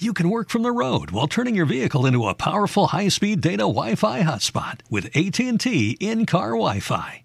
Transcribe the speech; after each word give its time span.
You 0.00 0.12
can 0.12 0.30
work 0.30 0.48
from 0.48 0.62
the 0.62 0.70
road 0.70 1.10
while 1.10 1.26
turning 1.26 1.56
your 1.56 1.66
vehicle 1.66 2.06
into 2.06 2.28
a 2.28 2.34
powerful 2.34 2.86
high-speed 2.86 3.40
data 3.40 3.64
Wi-Fi 3.64 4.22
hotspot 4.22 4.82
with 4.88 5.06
AT&T 5.06 5.96
in-car 5.98 6.50
Wi-Fi. 6.50 7.24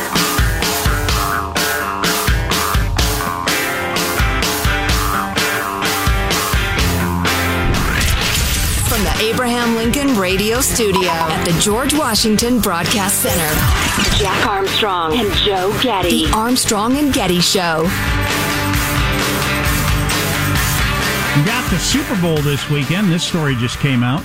Radio 10.21 10.61
Studio 10.61 11.09
at 11.09 11.43
the 11.45 11.59
George 11.59 11.95
Washington 11.95 12.59
Broadcast 12.59 13.23
Center, 13.23 14.19
Jack 14.19 14.45
Armstrong 14.45 15.17
and 15.17 15.33
Joe 15.37 15.75
Getty. 15.81 16.27
The 16.27 16.31
Armstrong 16.33 16.95
and 16.97 17.11
Getty 17.11 17.41
Show. 17.41 17.81
We 21.35 21.43
got 21.43 21.67
the 21.71 21.79
Super 21.79 22.21
Bowl 22.21 22.37
this 22.43 22.69
weekend. 22.69 23.11
This 23.11 23.23
story 23.23 23.55
just 23.55 23.79
came 23.79 24.03
out. 24.03 24.21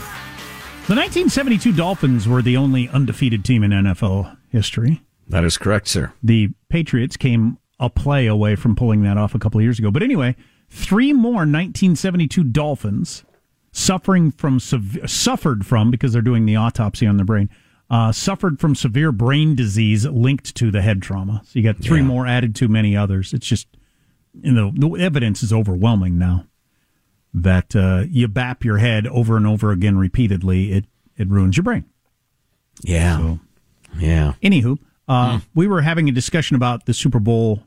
The 0.86 0.94
1972 0.94 1.72
Dolphins 1.72 2.28
were 2.28 2.42
the 2.42 2.58
only 2.58 2.90
undefeated 2.90 3.42
team 3.42 3.64
in 3.64 3.70
NFL 3.70 4.36
history. 4.50 5.00
That 5.28 5.44
is 5.44 5.56
correct, 5.56 5.88
sir. 5.88 6.12
The 6.22 6.50
Patriots 6.68 7.16
came 7.16 7.56
a 7.80 7.88
play 7.88 8.26
away 8.26 8.54
from 8.54 8.76
pulling 8.76 9.02
that 9.04 9.16
off 9.16 9.34
a 9.34 9.38
couple 9.38 9.60
of 9.60 9.64
years 9.64 9.78
ago. 9.78 9.90
But 9.90 10.02
anyway, 10.02 10.36
three 10.68 11.14
more 11.14 11.36
1972 11.36 12.44
Dolphins 12.44 13.24
suffering 13.76 14.30
from 14.30 14.58
suffered 14.58 15.66
from 15.66 15.90
because 15.90 16.12
they're 16.12 16.22
doing 16.22 16.46
the 16.46 16.56
autopsy 16.56 17.06
on 17.06 17.16
their 17.16 17.26
brain. 17.26 17.50
Uh, 17.88 18.10
suffered 18.10 18.58
from 18.58 18.74
severe 18.74 19.12
brain 19.12 19.54
disease 19.54 20.04
linked 20.06 20.54
to 20.56 20.70
the 20.72 20.82
head 20.82 21.00
trauma. 21.02 21.42
So 21.44 21.58
you 21.58 21.62
got 21.62 21.76
three 21.80 22.00
Yeah. 22.00 22.06
more 22.06 22.26
added 22.26 22.54
to 22.56 22.68
many 22.68 22.96
others. 22.96 23.32
It's 23.32 23.46
just 23.46 23.68
you 24.42 24.50
know 24.52 24.72
the 24.74 24.88
evidence 25.02 25.42
is 25.42 25.52
overwhelming 25.52 26.18
now 26.18 26.46
that 27.34 27.76
uh, 27.76 28.04
you 28.08 28.28
bap 28.28 28.64
your 28.64 28.78
head 28.78 29.06
over 29.06 29.36
and 29.36 29.46
over 29.46 29.70
again 29.70 29.98
repeatedly. 29.98 30.72
It 30.72 30.86
it 31.16 31.28
ruins 31.28 31.56
your 31.56 31.64
brain. 31.64 31.84
Yeah. 32.82 33.18
So, 33.18 33.38
yeah. 33.98 34.32
Anywho, 34.42 34.78
uh, 35.08 35.38
Hmm. 35.38 35.44
we 35.54 35.66
were 35.66 35.82
having 35.82 36.08
a 36.08 36.12
discussion 36.12 36.56
about 36.56 36.86
the 36.86 36.94
Super 36.94 37.20
Bowl 37.20 37.62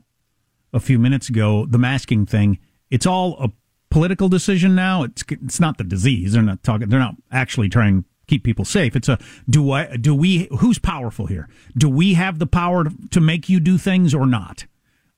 a 0.72 0.80
few 0.80 0.98
minutes 0.98 1.28
ago. 1.28 1.66
The 1.66 1.78
masking 1.78 2.26
thing. 2.26 2.58
It's 2.90 3.06
all 3.06 3.36
a 3.42 3.50
political 3.90 4.28
decision 4.28 4.74
now. 4.74 5.02
It's 5.02 5.24
it's 5.28 5.60
not 5.60 5.78
the 5.78 5.84
disease. 5.84 6.32
They're 6.32 6.42
not 6.42 6.62
talking. 6.62 6.88
They're 6.88 7.00
not 7.00 7.16
actually 7.30 7.68
trying 7.68 8.02
to 8.02 8.08
keep 8.26 8.44
people 8.44 8.64
safe. 8.64 8.96
It's 8.96 9.08
a 9.08 9.18
do 9.48 9.72
I 9.72 9.96
do 9.96 10.14
we 10.14 10.48
who's 10.58 10.78
powerful 10.78 11.26
here? 11.26 11.48
Do 11.76 11.88
we 11.88 12.14
have 12.14 12.38
the 12.38 12.46
power 12.46 12.86
to, 13.10 13.20
make 13.20 13.48
you 13.48 13.60
do 13.60 13.76
things 13.76 14.14
or 14.14 14.26
not? 14.26 14.66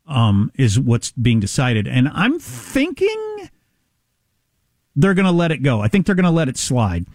Um, 0.07 0.51
is 0.57 0.81
what's 0.81 1.13
being 1.13 1.39
decided, 1.39 1.87
and 1.87 2.09
I'm 2.09 2.41
thinking 2.41 3.49
they're 4.97 5.15
going 5.15 5.27
to 5.27 5.33
let 5.33 5.53
it 5.53 5.63
go. 5.63 5.81
I 5.81 5.89
think 5.89 6.07
they're 6.07 6.17
going 6.17 6.25
to 6.25 6.31
let 6.31 6.49
it 6.49 6.57
slide. 6.57 7.07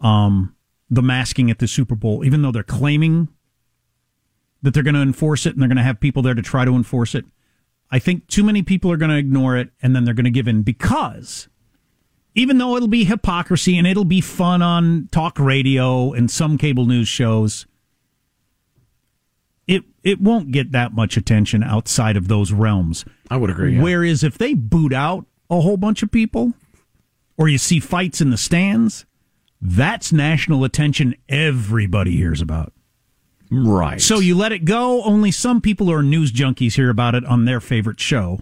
Um, 0.00 0.56
the 0.90 1.00
masking 1.00 1.50
at 1.50 1.60
the 1.60 1.68
Super 1.68 1.94
Bowl, 1.94 2.24
even 2.24 2.42
though 2.42 2.50
they're 2.50 2.62
claiming 2.62 3.28
that 4.62 4.74
they're 4.74 4.82
going 4.82 4.94
to 4.94 5.00
enforce 5.00 5.46
it 5.46 5.54
and 5.54 5.62
they're 5.62 5.68
going 5.68 5.76
to 5.76 5.82
have 5.82 6.00
people 6.00 6.22
there 6.22 6.34
to 6.34 6.42
try 6.42 6.64
to 6.64 6.74
enforce 6.74 7.14
it. 7.14 7.24
I 7.90 7.98
think 7.98 8.26
too 8.26 8.42
many 8.42 8.62
people 8.62 8.90
are 8.90 8.96
going 8.96 9.10
to 9.10 9.16
ignore 9.16 9.56
it 9.56 9.70
and 9.82 9.94
then 9.94 10.04
they're 10.04 10.14
going 10.14 10.24
to 10.24 10.30
give 10.30 10.48
in 10.48 10.62
because 10.62 11.48
even 12.34 12.58
though 12.58 12.76
it'll 12.76 12.88
be 12.88 13.04
hypocrisy 13.04 13.78
and 13.78 13.86
it'll 13.86 14.04
be 14.04 14.20
fun 14.20 14.62
on 14.62 15.08
talk 15.12 15.38
radio 15.38 16.12
and 16.12 16.30
some 16.30 16.58
cable 16.58 16.86
news 16.86 17.08
shows, 17.08 17.66
it 19.66 19.84
it 20.02 20.20
won't 20.20 20.50
get 20.50 20.72
that 20.72 20.92
much 20.92 21.16
attention 21.16 21.62
outside 21.62 22.16
of 22.16 22.28
those 22.28 22.52
realms. 22.52 23.04
I 23.30 23.36
would 23.36 23.50
agree. 23.50 23.76
yeah. 23.76 23.82
Whereas 23.82 24.22
if 24.22 24.36
they 24.36 24.54
boot 24.54 24.92
out 24.92 25.26
a 25.48 25.60
whole 25.60 25.76
bunch 25.76 26.02
of 26.02 26.10
people, 26.10 26.52
or 27.36 27.48
you 27.48 27.58
see 27.58 27.80
fights 27.80 28.20
in 28.20 28.30
the 28.30 28.36
stands, 28.36 29.06
that's 29.60 30.12
national 30.12 30.64
attention 30.64 31.14
everybody 31.28 32.16
hears 32.16 32.40
about. 32.40 32.72
Right. 33.54 34.00
So 34.00 34.18
you 34.18 34.34
let 34.36 34.52
it 34.52 34.64
go, 34.64 35.02
only 35.04 35.30
some 35.30 35.60
people 35.60 35.86
who 35.86 35.92
are 35.92 36.02
news 36.02 36.32
junkies 36.32 36.74
hear 36.74 36.90
about 36.90 37.14
it 37.14 37.24
on 37.24 37.44
their 37.44 37.60
favorite 37.60 38.00
show. 38.00 38.40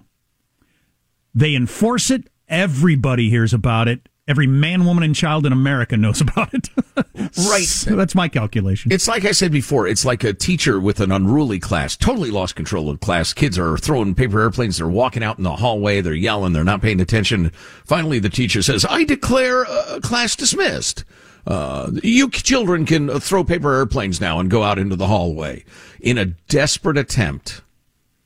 They 1.35 1.55
enforce 1.55 2.11
it, 2.11 2.29
everybody 2.49 3.31
hears 3.31 3.53
about 3.55 3.89
it. 3.89 4.09
Every 4.29 4.47
man, 4.47 4.85
woman, 4.85 5.03
and 5.03 5.17
child 5.17 5.47
in 5.47 5.53
America 5.53 5.97
knows 5.97 6.21
about 6.21 6.55
it. 6.55 6.69
Right. 6.97 7.67
So 7.67 7.97
that's 7.97 8.15
my 8.15 8.29
calculation. 8.29 8.93
It's 8.93 9.09
like 9.09 9.25
I 9.25 9.33
said 9.33 9.51
before, 9.51 9.89
it's 9.89 10.05
like 10.05 10.23
a 10.23 10.33
teacher 10.33 10.79
with 10.79 11.01
an 11.01 11.11
unruly 11.11 11.59
class, 11.59 11.97
totally 11.97 12.31
lost 12.31 12.55
control 12.55 12.89
of 12.89 13.01
class. 13.01 13.33
Kids 13.33 13.59
are 13.59 13.77
throwing 13.77 14.15
paper 14.15 14.41
airplanes, 14.41 14.77
they're 14.79 14.89
walking 14.89 15.25
out 15.25 15.39
in 15.39 15.45
the 15.45 15.57
hallway, 15.57 16.01
they're 16.01 16.15
yelling, 16.15 16.53
they're 16.53 16.63
not 16.63 16.81
paying 16.81 17.01
attention. 17.01 17.51
Finally, 17.85 18.21
the 18.21 18.29
teacher 18.31 18.63
says, 18.63 18.87
I 18.89 19.03
declare 19.05 19.67
uh, 19.67 19.99
class 20.01 20.37
dismissed. 20.37 21.05
Uh, 21.47 21.91
you 22.03 22.31
children 22.31 22.87
can 22.87 23.11
uh, 23.11 23.19
throw 23.19 23.43
paper 23.43 23.75
airplanes 23.75 24.21
now 24.21 24.39
and 24.39 24.51
go 24.51 24.63
out 24.63 24.79
into 24.79 24.97
the 24.97 25.09
hallway. 25.09 25.65
In 26.01 26.19
a 26.19 26.27
desperate 26.27 26.97
attempt 26.97 27.63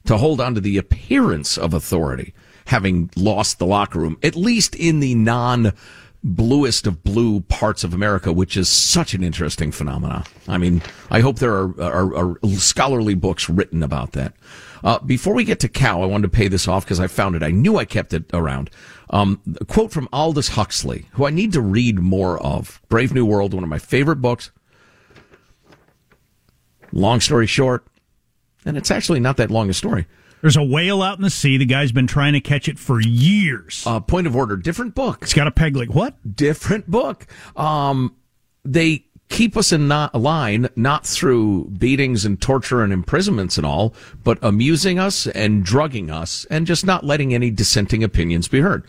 to 0.05 0.19
hold 0.19 0.41
on 0.41 0.55
to 0.55 0.61
the 0.61 0.77
appearance 0.77 1.57
of 1.57 1.75
authority, 1.75 2.35
having 2.67 3.11
lost 3.17 3.59
the 3.59 3.67
locker 3.67 3.99
room, 3.99 4.19
at 4.23 4.37
least 4.37 4.75
in 4.75 5.01
the 5.01 5.15
non 5.15 5.73
bluest 6.27 6.87
of 6.89 7.05
blue 7.05 7.41
parts 7.43 7.85
of 7.85 7.95
America, 7.95 8.33
which 8.33 8.57
is 8.57 8.69
such 8.69 9.15
an 9.15 9.23
interesting 9.23 9.71
phenomenon. 9.71 10.25
I 10.49 10.59
mean, 10.59 10.83
I 11.11 11.21
hope 11.21 11.39
there 11.39 11.55
are, 11.55 11.81
are, 11.81 12.17
are 12.17 12.39
scholarly 12.57 13.15
books 13.15 13.49
written 13.49 13.83
about 13.83 14.13
that. 14.13 14.35
Uh, 14.83 14.99
before 14.99 15.35
we 15.35 15.45
get 15.45 15.61
to 15.61 15.69
Cow, 15.69 16.03
I 16.03 16.07
wanted 16.07 16.31
to 16.31 16.37
pay 16.37 16.49
this 16.49 16.67
off 16.67 16.85
because 16.85 17.01
I 17.01 17.07
found 17.07 17.37
it. 17.37 17.43
I 17.43 17.51
knew 17.51 17.77
I 17.77 17.85
kept 17.85 18.13
it 18.13 18.25
around. 18.35 18.71
Um, 19.11 19.41
a 19.61 19.65
quote 19.65 19.93
from 19.93 20.09
Aldous 20.13 20.49
Huxley, 20.49 21.07
who 21.13 21.27
I 21.27 21.31
need 21.31 21.53
to 21.53 21.61
read 21.61 22.01
more 22.01 22.43
of. 22.43 22.83
Brave 22.89 23.15
New 23.15 23.25
World, 23.25 23.55
one 23.55 23.63
of 23.63 23.71
my 23.71 23.79
favorite 23.79 24.17
books. 24.17 24.51
Long 26.93 27.21
story 27.21 27.47
short, 27.47 27.87
And 28.65 28.77
it's 28.77 28.91
actually 28.91 29.21
not 29.21 29.37
that 29.37 29.51
long 29.51 29.71
a 29.71 29.75
story. 29.75 30.07
There's 30.47 30.57
a 30.57 30.63
whale 30.63 31.03
out 31.03 31.19
in 31.19 31.25
the 31.25 31.31
sea. 31.31 31.57
The 31.57 31.65
guy's 31.65 31.91
been 31.91 32.07
trying 32.07 32.35
to 32.35 32.41
catch 32.41 32.69
it 32.69 32.79
for 32.79 33.01
years. 33.01 33.83
Uh, 33.85 33.99
point 33.99 34.29
of 34.29 34.37
order, 34.37 34.57
different 34.57 34.95
book. 34.95 35.19
It's 35.23 35.35
got 35.35 35.49
a 35.49 35.51
peg 35.51 35.75
leg. 35.75 35.91
What? 35.91 36.15
Different 36.37 36.89
book. 36.89 37.27
Um, 37.57 38.15
they 38.65 39.07
keep 39.29 39.57
us 39.57 39.73
in 39.73 39.89
not, 39.89 40.15
line, 40.15 40.69
not 40.77 41.05
through 41.05 41.65
beatings 41.71 42.25
and 42.25 42.41
torture 42.41 42.85
and 42.85 42.93
imprisonments 42.93 43.57
and 43.57 43.67
all, 43.67 43.93
but 44.23 44.39
amusing 44.41 45.01
us 45.01 45.27
and 45.27 45.65
drugging 45.65 46.13
us 46.13 46.45
and 46.49 46.65
just 46.65 46.87
not 46.87 47.03
letting 47.05 47.35
any 47.35 47.51
dissenting 47.51 48.05
opinions 48.05 48.47
be 48.47 48.61
heard. 48.61 48.85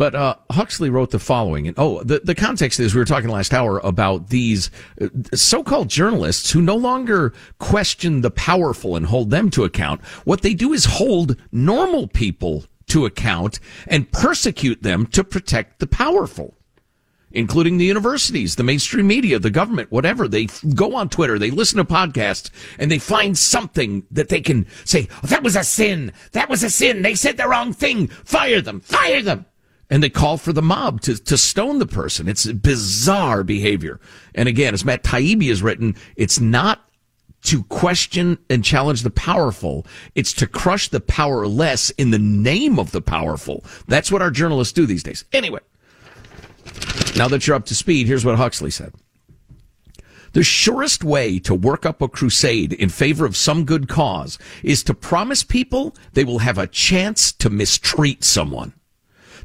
But 0.00 0.14
uh, 0.14 0.36
Huxley 0.50 0.88
wrote 0.88 1.10
the 1.10 1.18
following, 1.18 1.68
and 1.68 1.78
oh, 1.78 2.02
the 2.02 2.20
the 2.24 2.34
context 2.34 2.80
is 2.80 2.94
we 2.94 3.00
were 3.00 3.04
talking 3.04 3.28
last 3.28 3.52
hour 3.52 3.80
about 3.80 4.30
these 4.30 4.70
uh, 4.98 5.08
so-called 5.34 5.90
journalists 5.90 6.50
who 6.50 6.62
no 6.62 6.74
longer 6.74 7.34
question 7.58 8.22
the 8.22 8.30
powerful 8.30 8.96
and 8.96 9.04
hold 9.04 9.28
them 9.28 9.50
to 9.50 9.64
account. 9.64 10.02
What 10.24 10.40
they 10.40 10.54
do 10.54 10.72
is 10.72 10.86
hold 10.86 11.36
normal 11.52 12.08
people 12.08 12.64
to 12.86 13.04
account 13.04 13.60
and 13.86 14.10
persecute 14.10 14.82
them 14.82 15.04
to 15.08 15.22
protect 15.22 15.80
the 15.80 15.86
powerful 15.86 16.56
including 17.32 17.78
the 17.78 17.84
universities, 17.84 18.56
the 18.56 18.64
mainstream 18.64 19.06
media, 19.06 19.38
the 19.38 19.50
government, 19.50 19.92
whatever. 19.92 20.26
They 20.26 20.46
go 20.74 20.96
on 20.96 21.08
Twitter, 21.08 21.38
they 21.38 21.52
listen 21.52 21.76
to 21.76 21.84
podcasts, 21.84 22.50
and 22.76 22.90
they 22.90 22.98
find 22.98 23.38
something 23.38 24.04
that 24.10 24.30
they 24.30 24.40
can 24.40 24.66
say, 24.84 25.06
oh, 25.22 25.28
that 25.28 25.44
was 25.44 25.54
a 25.54 25.62
sin. 25.62 26.12
That 26.32 26.48
was 26.48 26.64
a 26.64 26.70
sin. 26.70 27.02
They 27.02 27.14
said 27.14 27.36
the 27.36 27.46
wrong 27.46 27.72
thing. 27.72 28.08
Fire 28.08 28.60
them. 28.60 28.80
Fire 28.80 29.22
them 29.22 29.44
and 29.90 30.02
they 30.02 30.08
call 30.08 30.38
for 30.38 30.52
the 30.52 30.62
mob 30.62 31.00
to, 31.02 31.16
to 31.16 31.36
stone 31.36 31.80
the 31.80 31.86
person. 31.86 32.28
It's 32.28 32.46
bizarre 32.46 33.42
behavior. 33.42 34.00
And 34.34 34.48
again, 34.48 34.72
as 34.72 34.84
Matt 34.84 35.02
Taibbi 35.02 35.48
has 35.48 35.62
written, 35.62 35.96
it's 36.16 36.40
not 36.40 36.88
to 37.42 37.64
question 37.64 38.38
and 38.48 38.64
challenge 38.64 39.02
the 39.02 39.10
powerful. 39.10 39.86
It's 40.14 40.32
to 40.34 40.46
crush 40.46 40.88
the 40.88 41.00
powerless 41.00 41.90
in 41.90 42.10
the 42.10 42.18
name 42.18 42.78
of 42.78 42.92
the 42.92 43.00
powerful. 43.00 43.64
That's 43.88 44.12
what 44.12 44.22
our 44.22 44.30
journalists 44.30 44.72
do 44.72 44.86
these 44.86 45.02
days. 45.02 45.24
Anyway, 45.32 45.60
now 47.16 47.28
that 47.28 47.46
you're 47.46 47.56
up 47.56 47.66
to 47.66 47.74
speed, 47.74 48.06
here's 48.06 48.24
what 48.24 48.36
Huxley 48.36 48.70
said. 48.70 48.92
The 50.32 50.44
surest 50.44 51.02
way 51.02 51.40
to 51.40 51.54
work 51.54 51.84
up 51.84 52.00
a 52.00 52.08
crusade 52.08 52.72
in 52.74 52.88
favor 52.88 53.26
of 53.26 53.36
some 53.36 53.64
good 53.64 53.88
cause 53.88 54.38
is 54.62 54.84
to 54.84 54.94
promise 54.94 55.42
people 55.42 55.96
they 56.12 56.22
will 56.22 56.38
have 56.38 56.56
a 56.56 56.68
chance 56.68 57.32
to 57.32 57.50
mistreat 57.50 58.22
someone 58.22 58.72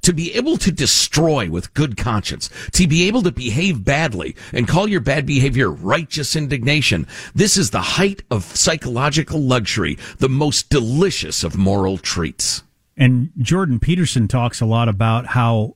to 0.01 0.13
be 0.13 0.33
able 0.33 0.57
to 0.57 0.71
destroy 0.71 1.49
with 1.49 1.73
good 1.73 1.97
conscience, 1.97 2.49
to 2.71 2.87
be 2.87 3.07
able 3.07 3.21
to 3.23 3.31
behave 3.31 3.83
badly 3.83 4.35
and 4.53 4.67
call 4.67 4.87
your 4.87 5.01
bad 5.01 5.25
behavior 5.25 5.69
righteous 5.69 6.35
indignation. 6.35 7.07
This 7.33 7.57
is 7.57 7.71
the 7.71 7.81
height 7.81 8.23
of 8.31 8.43
psychological 8.43 9.41
luxury, 9.41 9.97
the 10.17 10.29
most 10.29 10.69
delicious 10.69 11.43
of 11.43 11.57
moral 11.57 11.97
treats. 11.97 12.63
And 12.97 13.31
Jordan 13.37 13.79
Peterson 13.79 14.27
talks 14.27 14.61
a 14.61 14.65
lot 14.65 14.87
about 14.87 15.27
how 15.27 15.75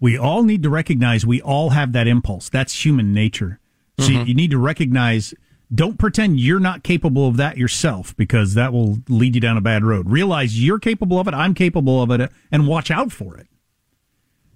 we 0.00 0.16
all 0.16 0.42
need 0.42 0.62
to 0.62 0.70
recognize 0.70 1.26
we 1.26 1.40
all 1.40 1.70
have 1.70 1.92
that 1.92 2.06
impulse. 2.06 2.48
That's 2.48 2.84
human 2.84 3.12
nature. 3.12 3.58
So 3.98 4.10
mm-hmm. 4.10 4.26
you 4.26 4.34
need 4.34 4.50
to 4.50 4.58
recognize 4.58 5.34
don't 5.74 5.98
pretend 5.98 6.38
you're 6.40 6.60
not 6.60 6.82
capable 6.82 7.26
of 7.26 7.36
that 7.36 7.56
yourself 7.56 8.16
because 8.16 8.54
that 8.54 8.72
will 8.72 8.98
lead 9.08 9.34
you 9.34 9.40
down 9.40 9.56
a 9.56 9.60
bad 9.60 9.84
road. 9.84 10.08
Realize 10.08 10.62
you're 10.62 10.78
capable 10.78 11.18
of 11.18 11.26
it, 11.28 11.34
I'm 11.34 11.54
capable 11.54 12.02
of 12.02 12.10
it, 12.10 12.30
and 12.52 12.66
watch 12.68 12.90
out 12.90 13.12
for 13.12 13.36
it. 13.36 13.48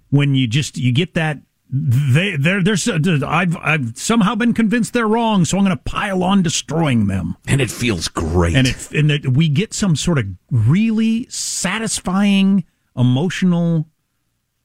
When 0.09 0.35
you 0.35 0.47
just 0.47 0.77
you 0.77 0.91
get 0.91 1.13
that 1.13 1.39
they 1.73 2.35
they're, 2.35 2.61
they're 2.61 2.75
uh, 2.75 3.25
I've 3.25 3.55
I've 3.57 3.97
somehow 3.97 4.35
been 4.35 4.53
convinced 4.53 4.91
they're 4.91 5.07
wrong, 5.07 5.45
so 5.45 5.57
I'm 5.57 5.63
going 5.63 5.75
to 5.75 5.83
pile 5.83 6.21
on 6.21 6.43
destroying 6.43 7.07
them. 7.07 7.37
And 7.47 7.61
it 7.61 7.71
feels 7.71 8.09
great. 8.09 8.55
And 8.55 8.67
it 8.67 8.91
and 8.91 9.09
it, 9.11 9.33
we 9.33 9.47
get 9.47 9.73
some 9.73 9.95
sort 9.95 10.17
of 10.17 10.25
really 10.49 11.27
satisfying 11.29 12.65
emotional 12.95 13.87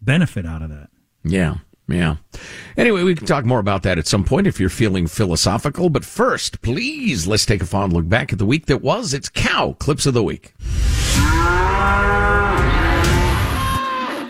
benefit 0.01 0.45
out 0.47 0.63
of 0.63 0.71
that. 0.71 0.91
Yeah. 1.23 1.59
Yeah. 1.89 2.17
Anyway, 2.77 3.05
we 3.05 3.15
can 3.15 3.27
talk 3.27 3.45
more 3.45 3.61
about 3.61 3.85
that 3.85 3.99
at 3.99 4.07
some 4.07 4.25
point 4.25 4.47
if 4.47 4.59
you're 4.59 4.69
feeling 4.69 5.07
philosophical. 5.07 5.89
But 5.89 6.05
first, 6.05 6.61
please, 6.63 7.27
let's 7.27 7.47
take 7.47 7.63
a 7.63 7.67
fond 7.67 7.93
look 7.93 8.09
back 8.09 8.33
at 8.33 8.39
the 8.39 8.47
week 8.47 8.67
that 8.67 8.83
was. 8.83 9.15
It's 9.15 9.29
Cow 9.29 9.77
Clips 9.79 10.07
of 10.07 10.15
the 10.15 10.23
Week. 10.23 10.53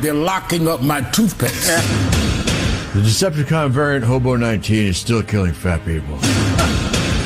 They're 0.03 0.13
locking 0.13 0.69
up 0.69 0.83
my 0.83 1.01
toothpaste. 1.11 1.67
The 2.95 3.01
Decepticon 3.01 3.71
variant 3.71 4.05
Hobo 4.05 4.37
19 4.37 4.89
is 4.89 4.99
still 4.99 5.23
killing 5.23 5.53
fat 5.53 5.85
people. 5.85 6.19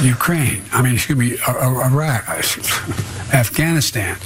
Ukraine, 0.06 0.62
I 0.72 0.80
mean, 0.82 0.94
excuse 0.94 1.18
me, 1.18 1.36
Iraq, 1.46 2.28
Afghanistan. 3.34 4.16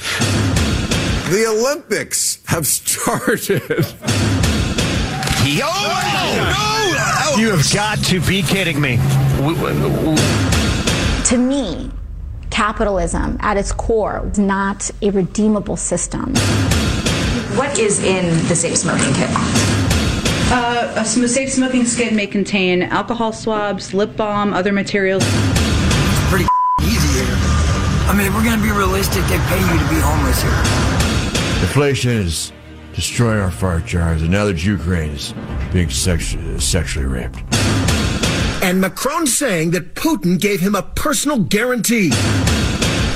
The 1.30 1.46
Olympics 1.48 2.38
have 2.46 2.66
started. 2.66 3.62
Yo! 5.44 5.66
No! 5.66 7.34
You 7.36 7.50
have 7.50 7.70
got 7.70 7.98
to 8.04 8.18
be 8.18 8.40
kidding 8.40 8.80
me. 8.80 8.96
To 11.26 11.36
me, 11.36 11.90
capitalism 12.48 13.36
at 13.40 13.58
its 13.58 13.70
core 13.70 14.26
is 14.32 14.38
not 14.38 14.90
a 15.02 15.10
redeemable 15.10 15.76
system. 15.76 16.34
What 17.58 17.78
is 17.78 18.02
in 18.02 18.26
the 18.48 18.56
safe 18.56 18.78
smoking 18.78 19.12
kit? 19.12 19.28
Uh, 20.50 20.94
a 20.96 21.04
safe 21.04 21.50
smoking 21.50 21.84
kit 21.84 22.14
may 22.14 22.26
contain 22.26 22.82
alcohol 22.82 23.34
swabs, 23.34 23.92
lip 23.92 24.16
balm, 24.16 24.54
other 24.54 24.72
materials. 24.72 25.22
It's 25.26 26.30
pretty 26.30 26.46
easy 26.80 27.18
here. 27.18 27.36
I 28.08 28.14
mean, 28.16 28.26
if 28.28 28.34
we're 28.34 28.44
going 28.44 28.56
to 28.56 28.64
be 28.64 28.72
realistic, 28.72 29.22
they 29.24 29.36
pay 29.36 29.60
you 29.60 29.78
to 29.78 29.88
be 29.90 30.00
homeless 30.00 30.40
here. 30.40 30.58
Inflation 31.60 32.12
is 32.12 32.50
destroying 32.94 33.40
our 33.40 33.50
fire 33.50 33.80
jars, 33.80 34.22
and 34.22 34.30
now 34.30 34.44
that 34.46 34.64
Ukraine 34.64 35.10
is 35.10 35.32
being 35.72 35.88
sexu- 35.88 36.60
sexually 36.60 37.06
raped. 37.06 37.36
And 38.62 38.80
Macron 38.80 39.26
saying 39.26 39.72
that 39.72 39.94
Putin 39.94 40.40
gave 40.40 40.60
him 40.60 40.74
a 40.74 40.82
personal 40.82 41.38
guarantee. 41.38 42.10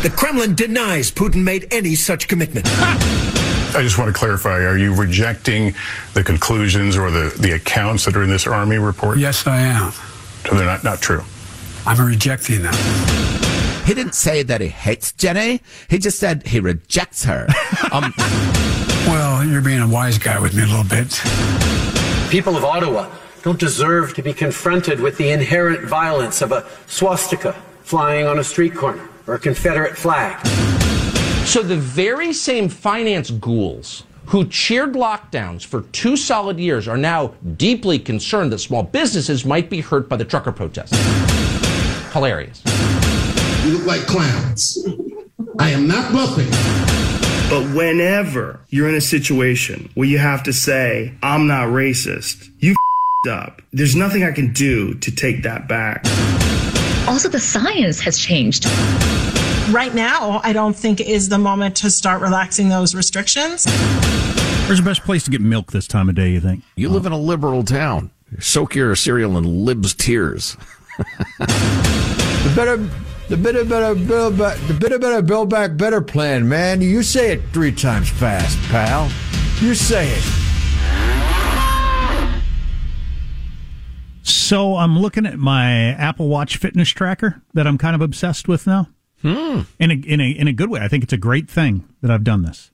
The 0.03 0.13
Kremlin 0.15 0.55
denies 0.55 1.11
Putin 1.11 1.43
made 1.43 1.67
any 1.73 1.95
such 1.95 2.29
commitment. 2.29 2.67
I 3.75 3.83
just 3.83 3.99
want 3.99 4.13
to 4.13 4.19
clarify 4.19 4.65
are 4.65 4.79
you 4.79 4.95
rejecting 4.95 5.75
the 6.15 6.23
conclusions 6.23 6.97
or 6.97 7.11
the, 7.11 7.35
the 7.39 7.53
accounts 7.53 8.05
that 8.07 8.17
are 8.17 8.23
in 8.23 8.31
this 8.31 8.47
Army 8.47 8.79
report? 8.79 9.19
Yes, 9.19 9.47
I 9.47 9.61
am. 9.61 9.93
So 10.49 10.55
they're 10.57 10.65
not, 10.67 10.85
not 10.85 11.01
true. 11.01 11.23
I'm 11.87 12.05
rejecting 12.05 12.63
them. 12.63 12.75
He 13.85 13.95
didn't 13.95 14.15
say 14.15 14.43
that 14.43 14.61
he 14.61 14.69
hates 14.69 15.13
Jenny. 15.13 15.63
He 15.89 15.99
just 15.99 16.19
said 16.19 16.47
he 16.47 16.61
rejects 16.61 17.25
her. 17.25 17.47
Um, 17.91 18.13
well, 19.39 19.47
you're 19.47 19.63
being 19.63 19.79
a 19.79 19.87
wise 19.87 20.19
guy 20.19 20.37
with 20.41 20.53
me 20.53 20.65
a 20.65 20.67
little 20.67 20.83
bit. 20.83 21.13
People 22.29 22.57
of 22.57 22.65
Ottawa 22.65 23.09
don't 23.43 23.61
deserve 23.61 24.13
to 24.15 24.23
be 24.23 24.33
confronted 24.33 24.99
with 24.99 25.17
the 25.17 25.31
inherent 25.31 25.89
violence 25.89 26.43
of 26.43 26.51
a 26.51 26.67
swastika 26.89 27.53
flying 27.85 28.27
on 28.27 28.41
a 28.41 28.43
street 28.43 28.75
corner 28.75 29.09
or 29.29 29.35
a 29.35 29.39
Confederate 29.39 29.97
flag. 29.97 30.45
So 31.47 31.63
the 31.63 31.77
very 31.77 32.33
same 32.33 32.69
finance 32.69 33.31
ghouls 33.31 34.03
who 34.27 34.45
cheered 34.49 34.95
lockdowns 34.95 35.65
for 35.65 35.83
two 35.93 36.17
solid 36.17 36.59
years 36.59 36.89
are 36.89 36.99
now 36.99 37.29
deeply 37.57 38.01
concerned 38.01 38.51
that 38.51 38.59
small 38.59 38.83
businesses 38.83 39.45
might 39.45 39.71
be 39.71 39.81
hurt 39.81 40.09
by 40.09 40.17
the 40.17 40.25
trucker 40.25 40.51
protests. 40.51 40.99
Hilarious. 42.13 42.61
You 43.65 43.79
look 43.79 43.87
like 43.87 44.01
clowns. 44.01 44.85
I 45.61 45.71
am 45.71 45.87
not 45.87 46.11
bluffing. 46.11 46.98
But 47.51 47.65
whenever 47.75 48.61
you're 48.69 48.91
in 48.91 48.95
a 48.95 49.01
situation 49.01 49.91
where 49.95 50.07
you 50.07 50.19
have 50.19 50.43
to 50.43 50.53
say, 50.53 51.15
I'm 51.23 51.47
not 51.47 51.69
racist, 51.69 52.51
you 52.61 52.77
up. 53.27 53.63
There's 53.73 53.97
nothing 53.97 54.23
I 54.23 54.33
can 54.33 54.53
do 54.53 54.95
to 54.95 55.11
take 55.11 55.43
that 55.45 55.67
back. 55.67 56.05
Also, 57.09 57.31
the 57.31 57.41
science 57.41 58.01
has 58.01 58.19
changed. 58.19 58.67
Right 59.71 59.95
now, 59.95 60.41
I 60.45 60.53
don't 60.53 60.77
think 60.77 61.01
is 61.01 61.31
the 61.31 61.39
moment 61.39 61.75
to 61.77 61.91
start 61.91 62.21
relaxing 62.21 62.69
those 62.69 62.95
restrictions. 62.95 63.65
Where's 64.67 64.79
the 64.79 64.85
best 64.85 65.03
place 65.05 65.25
to 65.25 65.31
get 65.31 65.41
milk 65.41 65.73
this 65.73 65.89
time 65.89 66.11
of 66.11 66.15
day, 66.15 66.31
you 66.31 66.41
think? 66.41 66.63
You 66.77 66.91
live 66.91 67.07
in 67.07 67.13
a 67.13 67.19
liberal 67.19 67.65
town. 67.65 68.11
Soak 68.41 68.75
your 68.75 68.95
cereal 68.95 69.39
in 69.39 69.65
lib's 69.65 69.95
tears. 69.95 70.57
the 71.39 72.53
better 72.55 72.77
the 73.29 73.37
better, 73.37 73.65
better 73.65 73.95
build 73.95 74.39
back, 74.39 74.59
the 74.67 74.75
better, 74.75 74.99
better 74.99 75.23
build 75.23 75.51
back 75.51 75.77
better 75.77 76.01
plan, 76.01 76.49
man. 76.49 76.81
You 76.81 77.03
say 77.03 77.33
it 77.33 77.43
three 77.53 77.73
times 77.73 78.09
fast, 78.09 78.59
pal. 78.71 79.11
You 79.61 79.75
say 79.75 80.11
it. 80.11 80.25
So 84.23 84.77
I'm 84.77 84.99
looking 84.99 85.27
at 85.27 85.39
my 85.39 85.91
Apple 85.93 86.29
Watch 86.29 86.57
fitness 86.57 86.89
tracker 86.89 87.43
that 87.53 87.67
I'm 87.67 87.77
kind 87.77 87.95
of 87.95 88.01
obsessed 88.01 88.49
with 88.49 88.67
now. 88.67 88.89
Hmm. 89.21 89.63
In 89.79 89.91
a 89.91 89.95
in 89.95 90.21
a 90.21 90.31
in 90.31 90.49
a 90.49 90.53
good 90.53 90.71
way. 90.71 90.81
I 90.81 90.89
think 90.89 91.05
it's 91.05 91.13
a 91.13 91.19
great 91.19 91.51
thing 91.51 91.87
that 92.01 92.11
I've 92.11 92.25
done 92.25 92.45
this. 92.45 92.71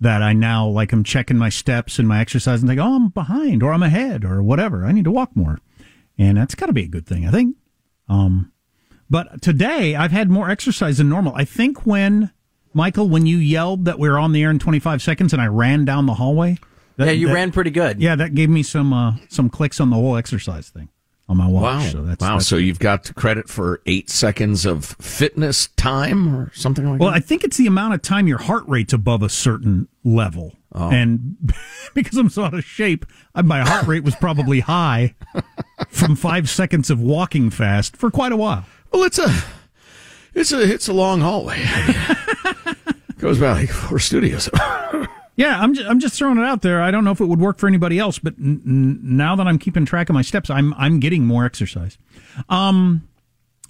That 0.00 0.22
I 0.22 0.32
now 0.32 0.66
like 0.66 0.92
I'm 0.92 1.04
checking 1.04 1.38
my 1.38 1.48
steps 1.48 1.98
and 1.98 2.08
my 2.08 2.20
exercise 2.20 2.60
and 2.60 2.68
think, 2.68 2.80
oh, 2.80 2.96
I'm 2.96 3.08
behind 3.08 3.62
or 3.62 3.72
I'm 3.72 3.82
ahead 3.82 4.24
or 4.24 4.42
whatever. 4.42 4.84
I 4.84 4.92
need 4.92 5.04
to 5.04 5.10
walk 5.10 5.34
more, 5.36 5.60
and 6.18 6.36
that's 6.36 6.54
got 6.54 6.66
to 6.66 6.72
be 6.72 6.84
a 6.84 6.88
good 6.88 7.06
thing. 7.06 7.26
I 7.26 7.30
think. 7.30 7.56
Um, 8.08 8.49
But 9.10 9.42
today 9.42 9.96
I've 9.96 10.12
had 10.12 10.30
more 10.30 10.48
exercise 10.48 10.98
than 10.98 11.08
normal. 11.08 11.34
I 11.34 11.44
think 11.44 11.84
when 11.84 12.30
Michael, 12.72 13.08
when 13.08 13.26
you 13.26 13.38
yelled 13.38 13.84
that 13.86 13.98
we 13.98 14.08
were 14.08 14.18
on 14.18 14.32
the 14.32 14.42
air 14.42 14.50
in 14.50 14.58
25 14.58 15.02
seconds 15.02 15.32
and 15.32 15.42
I 15.42 15.46
ran 15.46 15.84
down 15.84 16.06
the 16.06 16.14
hallway. 16.14 16.58
That, 16.96 17.06
yeah, 17.06 17.12
you 17.12 17.26
that- 17.28 17.34
ran 17.34 17.52
pretty 17.52 17.70
good. 17.70 18.00
Yeah, 18.00 18.14
that 18.16 18.34
gave 18.34 18.48
me 18.48 18.62
some 18.62 18.92
uh, 18.92 19.14
some 19.28 19.50
clicks 19.50 19.80
on 19.80 19.90
the 19.90 19.96
whole 19.96 20.16
exercise 20.16 20.68
thing 20.68 20.88
on 21.28 21.36
my 21.36 21.46
watch. 21.46 21.62
Wow. 21.62 21.88
So 21.90 22.02
that's, 22.02 22.20
wow. 22.20 22.32
that's 22.34 22.46
so 22.46 22.56
you've 22.56 22.78
got 22.78 23.14
credit 23.14 23.48
for 23.48 23.80
eight 23.86 24.10
seconds 24.10 24.66
of 24.66 24.84
fitness 25.00 25.68
time 25.76 26.34
or 26.34 26.52
something 26.54 26.84
like 26.84 27.00
Well, 27.00 27.10
that? 27.10 27.14
Well, 27.14 27.14
I 27.14 27.20
think 27.20 27.44
it's 27.44 27.56
the 27.56 27.68
amount 27.68 27.94
of 27.94 28.02
time 28.02 28.26
your 28.26 28.38
heart 28.38 28.64
rate's 28.66 28.92
above 28.92 29.22
a 29.22 29.28
certain 29.28 29.88
level. 30.04 30.54
Oh. 30.72 30.90
And 30.90 31.36
because 31.94 32.18
I'm 32.18 32.28
so 32.28 32.44
out 32.44 32.54
of 32.54 32.64
shape, 32.64 33.06
my 33.44 33.60
heart 33.60 33.86
rate 33.86 34.04
was 34.04 34.16
probably 34.16 34.60
high 34.60 35.14
from 35.88 36.16
five 36.16 36.50
seconds 36.50 36.90
of 36.90 37.00
walking 37.00 37.50
fast 37.50 37.96
for 37.96 38.10
quite 38.10 38.32
a 38.32 38.36
while. 38.36 38.64
Well, 38.92 39.04
it's 39.04 39.18
a 39.18 39.28
it's 40.34 40.52
a 40.52 40.60
it's 40.62 40.88
a 40.88 40.92
long 40.92 41.20
hallway. 41.20 41.64
Goes 43.18 43.38
by 43.38 43.52
like 43.52 43.70
four 43.70 43.98
studios. 43.98 44.48
Yeah, 45.36 45.58
I'm 45.58 45.72
just, 45.72 45.88
I'm 45.88 46.00
just 46.00 46.16
throwing 46.18 46.36
it 46.36 46.44
out 46.44 46.60
there. 46.60 46.82
I 46.82 46.90
don't 46.90 47.02
know 47.02 47.12
if 47.12 47.20
it 47.20 47.24
would 47.24 47.40
work 47.40 47.56
for 47.56 47.66
anybody 47.66 47.98
else, 47.98 48.18
but 48.18 48.34
n- 48.38 48.60
n- 48.66 49.00
now 49.02 49.34
that 49.36 49.46
I'm 49.46 49.58
keeping 49.58 49.86
track 49.86 50.10
of 50.10 50.14
my 50.14 50.20
steps, 50.20 50.50
I'm 50.50 50.74
I'm 50.74 51.00
getting 51.00 51.24
more 51.24 51.46
exercise. 51.46 51.96
Um, 52.50 53.08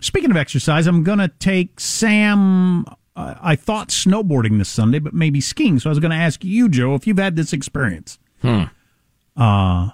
speaking 0.00 0.32
of 0.32 0.36
exercise, 0.36 0.88
I'm 0.88 1.04
gonna 1.04 1.28
take 1.38 1.78
Sam. 1.78 2.86
Uh, 3.14 3.34
I 3.40 3.54
thought 3.54 3.90
snowboarding 3.90 4.58
this 4.58 4.68
Sunday, 4.68 4.98
but 4.98 5.14
maybe 5.14 5.40
skiing. 5.40 5.78
So 5.78 5.90
I 5.90 5.92
was 5.92 6.00
going 6.00 6.10
to 6.10 6.16
ask 6.16 6.42
you, 6.44 6.68
Joe, 6.68 6.96
if 6.96 7.06
you've 7.06 7.18
had 7.18 7.36
this 7.36 7.52
experience. 7.52 8.18
Hmm. 8.42 8.64
Uh, 9.36 9.90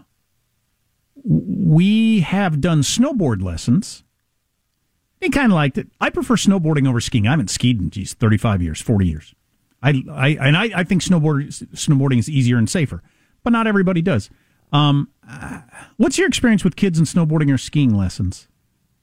we 1.24 2.20
have 2.20 2.60
done 2.60 2.80
snowboard 2.82 3.42
lessons. 3.42 4.02
He 5.20 5.30
kind 5.30 5.50
of 5.50 5.56
liked 5.56 5.78
it. 5.78 5.88
I 6.00 6.10
prefer 6.10 6.34
snowboarding 6.36 6.88
over 6.88 7.00
skiing. 7.00 7.26
I 7.26 7.30
haven't 7.30 7.50
skied 7.50 7.80
in 7.80 7.90
geez, 7.90 8.14
35 8.14 8.62
years, 8.62 8.80
40 8.80 9.06
years. 9.06 9.34
I, 9.82 10.02
I 10.10 10.28
and 10.40 10.56
I, 10.56 10.70
I 10.74 10.84
think 10.84 11.02
snowboard 11.02 11.48
snowboarding 11.74 12.18
is 12.18 12.28
easier 12.28 12.56
and 12.58 12.68
safer, 12.68 13.02
but 13.44 13.50
not 13.52 13.66
everybody 13.66 14.02
does. 14.02 14.30
Um, 14.72 15.08
uh, 15.28 15.60
what's 15.96 16.18
your 16.18 16.26
experience 16.26 16.64
with 16.64 16.76
kids 16.76 16.98
and 16.98 17.06
snowboarding 17.06 17.52
or 17.52 17.58
skiing 17.58 17.94
lessons? 17.96 18.48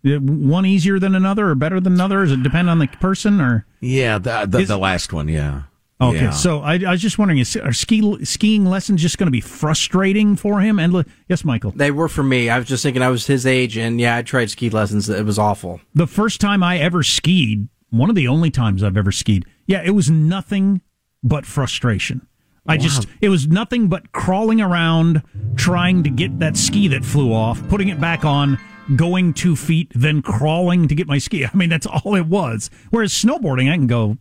Uh, 0.06 0.18
One 0.20 0.66
easier 0.66 1.00
than 1.00 1.16
another, 1.16 1.50
or 1.50 1.56
better 1.56 1.80
than 1.80 1.94
another? 1.94 2.22
Does 2.24 2.34
it 2.34 2.44
depend 2.44 2.70
on 2.70 2.80
the 2.80 2.88
person, 2.88 3.40
or 3.40 3.66
yeah, 3.80 4.18
the 4.18 4.46
the, 4.48 4.60
Is- 4.60 4.68
the 4.68 4.78
last 4.78 5.14
one. 5.14 5.28
Yeah. 5.30 5.64
Okay, 6.02 6.24
Yeah. 6.24 6.30
so 6.32 6.60
I, 6.62 6.74
I 6.86 6.92
was 6.92 7.02
just 7.02 7.18
wondering: 7.18 7.40
is 7.40 7.56
are 7.56 7.72
ski 7.74 8.26
skiing 8.26 8.66
lessons 8.66 9.02
just 9.02 9.18
going 9.18 9.28
to 9.28 9.32
be 9.32 9.40
frustrating 9.42 10.36
for 10.36 10.60
him? 10.60 10.80
And 10.80 11.06
yes, 11.30 11.46
Michael, 11.46 11.72
They 11.72 11.92
were 11.92 12.10
for 12.10 12.24
me. 12.24 12.50
I 12.50 12.58
was 12.60 12.68
just 12.68 12.84
thinking 12.84 13.02
I 13.02 13.10
was 13.10 13.28
his 13.28 13.46
age, 13.46 13.78
and 13.78 14.00
yeah, 14.02 14.18
I 14.18 14.22
tried 14.22 14.50
ski 14.50 14.70
lessons. 14.70 15.08
It 15.10 15.26
was 15.26 15.40
awful. 15.40 15.80
the 15.94 16.08
first 16.08 16.42
time 16.42 16.64
I 16.64 16.78
ever 16.80 17.04
skied, 17.04 17.68
one 17.90 18.10
of 18.10 18.16
the 18.16 18.28
only 18.28 18.50
times 18.50 18.84
I've 18.84 18.98
ever 18.98 19.12
skied, 19.12 19.46
yeah, 19.68 19.82
it 19.86 19.92
was 19.92 20.10
nothing 20.10 20.82
but 21.24 21.46
frustration. 21.46 22.28
I 22.66 22.78
just, 22.78 23.08
it 23.20 23.28
was 23.28 23.46
nothing 23.46 23.88
but 23.90 24.14
crawling 24.14 24.62
around, 24.62 25.22
trying 25.58 26.02
to 26.04 26.10
get 26.10 26.40
that 26.40 26.56
ski 26.56 26.88
that 26.90 27.04
flew 27.04 27.34
off, 27.34 27.66
putting 27.68 27.90
it 27.90 28.00
back 28.00 28.24
on, 28.24 28.58
going 28.96 29.34
two 29.34 29.58
feet, 29.58 29.92
then 29.94 30.22
crawling 30.22 30.88
to 30.88 30.96
get 30.96 31.06
my 31.06 31.18
ski. 31.18 31.46
I 31.46 31.50
mean, 31.54 31.68
that's 31.70 31.86
all 31.86 32.16
it 32.16 32.26
was. 32.26 32.70
Whereas 32.90 33.12
snowboarding, 33.12 33.70
I 33.70 33.76
can 33.76 33.88
go. 33.88 34.18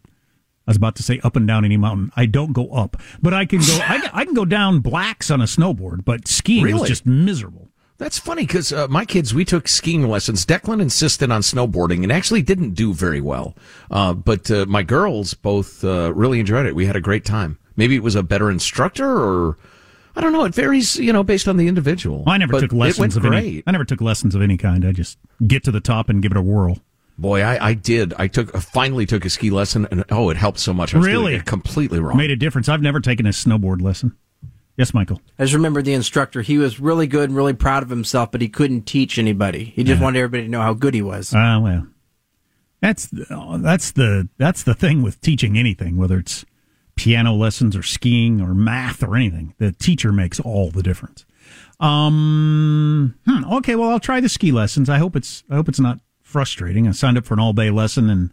I 0.66 0.71
was 0.71 0.76
about 0.76 0.97
to 0.97 1.02
say 1.02 1.21
up 1.25 1.37
and 1.37 1.47
down 1.47 1.64
any 1.64 1.76
mountain. 1.76 2.12
I 2.16 2.26
don't 2.26 2.52
go 2.52 2.71
up, 2.71 2.97
but 3.21 3.35
I 3.35 3.45
can 3.47 3.61
go. 3.61 3.78
I, 3.83 4.09
I 4.21 4.25
can 4.25 4.35
go 4.35 4.45
down 4.45 4.81
blacks 4.81 5.31
on 5.31 5.40
a 5.40 5.45
snowboard, 5.45 6.04
but 6.04 6.28
skiing 6.28 6.73
was 6.73 6.88
just 6.88 7.07
miserable. 7.07 7.69
That's 7.99 8.19
funny 8.19 8.45
because 8.47 8.73
uh, 8.73 8.88
my 8.88 9.04
kids, 9.04 9.33
we 9.33 9.45
took 9.45 9.69
skiing 9.69 10.09
lessons. 10.09 10.45
Declan 10.45 10.83
insisted 10.83 11.31
on 11.31 11.40
snowboarding 11.40 12.02
and 12.02 12.11
actually 12.11 12.42
didn't 12.42 12.75
do 12.75 12.92
very 12.92 13.21
well. 13.21 13.57
Uh, 13.92 14.12
but 14.12 14.50
uh, 14.50 14.66
my 14.66 14.83
girls 14.83 15.35
both 15.35 15.85
uh, 15.85 16.12
really 16.12 16.40
enjoyed 16.40 16.66
it. 16.66 16.75
We 16.75 16.87
had 16.87 16.97
a 16.97 17.00
great 17.00 17.25
time. 17.25 17.59
Maybe 17.76 17.95
it 17.95 18.02
was 18.02 18.16
a 18.16 18.23
better 18.25 18.50
instructor 18.50 19.09
or 19.09 19.57
I 20.16 20.21
don't 20.21 20.33
know. 20.33 20.45
It 20.45 20.54
varies, 20.54 20.97
you 20.97 21.12
know, 21.12 21.23
based 21.23 21.47
on 21.47 21.57
the 21.57 21.69
individual. 21.69 22.25
I 22.26 22.38
never 22.38 22.52
But 22.52 22.61
took 22.61 22.73
lessons 22.73 23.16
of 23.16 23.23
great. 23.23 23.38
any. 23.38 23.62
I 23.66 23.71
never 23.71 23.85
took 23.85 24.00
lessons 24.00 24.35
of 24.35 24.42
any 24.42 24.57
kind. 24.57 24.85
I 24.85 24.92
just 24.92 25.19
get 25.47 25.62
to 25.64 25.71
the 25.71 25.81
top 25.81 26.09
and 26.09 26.21
give 26.23 26.33
it 26.33 26.37
a 26.37 26.42
whirl. 26.42 26.78
Boy, 27.19 27.42
I, 27.42 27.69
I 27.69 27.75
did. 27.75 28.14
I 28.19 28.26
took, 28.26 28.52
finally 28.57 29.07
took 29.07 29.25
a 29.25 29.31
ski 29.31 29.50
lesson 29.50 29.87
and 29.90 30.04
oh, 30.11 30.31
it 30.31 30.37
helped 30.37 30.59
so 30.59 30.73
much. 30.73 30.95
I 30.95 30.99
was 30.99 31.07
doing 31.07 31.16
Really? 31.19 31.35
it 31.37 31.45
completely 31.45 32.00
wrong. 32.00 32.16
Made 32.16 32.31
a 32.31 32.37
difference. 32.37 32.69
I've 32.69 32.83
never 32.83 33.00
taken 33.00 33.26
a 33.26 33.31
snowboard 33.31 33.83
lesson. 33.83 34.16
Yes, 34.76 34.95
Michael. 34.95 35.21
I 35.38 35.42
just 35.45 35.54
remember 35.54 35.83
the 35.83 35.92
instructor. 35.92 36.40
He 36.40 36.57
was 36.57 36.81
really 36.81 37.07
good 37.07 37.28
and 37.28 37.37
really 37.37 37.52
proud 37.52 37.83
of 37.83 37.90
himself, 37.90 38.33
but 38.33 38.40
he 38.40 38.49
couldn't 38.49 38.83
teach 38.87 39.19
anybody. 39.19 39.64
He 39.64 39.85
just 39.85 40.00
wanted 40.00 40.19
everybody 40.21 40.45
to 40.45 40.49
know 40.50 40.62
how 40.62 40.73
good 40.73 40.95
he 40.95 41.02
was. 41.02 41.35
Ah, 41.37 41.61
well, 41.61 41.87
that's 42.81 43.07
the, 43.07 43.26
that's 43.62 43.92
the 43.92 44.28
that's 44.38 44.62
the 44.62 44.75
thing 44.75 45.02
with 45.02 45.21
teaching 45.21 45.59
anything, 45.59 45.99
whether 45.99 46.19
it's 46.19 46.47
piano 46.97 47.35
lessons 47.35 47.76
or 47.76 47.83
skiing 47.83 48.40
or 48.40 48.54
math 48.54 49.02
or 49.02 49.14
anything. 49.14 49.54
The 49.59 49.73
teacher 49.73 50.11
makes 50.11 50.40
all 50.40 50.71
the 50.71 50.83
difference. 50.83 51.26
Um. 51.78 53.14
hmm, 53.26 53.45
okay. 53.54 53.75
Well, 53.76 53.90
I'll 53.90 54.00
try 54.00 54.21
the 54.21 54.28
ski 54.31 54.52
lessons. 54.52 54.88
I 54.88 54.97
hope 54.99 55.16
it's 55.16 55.45
I 55.50 55.54
hope 55.57 55.69
it's 55.69 55.81
not 55.81 55.99
frustrating. 56.32 56.88
I 56.88 56.92
signed 56.92 57.18
up 57.18 57.26
for 57.26 57.34
an 57.34 57.40
all 57.40 57.52
day 57.52 57.70
lesson, 57.70 58.10
and 58.10 58.32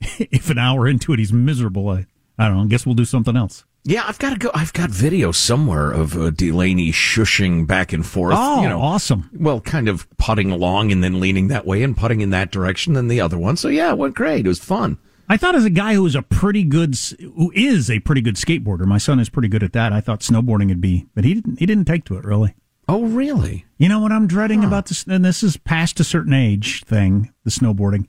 if 0.00 0.50
an 0.50 0.58
hour 0.58 0.88
into 0.88 1.12
it 1.12 1.18
he's 1.18 1.32
miserable, 1.32 1.88
I 1.88 2.06
I 2.38 2.48
don't 2.48 2.56
know. 2.56 2.64
I 2.64 2.66
guess 2.66 2.84
we'll 2.84 2.94
do 2.94 3.04
something 3.04 3.36
else. 3.36 3.64
Yeah, 3.86 4.04
I've 4.06 4.18
got 4.18 4.30
to 4.30 4.38
go. 4.38 4.50
I've 4.54 4.72
got 4.72 4.88
video 4.88 5.30
somewhere 5.30 5.90
of 5.90 6.16
uh, 6.16 6.30
Delaney 6.30 6.90
shushing 6.90 7.66
back 7.66 7.92
and 7.92 8.04
forth. 8.04 8.34
Oh, 8.36 8.62
you 8.62 8.68
know, 8.68 8.80
awesome. 8.80 9.28
Well, 9.34 9.60
kind 9.60 9.88
of 9.88 10.08
putting 10.16 10.50
along 10.50 10.90
and 10.90 11.04
then 11.04 11.20
leaning 11.20 11.48
that 11.48 11.66
way 11.66 11.82
and 11.82 11.94
putting 11.94 12.22
in 12.22 12.30
that 12.30 12.50
direction 12.50 12.96
and 12.96 13.10
the 13.10 13.20
other 13.20 13.36
one. 13.38 13.58
So 13.58 13.68
yeah, 13.68 13.90
it 13.90 13.98
went 13.98 14.14
great. 14.14 14.46
It 14.46 14.48
was 14.48 14.58
fun. 14.58 14.98
I 15.28 15.36
thought 15.36 15.54
as 15.54 15.66
a 15.66 15.70
guy 15.70 15.94
who 15.94 16.06
is 16.06 16.14
a 16.14 16.22
pretty 16.22 16.64
good, 16.64 16.96
who 17.20 17.52
is 17.54 17.90
a 17.90 18.00
pretty 18.00 18.22
good 18.22 18.36
skateboarder, 18.36 18.86
my 18.86 18.98
son 18.98 19.20
is 19.20 19.28
pretty 19.28 19.48
good 19.48 19.62
at 19.62 19.74
that. 19.74 19.92
I 19.92 20.00
thought 20.00 20.20
snowboarding 20.20 20.68
would 20.68 20.80
be, 20.80 21.06
but 21.14 21.24
he 21.24 21.34
didn't. 21.34 21.58
He 21.58 21.66
didn't 21.66 21.84
take 21.84 22.04
to 22.06 22.16
it 22.16 22.24
really. 22.24 22.54
Oh, 22.88 23.04
really? 23.04 23.64
You 23.84 23.90
know 23.90 24.00
what 24.00 24.12
I'm 24.12 24.26
dreading 24.26 24.64
about 24.64 24.86
this, 24.86 25.04
and 25.04 25.22
this 25.22 25.42
is 25.42 25.58
past 25.58 26.00
a 26.00 26.04
certain 26.04 26.32
age 26.32 26.84
thing. 26.84 27.34
The 27.44 27.50
snowboarding, 27.50 28.06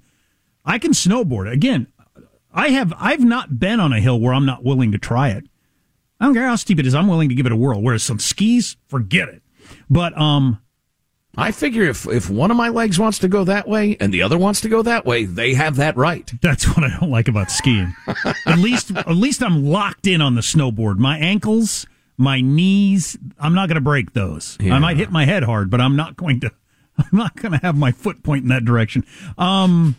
I 0.63 0.79
can 0.79 0.93
snowboard 0.93 1.51
again. 1.51 1.87
I 2.53 2.69
have. 2.69 2.93
I've 2.97 3.25
not 3.25 3.59
been 3.59 3.81
on 3.81 3.91
a 3.91 3.99
hill 3.99 4.17
where 4.17 4.33
I'm 4.33 4.45
not 4.45 4.63
willing 4.63 4.93
to 4.93 4.97
try 4.97 5.31
it. 5.31 5.49
I 6.17 6.27
don't 6.27 6.33
care 6.33 6.47
how 6.47 6.55
steep 6.55 6.79
it 6.79 6.87
is. 6.87 6.95
I'm 6.95 7.09
willing 7.09 7.27
to 7.27 7.35
give 7.35 7.45
it 7.45 7.51
a 7.51 7.57
whirl. 7.57 7.81
Whereas 7.81 8.03
some 8.03 8.19
skis, 8.19 8.77
forget 8.87 9.27
it. 9.27 9.41
But 9.89 10.17
um, 10.17 10.61
I 11.35 11.51
figure 11.51 11.83
if 11.83 12.07
if 12.07 12.29
one 12.29 12.51
of 12.51 12.55
my 12.55 12.69
legs 12.69 12.97
wants 12.97 13.19
to 13.19 13.27
go 13.27 13.43
that 13.43 13.67
way 13.67 13.97
and 13.99 14.13
the 14.13 14.21
other 14.21 14.37
wants 14.37 14.61
to 14.61 14.69
go 14.69 14.81
that 14.81 15.05
way, 15.05 15.25
they 15.25 15.55
have 15.55 15.75
that 15.75 15.97
right. 15.97 16.31
That's 16.41 16.65
what 16.69 16.85
I 16.85 16.97
don't 16.97 17.11
like 17.11 17.27
about 17.27 17.51
skiing. 17.51 17.93
at 18.45 18.59
least, 18.59 18.95
at 18.95 19.09
least 19.09 19.43
I'm 19.43 19.65
locked 19.65 20.07
in 20.07 20.21
on 20.21 20.35
the 20.35 20.41
snowboard. 20.41 20.99
My 20.99 21.17
ankles, 21.17 21.85
my 22.17 22.41
knees, 22.41 23.17
I'm 23.39 23.53
not 23.53 23.67
going 23.67 23.75
to 23.75 23.81
break 23.81 24.13
those. 24.13 24.57
I 24.61 24.79
might 24.79 24.97
hit 24.97 25.11
my 25.11 25.25
head 25.25 25.43
hard, 25.43 25.69
but 25.69 25.81
I'm 25.81 25.95
not 25.95 26.15
going 26.15 26.39
to. 26.41 26.51
I'm 26.97 27.09
not 27.17 27.35
going 27.35 27.51
to 27.51 27.57
have 27.57 27.75
my 27.75 27.91
foot 27.91 28.23
point 28.23 28.43
in 28.43 28.49
that 28.49 28.63
direction. 28.63 29.05
Um, 29.37 29.97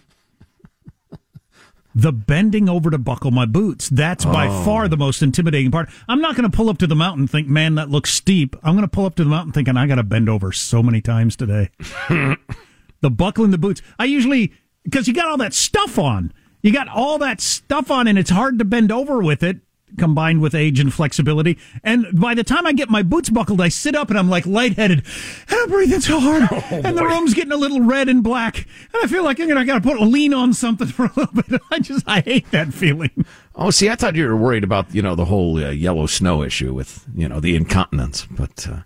the 1.94 2.12
bending 2.12 2.68
over 2.68 2.90
to 2.90 2.98
buckle 2.98 3.30
my 3.30 3.46
boots. 3.46 3.88
That's 3.88 4.24
by 4.24 4.48
Oh. 4.48 4.64
far 4.64 4.86
the 4.88 4.96
most 4.98 5.22
intimidating 5.22 5.70
part. 5.70 5.88
I'm 6.08 6.20
not 6.20 6.36
going 6.36 6.50
to 6.50 6.54
pull 6.54 6.68
up 6.68 6.76
to 6.78 6.86
the 6.86 6.94
mountain 6.94 7.22
and 7.22 7.30
think, 7.30 7.48
man, 7.48 7.74
that 7.76 7.88
looks 7.90 8.10
steep. 8.12 8.54
I'm 8.62 8.74
going 8.74 8.82
to 8.84 8.88
pull 8.88 9.06
up 9.06 9.14
to 9.16 9.24
the 9.24 9.30
mountain 9.30 9.52
thinking, 9.52 9.76
I 9.76 9.86
got 9.86 9.94
to 9.94 10.02
bend 10.02 10.28
over 10.28 10.52
so 10.52 10.82
many 10.82 11.00
times 11.00 11.36
today. 11.36 11.70
the 12.08 13.10
buckling 13.10 13.50
the 13.50 13.58
boots. 13.58 13.80
I 13.98 14.04
usually, 14.04 14.52
because 14.84 15.08
you 15.08 15.14
got 15.14 15.28
all 15.28 15.38
that 15.38 15.54
stuff 15.54 15.98
on. 15.98 16.32
You 16.62 16.72
got 16.72 16.88
all 16.88 17.18
that 17.18 17.40
stuff 17.40 17.90
on, 17.90 18.06
and 18.08 18.18
it's 18.18 18.30
hard 18.30 18.58
to 18.58 18.64
bend 18.64 18.90
over 18.90 19.22
with 19.22 19.42
it, 19.42 19.58
combined 19.98 20.40
with 20.40 20.54
age 20.54 20.80
and 20.80 20.92
flexibility. 20.92 21.58
And 21.82 22.20
by 22.20 22.34
the 22.34 22.44
time 22.44 22.66
I 22.66 22.72
get 22.72 22.90
my 22.90 23.02
boots 23.02 23.30
buckled, 23.30 23.60
I 23.60 23.68
sit 23.68 23.94
up 23.94 24.10
and 24.10 24.18
I'm 24.18 24.28
like 24.28 24.46
lightheaded. 24.46 25.04
And 25.48 25.60
I'm 25.60 25.68
breathing 25.68 26.00
so 26.00 26.20
hard. 26.20 26.42
and 26.72 26.98
the 26.98 27.04
room's 27.04 27.34
getting 27.34 27.52
a 27.52 27.56
little 27.56 27.80
red 27.80 28.08
and 28.08 28.22
black. 28.22 28.58
And 28.58 29.02
I 29.02 29.06
feel 29.06 29.24
like 29.24 29.40
I'm 29.40 29.48
gonna 29.48 29.64
gotta 29.64 29.80
put 29.80 29.98
a 29.98 30.04
lean 30.04 30.34
on 30.34 30.52
something 30.52 30.86
for 30.88 31.06
a 31.06 31.12
little 31.16 31.42
bit. 31.42 31.60
I 31.70 31.78
just, 31.78 32.04
I 32.06 32.20
hate 32.20 32.50
that 32.50 32.74
feeling. 32.74 33.24
Oh, 33.54 33.70
see, 33.70 33.88
I 33.88 33.94
thought 33.94 34.14
you 34.16 34.26
were 34.26 34.36
worried 34.36 34.64
about 34.64 34.94
you 34.94 35.00
know 35.02 35.14
the 35.14 35.24
whole 35.24 35.56
uh, 35.56 35.70
yellow 35.70 36.06
snow 36.06 36.42
issue 36.42 36.74
with 36.74 37.06
you 37.14 37.28
know 37.28 37.40
the 37.40 37.56
incontinence, 37.56 38.26
but 38.26 38.68
uh, 38.68 38.80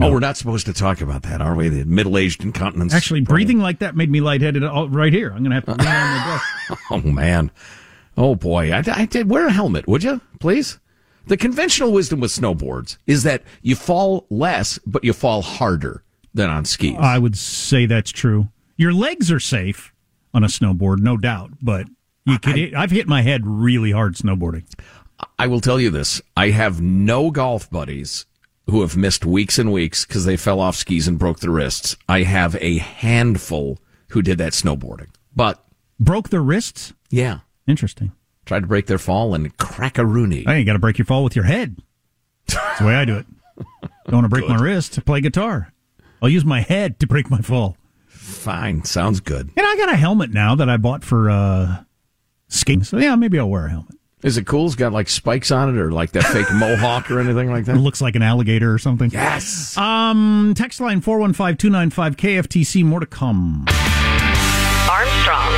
oh, 0.00 0.10
we're 0.10 0.20
not 0.20 0.38
supposed 0.38 0.64
to 0.66 0.72
talk 0.72 1.02
about 1.02 1.22
that, 1.24 1.42
are 1.42 1.54
we? 1.54 1.68
The 1.68 1.84
middle-aged 1.84 2.42
incontinence. 2.42 2.94
Actually, 2.94 3.20
breathing 3.20 3.58
like 3.58 3.80
that 3.80 3.96
made 3.96 4.10
me 4.10 4.20
lightheaded 4.22 4.64
all- 4.64 4.88
right 4.88 5.12
here. 5.12 5.30
I'm 5.34 5.42
gonna 5.42 5.56
have 5.56 5.66
to 5.66 5.72
lean 5.72 5.86
on 5.86 5.86
my 5.86 6.24
breath. 6.68 6.78
Oh 6.92 7.02
man, 7.02 7.50
oh 8.16 8.34
boy, 8.34 8.72
I, 8.72 8.82
I 8.86 9.06
did 9.06 9.28
wear 9.28 9.46
a 9.46 9.52
helmet, 9.52 9.86
would 9.86 10.02
you, 10.02 10.20
please? 10.40 10.78
The 11.26 11.36
conventional 11.36 11.92
wisdom 11.92 12.20
with 12.20 12.30
snowboards 12.32 12.96
is 13.06 13.22
that 13.22 13.42
you 13.62 13.76
fall 13.76 14.26
less, 14.30 14.78
but 14.86 15.04
you 15.04 15.12
fall 15.12 15.42
harder 15.42 16.02
than 16.34 16.48
on 16.50 16.64
skis. 16.64 16.96
I 16.98 17.18
would 17.18 17.36
say 17.36 17.86
that's 17.86 18.10
true. 18.10 18.48
Your 18.76 18.92
legs 18.92 19.30
are 19.30 19.40
safe 19.40 19.92
on 20.32 20.42
a 20.44 20.48
snowboard, 20.48 20.98
no 21.00 21.16
doubt, 21.16 21.50
but 21.60 21.86
you 22.24 22.38
could, 22.38 22.74
I've 22.74 22.90
hit 22.90 23.06
my 23.06 23.22
head 23.22 23.42
really 23.46 23.90
hard 23.92 24.14
snowboarding. 24.14 24.64
I 25.38 25.46
will 25.46 25.60
tell 25.60 25.78
you 25.80 25.90
this: 25.90 26.22
I 26.36 26.50
have 26.50 26.80
no 26.80 27.30
golf 27.30 27.70
buddies 27.70 28.26
who 28.66 28.80
have 28.80 28.96
missed 28.96 29.24
weeks 29.24 29.58
and 29.58 29.72
weeks 29.72 30.04
because 30.06 30.24
they 30.24 30.36
fell 30.36 30.60
off 30.60 30.76
skis 30.76 31.08
and 31.08 31.18
broke 31.18 31.40
their 31.40 31.50
wrists. 31.50 31.96
I 32.08 32.22
have 32.22 32.56
a 32.56 32.78
handful 32.78 33.78
who 34.10 34.22
did 34.22 34.38
that 34.38 34.52
snowboarding. 34.52 35.08
but 35.34 35.64
broke 35.98 36.30
their 36.30 36.42
wrists. 36.42 36.92
Yeah, 37.10 37.40
interesting. 37.66 38.12
Tried 38.46 38.60
to 38.60 38.66
break 38.66 38.86
their 38.86 38.98
fall 38.98 39.34
and 39.34 39.56
crack 39.58 39.98
a 39.98 40.04
Rooney. 40.04 40.44
Hey, 40.44 40.60
you 40.60 40.64
got 40.64 40.72
to 40.74 40.78
break 40.78 40.98
your 40.98 41.04
fall 41.04 41.22
with 41.24 41.36
your 41.36 41.44
head. 41.44 41.76
That's 42.48 42.78
the 42.80 42.86
way 42.86 42.94
I 42.94 43.04
do 43.04 43.16
it. 43.18 43.26
Don't 44.06 44.12
want 44.14 44.24
to 44.24 44.28
break 44.28 44.48
my 44.48 44.56
wrist 44.56 44.94
to 44.94 45.02
play 45.02 45.20
guitar. 45.20 45.72
I'll 46.22 46.28
use 46.28 46.44
my 46.44 46.60
head 46.60 46.98
to 47.00 47.06
break 47.06 47.30
my 47.30 47.38
fall. 47.40 47.76
Fine, 48.06 48.84
sounds 48.84 49.20
good. 49.20 49.50
And 49.56 49.66
I 49.66 49.76
got 49.76 49.92
a 49.92 49.96
helmet 49.96 50.30
now 50.32 50.54
that 50.54 50.68
I 50.68 50.76
bought 50.76 51.04
for 51.04 51.30
uh, 51.30 51.84
skating. 52.48 52.84
So 52.84 52.98
yeah, 52.98 53.14
maybe 53.16 53.38
I'll 53.38 53.48
wear 53.48 53.66
a 53.66 53.70
helmet. 53.70 53.96
Is 54.22 54.36
it 54.36 54.46
cool? 54.46 54.66
It's 54.66 54.74
got 54.74 54.92
like 54.92 55.08
spikes 55.08 55.50
on 55.50 55.70
it, 55.74 55.80
or 55.80 55.90
like 55.92 56.12
that 56.12 56.24
fake 56.24 56.46
mohawk, 56.54 57.10
or 57.10 57.20
anything 57.20 57.50
like 57.50 57.62
It 57.62 57.66
that. 57.72 57.78
looks 57.78 58.02
like 58.02 58.16
an 58.16 58.22
alligator 58.22 58.70
or 58.72 58.78
something. 58.78 59.10
Yes. 59.10 59.76
Um, 59.78 60.52
text 60.56 60.78
line 60.80 61.00
415 61.00 61.72
KFTC. 61.72 62.84
More 62.84 63.00
to 63.00 63.06
come. 63.06 63.64
Armstrong 64.90 65.49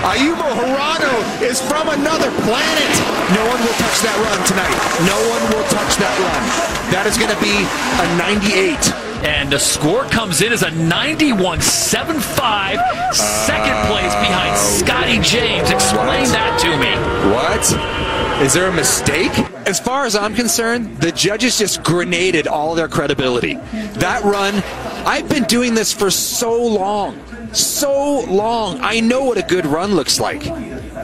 Ayumu 0.00 0.48
Hirano 0.56 1.42
is 1.42 1.60
from 1.60 1.88
another 1.90 2.30
planet. 2.48 2.92
No 3.36 3.44
one 3.52 3.60
will 3.60 3.76
touch 3.76 4.00
that 4.00 4.16
run 4.16 4.40
tonight. 4.48 4.72
No 5.04 5.18
one 5.28 5.42
will 5.52 5.68
touch 5.68 5.92
that 6.00 6.16
run. 6.24 6.42
That 6.90 7.04
is 7.06 7.18
going 7.20 7.28
to 7.28 7.40
be 7.44 7.52
a 8.00 8.06
98. 8.16 8.80
And 9.28 9.52
the 9.52 9.58
score 9.58 10.04
comes 10.04 10.40
in 10.40 10.54
as 10.54 10.62
a 10.62 10.70
91 10.70 11.60
7 11.60 12.18
5, 12.18 13.14
second 13.14 13.76
place 13.92 14.14
behind 14.24 14.56
oh, 14.56 14.78
Scotty 14.80 15.20
James. 15.20 15.68
Explain 15.68 16.24
that 16.32 16.56
to 16.64 16.72
me. 16.80 16.96
What? 17.36 18.42
Is 18.42 18.54
there 18.54 18.70
a 18.70 18.72
mistake? 18.72 19.32
As 19.68 19.78
far 19.78 20.06
as 20.06 20.16
I'm 20.16 20.34
concerned, 20.34 20.96
the 20.96 21.12
judges 21.12 21.58
just 21.58 21.82
grenaded 21.82 22.46
all 22.46 22.74
their 22.74 22.88
credibility. 22.88 23.56
That 24.00 24.24
run, 24.24 24.62
I've 25.06 25.28
been 25.28 25.44
doing 25.44 25.74
this 25.74 25.92
for 25.92 26.10
so 26.10 26.56
long. 26.56 27.20
So 27.52 28.20
long. 28.20 28.78
I 28.80 29.00
know 29.00 29.24
what 29.24 29.38
a 29.38 29.42
good 29.42 29.66
run 29.66 29.94
looks 29.94 30.20
like. 30.20 30.46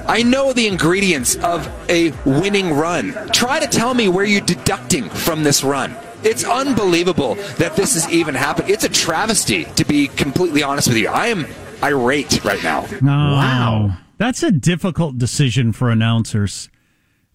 I 0.08 0.22
know 0.22 0.52
the 0.52 0.66
ingredients 0.68 1.36
of 1.36 1.68
a 1.88 2.12
winning 2.24 2.72
run. 2.72 3.12
Try 3.32 3.58
to 3.60 3.66
tell 3.66 3.94
me 3.94 4.08
where 4.08 4.24
you're 4.24 4.40
deducting 4.40 5.08
from 5.08 5.42
this 5.42 5.64
run. 5.64 5.96
It's 6.22 6.44
unbelievable 6.44 7.34
that 7.58 7.76
this 7.76 7.94
has 7.94 8.10
even 8.12 8.34
happened. 8.34 8.70
It's 8.70 8.84
a 8.84 8.88
travesty, 8.88 9.64
to 9.76 9.84
be 9.84 10.08
completely 10.08 10.62
honest 10.62 10.88
with 10.88 10.96
you. 10.96 11.08
I 11.08 11.28
am 11.28 11.46
irate 11.82 12.44
right 12.44 12.62
now. 12.62 12.86
wow. 13.02 13.96
That's 14.18 14.42
a 14.42 14.50
difficult 14.50 15.18
decision 15.18 15.72
for 15.72 15.90
announcers. 15.90 16.70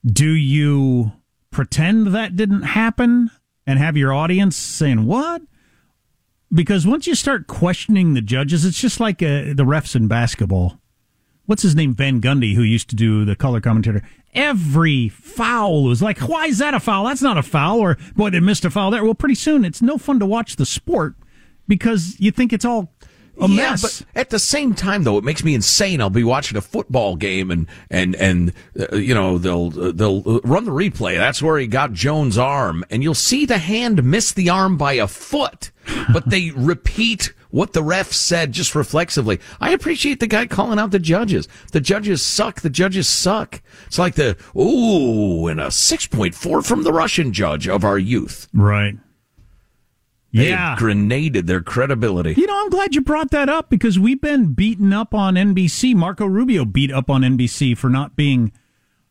Do 0.05 0.29
you 0.29 1.11
pretend 1.51 2.07
that 2.07 2.35
didn't 2.35 2.63
happen 2.63 3.29
and 3.67 3.77
have 3.77 3.95
your 3.97 4.13
audience 4.13 4.55
saying, 4.57 5.05
What? 5.05 5.43
Because 6.53 6.85
once 6.85 7.07
you 7.07 7.15
start 7.15 7.47
questioning 7.47 8.13
the 8.13 8.21
judges, 8.21 8.65
it's 8.65 8.79
just 8.79 8.99
like 8.99 9.23
uh, 9.23 9.53
the 9.53 9.65
refs 9.65 9.95
in 9.95 10.07
basketball. 10.07 10.79
What's 11.45 11.63
his 11.63 11.75
name? 11.75 11.93
Van 11.93 12.21
Gundy, 12.21 12.55
who 12.55 12.61
used 12.61 12.89
to 12.89 12.95
do 12.95 13.25
the 13.25 13.35
color 13.35 13.61
commentator. 13.61 14.03
Every 14.33 15.09
foul 15.09 15.83
was 15.83 16.01
like, 16.01 16.19
why 16.19 16.45
is 16.45 16.59
that 16.59 16.73
a 16.73 16.79
foul? 16.79 17.05
That's 17.05 17.21
not 17.21 17.37
a 17.37 17.43
foul. 17.43 17.79
Or, 17.79 17.97
boy, 18.15 18.29
they 18.29 18.39
missed 18.39 18.65
a 18.65 18.69
foul 18.69 18.91
there. 18.91 19.03
Well, 19.03 19.15
pretty 19.15 19.35
soon 19.35 19.65
it's 19.65 19.81
no 19.81 19.97
fun 19.97 20.19
to 20.19 20.25
watch 20.25 20.55
the 20.55 20.65
sport 20.65 21.15
because 21.67 22.19
you 22.19 22.31
think 22.31 22.53
it's 22.53 22.65
all 22.65 22.93
a 23.41 23.47
yeah, 23.47 23.71
mess. 23.71 23.81
but 23.81 24.07
at 24.15 24.29
the 24.29 24.39
same 24.39 24.73
time, 24.73 25.03
though, 25.03 25.17
it 25.17 25.23
makes 25.23 25.43
me 25.43 25.55
insane. 25.55 25.99
I'll 25.99 26.09
be 26.09 26.23
watching 26.23 26.57
a 26.57 26.61
football 26.61 27.15
game, 27.15 27.51
and 27.51 27.67
and 27.89 28.15
and 28.15 28.53
uh, 28.79 28.95
you 28.95 29.13
know 29.13 29.37
they'll 29.37 29.67
uh, 29.79 29.91
they'll 29.91 30.23
uh, 30.25 30.39
run 30.43 30.65
the 30.65 30.71
replay. 30.71 31.17
That's 31.17 31.41
where 31.41 31.57
he 31.57 31.67
got 31.67 31.93
Jones' 31.93 32.37
arm, 32.37 32.85
and 32.89 33.03
you'll 33.03 33.15
see 33.15 33.45
the 33.45 33.57
hand 33.57 34.03
miss 34.03 34.31
the 34.31 34.49
arm 34.49 34.77
by 34.77 34.93
a 34.93 35.07
foot, 35.07 35.71
but 36.13 36.29
they 36.29 36.51
repeat 36.55 37.33
what 37.49 37.73
the 37.73 37.83
ref 37.83 38.11
said 38.11 38.51
just 38.51 38.75
reflexively. 38.75 39.39
I 39.59 39.71
appreciate 39.71 40.19
the 40.19 40.27
guy 40.27 40.47
calling 40.47 40.79
out 40.79 40.91
the 40.91 40.99
judges. 40.99 41.47
The 41.71 41.81
judges 41.81 42.23
suck. 42.23 42.61
The 42.61 42.69
judges 42.69 43.07
suck. 43.07 43.61
It's 43.87 43.99
like 43.99 44.15
the 44.15 44.37
ooh, 44.57 45.47
and 45.47 45.59
a 45.59 45.71
six 45.71 46.07
point 46.07 46.35
four 46.35 46.61
from 46.61 46.83
the 46.83 46.93
Russian 46.93 47.33
judge 47.33 47.67
of 47.67 47.83
our 47.83 47.97
youth. 47.97 48.47
Right. 48.53 48.97
They 50.33 50.49
Yeah. 50.49 50.75
grenaded 50.77 51.47
their 51.47 51.61
credibility. 51.61 52.33
You 52.37 52.47
know, 52.47 52.61
I'm 52.63 52.69
glad 52.69 52.95
you 52.95 53.01
brought 53.01 53.31
that 53.31 53.49
up 53.49 53.69
because 53.69 53.99
we've 53.99 54.21
been 54.21 54.53
beaten 54.53 54.93
up 54.93 55.13
on 55.13 55.35
NBC. 55.35 55.93
Marco 55.93 56.25
Rubio 56.25 56.63
beat 56.65 56.91
up 56.91 57.09
on 57.09 57.23
NBC 57.23 57.75
for 57.75 57.89
not 57.89 58.15
being 58.15 58.51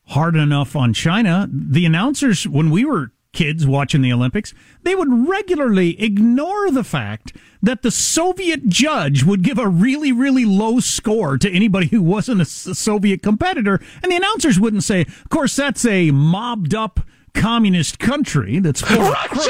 hard 0.06 0.34
enough 0.36 0.74
on 0.74 0.92
China. 0.92 1.48
The 1.52 1.84
announcers, 1.84 2.48
when 2.48 2.70
we 2.70 2.84
were 2.84 3.12
kids 3.32 3.64
watching 3.66 4.02
the 4.02 4.12
Olympics, 4.12 4.52
they 4.82 4.94
would 4.94 5.28
regularly 5.28 6.00
ignore 6.02 6.70
the 6.70 6.82
fact 6.82 7.32
that 7.62 7.82
the 7.82 7.90
Soviet 7.90 8.68
judge 8.68 9.22
would 9.22 9.42
give 9.42 9.58
a 9.58 9.68
really, 9.68 10.10
really 10.10 10.44
low 10.44 10.80
score 10.80 11.36
to 11.38 11.48
anybody 11.50 11.86
who 11.88 12.02
wasn't 12.02 12.40
a 12.40 12.44
Soviet 12.44 13.22
competitor. 13.22 13.80
And 14.02 14.10
the 14.10 14.16
announcers 14.16 14.58
wouldn't 14.58 14.82
say, 14.84 15.02
of 15.02 15.28
course, 15.28 15.54
that's 15.54 15.84
a 15.84 16.10
mobbed 16.10 16.74
up 16.74 17.00
communist 17.34 17.98
country 18.00 18.58
that's 18.58 18.80
full 18.80 19.00
of 19.02 19.14
crooks 19.28 19.48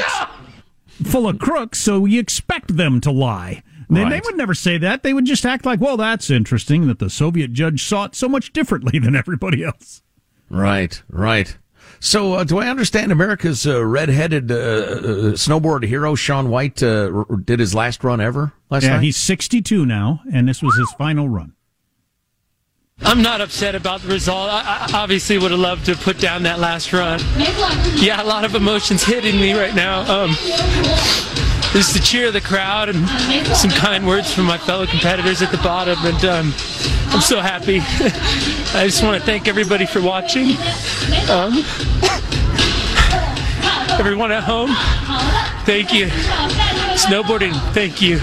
full 1.03 1.27
of 1.27 1.39
crooks, 1.39 1.79
so 1.79 2.05
you 2.05 2.19
expect 2.19 2.75
them 2.77 3.01
to 3.01 3.11
lie. 3.11 3.63
They, 3.89 4.07
they 4.07 4.21
would 4.23 4.37
never 4.37 4.53
say 4.53 4.77
that. 4.77 5.03
They 5.03 5.13
would 5.13 5.25
just 5.25 5.45
act 5.45 5.65
like, 5.65 5.81
well, 5.81 5.97
that's 5.97 6.29
interesting 6.29 6.87
that 6.87 6.99
the 6.99 7.09
Soviet 7.09 7.51
judge 7.51 7.83
saw 7.83 8.05
it 8.05 8.15
so 8.15 8.29
much 8.29 8.53
differently 8.53 8.99
than 9.03 9.15
everybody 9.15 9.65
else. 9.65 10.01
Right, 10.49 11.01
right. 11.09 11.57
So, 11.99 12.33
uh, 12.33 12.43
do 12.45 12.57
I 12.57 12.67
understand 12.69 13.11
America's 13.11 13.67
uh, 13.67 13.83
red-headed 13.83 14.49
uh, 14.49 14.55
uh, 14.55 14.97
snowboard 15.33 15.85
hero 15.85 16.15
Shaun 16.15 16.49
White 16.49 16.81
uh, 16.81 17.11
r- 17.13 17.35
did 17.35 17.59
his 17.59 17.75
last 17.75 18.03
run 18.03 18.21
ever 18.21 18.53
last 18.69 18.83
yeah, 18.83 18.91
night? 18.91 19.03
he's 19.03 19.17
62 19.17 19.85
now, 19.85 20.21
and 20.33 20.47
this 20.47 20.63
was 20.63 20.75
his 20.77 20.91
final 20.97 21.27
run. 21.29 21.53
I'm 23.03 23.21
not 23.21 23.41
upset 23.41 23.75
about 23.75 24.01
the 24.01 24.09
result. 24.09 24.49
I, 24.51 24.87
I 24.91 24.97
obviously 24.97 25.37
would 25.37 25.51
have 25.51 25.59
loved 25.59 25.85
to 25.87 25.95
put 25.95 26.19
down 26.19 26.43
that 26.43 26.59
last 26.59 26.93
run. 26.93 27.19
Yeah, 27.95 28.21
a 28.21 28.23
lot 28.23 28.45
of 28.45 28.55
emotions 28.55 29.03
hitting 29.03 29.35
me 29.39 29.53
right 29.53 29.73
now. 29.73 30.01
Um, 30.01 30.31
just 31.73 31.93
the 31.93 32.01
cheer 32.03 32.27
of 32.27 32.33
the 32.33 32.41
crowd 32.41 32.89
and 32.89 33.07
some 33.55 33.71
kind 33.71 34.05
words 34.05 34.33
from 34.33 34.45
my 34.45 34.57
fellow 34.57 34.85
competitors 34.85 35.41
at 35.41 35.51
the 35.51 35.57
bottom, 35.57 35.97
and 36.03 36.25
um, 36.25 36.53
I'm 37.09 37.21
so 37.21 37.39
happy. 37.39 37.79
I 38.77 38.85
just 38.85 39.03
want 39.03 39.19
to 39.19 39.25
thank 39.25 39.47
everybody 39.47 39.85
for 39.85 40.01
watching. 40.01 40.51
Um, 41.29 41.63
everyone 43.99 44.31
at 44.31 44.43
home, 44.43 44.71
thank 45.65 45.93
you. 45.93 46.07
Snowboarding, 46.97 47.53
thank 47.73 48.01
you. 48.01 48.19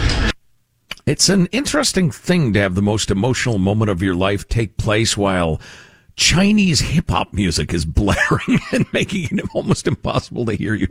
It's 1.09 1.31
an 1.31 1.47
interesting 1.47 2.11
thing 2.11 2.53
to 2.53 2.61
have 2.61 2.75
the 2.75 2.83
most 2.83 3.11
emotional 3.11 3.57
moment 3.57 3.91
of 3.91 4.03
your 4.03 4.15
life 4.15 4.47
take 4.47 4.77
place 4.77 5.17
while 5.17 5.59
Chinese 6.17 6.81
hip 6.81 7.09
hop 7.09 7.33
music 7.33 7.73
is 7.73 7.85
blaring 7.87 8.61
and 8.73 8.85
making 8.93 9.39
it 9.39 9.47
almost 9.55 9.87
impossible 9.87 10.45
to 10.45 10.53
hear 10.53 10.75
you. 10.75 10.89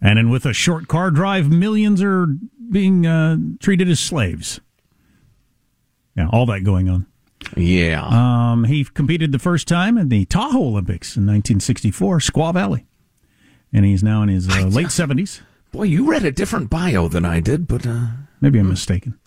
And 0.00 0.16
then 0.16 0.30
with 0.30 0.46
a 0.46 0.54
short 0.54 0.88
car 0.88 1.10
drive, 1.10 1.50
millions 1.50 2.02
are 2.02 2.26
being 2.70 3.06
uh, 3.06 3.36
treated 3.58 3.90
as 3.90 4.00
slaves. 4.00 4.60
Yeah, 6.16 6.28
all 6.32 6.46
that 6.46 6.64
going 6.64 6.88
on. 6.88 7.06
Yeah. 7.54 8.06
Um, 8.06 8.64
he 8.64 8.84
competed 8.84 9.30
the 9.30 9.38
first 9.38 9.68
time 9.68 9.98
in 9.98 10.08
the 10.08 10.24
Tahoe 10.24 10.68
Olympics 10.68 11.18
in 11.18 11.26
1964, 11.26 12.20
Squaw 12.20 12.54
Valley. 12.54 12.86
And 13.74 13.84
he's 13.84 14.02
now 14.02 14.22
in 14.22 14.30
his 14.30 14.48
uh, 14.48 14.68
late 14.68 14.86
70s. 14.86 15.42
Boy, 15.70 15.82
you 15.82 16.10
read 16.10 16.24
a 16.24 16.32
different 16.32 16.70
bio 16.70 17.08
than 17.08 17.26
I 17.26 17.40
did, 17.40 17.68
but 17.68 17.86
uh, 17.86 18.06
Maybe 18.40 18.58
I'm 18.58 18.68
mistaken. 18.68 19.18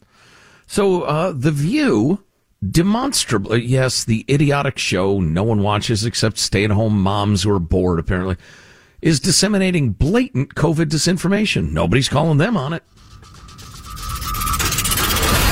So, 0.67 1.03
uh, 1.03 1.33
The 1.33 1.51
View, 1.51 2.23
demonstrably, 2.67 3.63
yes, 3.63 4.03
the 4.03 4.25
idiotic 4.29 4.77
show 4.77 5.19
no 5.19 5.43
one 5.43 5.61
watches 5.61 6.05
except 6.05 6.37
stay 6.37 6.63
at 6.63 6.71
home 6.71 7.01
moms 7.01 7.43
who 7.43 7.51
are 7.51 7.59
bored, 7.59 7.99
apparently, 7.99 8.37
is 9.01 9.19
disseminating 9.19 9.91
blatant 9.91 10.55
COVID 10.55 10.85
disinformation. 10.85 11.71
Nobody's 11.71 12.09
calling 12.09 12.37
them 12.37 12.55
on 12.55 12.73
it. 12.73 12.83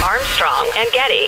Armstrong 0.04 0.72
and 0.78 0.90
Getty. 0.92 1.28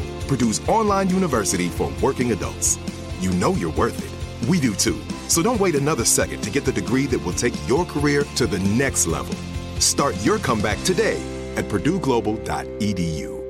Purdue's 0.31 0.65
online 0.69 1.09
university 1.09 1.67
for 1.67 1.91
working 2.01 2.31
adults. 2.31 2.79
You 3.19 3.31
know 3.31 3.53
you're 3.55 3.73
worth 3.73 3.99
it. 3.99 4.47
We 4.47 4.61
do 4.61 4.73
too. 4.73 4.97
So 5.27 5.43
don't 5.43 5.59
wait 5.59 5.75
another 5.75 6.05
second 6.05 6.39
to 6.43 6.49
get 6.49 6.63
the 6.63 6.71
degree 6.71 7.05
that 7.07 7.19
will 7.19 7.33
take 7.33 7.53
your 7.67 7.83
career 7.83 8.23
to 8.37 8.47
the 8.47 8.59
next 8.59 9.07
level. 9.07 9.35
Start 9.79 10.15
your 10.23 10.39
comeback 10.39 10.81
today 10.83 11.21
at 11.57 11.65
purdueglobal.edu. 11.65 13.41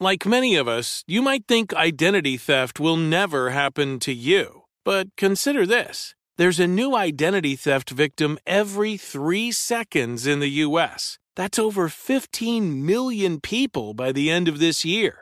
Like 0.00 0.24
many 0.24 0.56
of 0.56 0.66
us, 0.66 1.04
you 1.06 1.20
might 1.20 1.46
think 1.46 1.74
identity 1.74 2.38
theft 2.38 2.80
will 2.80 2.96
never 2.96 3.50
happen 3.50 3.98
to 3.98 4.14
you. 4.14 4.62
But 4.86 5.08
consider 5.18 5.66
this 5.66 6.14
there's 6.38 6.58
a 6.58 6.66
new 6.66 6.96
identity 6.96 7.54
theft 7.54 7.90
victim 7.90 8.38
every 8.46 8.96
three 8.96 9.52
seconds 9.52 10.26
in 10.26 10.40
the 10.40 10.64
U.S. 10.66 11.18
That's 11.36 11.58
over 11.58 11.88
15 11.88 12.84
million 12.84 13.40
people 13.40 13.94
by 13.94 14.12
the 14.12 14.30
end 14.30 14.48
of 14.48 14.58
this 14.58 14.84
year, 14.84 15.21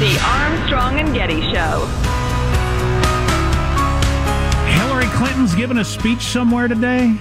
The 0.00 0.18
Armstrong 0.24 0.98
and 0.98 1.12
Getty 1.12 1.42
Show. 1.52 1.86
Hillary 4.66 5.04
Clinton's 5.14 5.54
giving 5.54 5.76
a 5.76 5.84
speech 5.84 6.22
somewhere 6.22 6.68
today. 6.68 7.14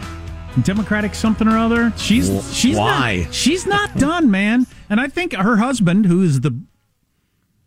Democratic 0.64 1.14
something 1.14 1.46
or 1.46 1.58
other. 1.58 1.92
She's 1.98 2.30
she's 2.56 2.78
why? 2.78 3.24
Not, 3.26 3.34
she's 3.34 3.66
not 3.66 3.98
done, 3.98 4.32
man. 4.32 4.66
And 4.90 5.02
I 5.02 5.10
think 5.10 5.34
her 5.34 5.58
husband, 5.58 6.06
who 6.06 6.22
is 6.22 6.40
the 6.40 6.58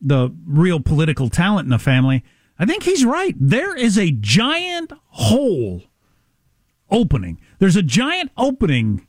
the 0.01 0.35
real 0.47 0.81
political 0.81 1.29
talent 1.29 1.67
in 1.67 1.71
the 1.71 1.79
family, 1.79 2.25
I 2.59 2.65
think 2.65 2.85
he's 2.85 3.05
right. 3.05 3.35
There 3.39 3.77
is 3.77 3.99
a 3.99 4.13
giant 4.13 4.95
hole 5.09 5.83
opening. 6.91 7.39
There's 7.59 7.77
a 7.77 7.83
giant 7.83 8.31
opening. 8.39 9.07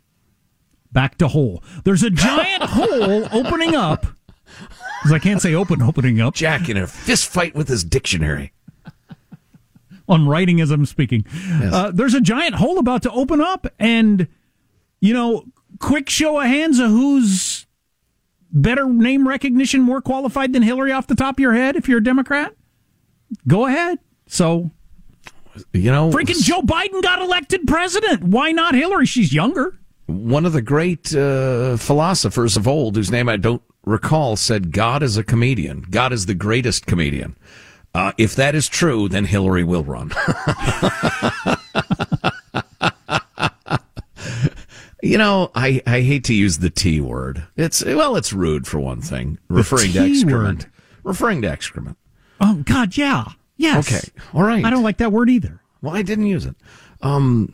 Back 0.92 1.18
to 1.20 1.30
hole. 1.30 1.64
There's 1.86 2.04
a 2.04 2.10
giant 2.10 2.64
hole 2.72 3.26
opening 3.32 3.74
up. 3.74 4.06
Because 5.04 5.12
I 5.12 5.20
can't 5.20 5.42
say 5.42 5.54
open 5.54 5.82
opening 5.82 6.22
up. 6.22 6.34
Jack 6.34 6.70
in 6.70 6.78
a 6.78 6.88
fist 6.88 7.28
fight 7.30 7.54
with 7.56 7.68
his 7.68 7.84
dictionary. 7.84 8.54
I'm 10.08 10.28
writing 10.28 10.62
as 10.62 10.72
I'm 10.72 10.86
speaking. 10.86 11.26
Uh, 11.62 11.92
there's 11.92 12.14
a 12.14 12.22
giant 12.22 12.56
hole 12.56 12.78
about 12.78 13.04
to 13.04 13.12
open 13.12 13.42
up, 13.42 13.68
and 13.80 14.28
you 15.02 15.14
know, 15.14 15.44
quick 15.80 16.10
show 16.10 16.40
of 16.40 16.46
hands 16.46 16.80
of 16.80 16.90
who's 16.90 17.66
better 18.52 18.86
name 18.88 19.28
recognition, 19.28 19.82
more 19.82 20.02
qualified 20.02 20.54
than 20.54 20.62
Hillary 20.62 20.92
off 20.92 21.08
the 21.08 21.16
top 21.16 21.36
of 21.36 21.40
your 21.40 21.54
head. 21.54 21.76
If 21.76 21.90
you're 21.90 21.98
a 22.00 22.04
Democrat, 22.04 22.54
go 23.48 23.66
ahead. 23.66 24.00
So, 24.28 24.72
You 25.74 25.92
know, 25.92 26.12
freaking 26.12 26.42
Joe 26.44 26.62
Biden 26.62 27.02
got 27.02 27.22
elected 27.22 27.68
president. 27.68 28.24
Why 28.24 28.52
not 28.52 28.74
Hillary? 28.76 29.06
She's 29.06 29.34
younger. 29.34 29.78
one 30.06 30.46
of 30.46 30.54
the 30.54 30.62
great 30.62 31.14
uh, 31.16 31.78
philosophers 31.78 32.56
of 32.58 32.68
old, 32.68 32.96
whose 32.96 33.12
name 33.12 33.28
I 33.30 33.38
don't 33.38 33.62
recall, 33.86 34.36
said, 34.36 34.72
God 34.72 35.04
is 35.04 35.18
a 35.18 35.24
comedian. 35.24 35.86
God 35.90 36.14
is 36.14 36.26
the 36.26 36.34
greatest 36.34 36.86
comedian. 36.86 37.36
Uh, 37.94 38.12
if 38.18 38.36
that 38.36 38.56
is 38.56 38.68
true, 38.68 39.08
then 39.08 39.26
Hillary 39.26 39.64
will 39.64 39.84
run. 39.84 40.12
you 45.04 45.18
know, 45.18 45.52
I, 45.54 45.82
I 45.86 46.02
hate 46.02 46.24
to 46.26 46.34
use 46.34 46.58
the 46.58 46.72
T 46.72 47.00
word. 47.02 47.46
It's, 47.56 47.86
well, 47.86 48.16
it's 48.16 48.34
rude 48.34 48.66
for 48.66 48.80
one 48.80 49.02
thing, 49.02 49.38
referring 49.48 49.92
to 49.94 50.06
excrement. 50.06 50.64
word. 50.64 50.72
Referring 51.04 51.42
to 51.44 51.50
excrement. 51.50 51.98
Oh 52.42 52.64
God, 52.66 52.98
yeah, 52.98 53.26
yes. 53.58 53.88
Okay, 53.88 54.02
all 54.34 54.44
right. 54.44 54.66
I 54.66 54.70
don't 54.70 54.84
like 54.84 54.98
that 54.98 55.12
word 55.12 55.30
either. 55.30 55.62
Well, 55.82 55.96
I 55.96 56.02
didn't 56.02 56.26
use 56.26 56.46
it. 56.46 56.56
Um, 57.02 57.54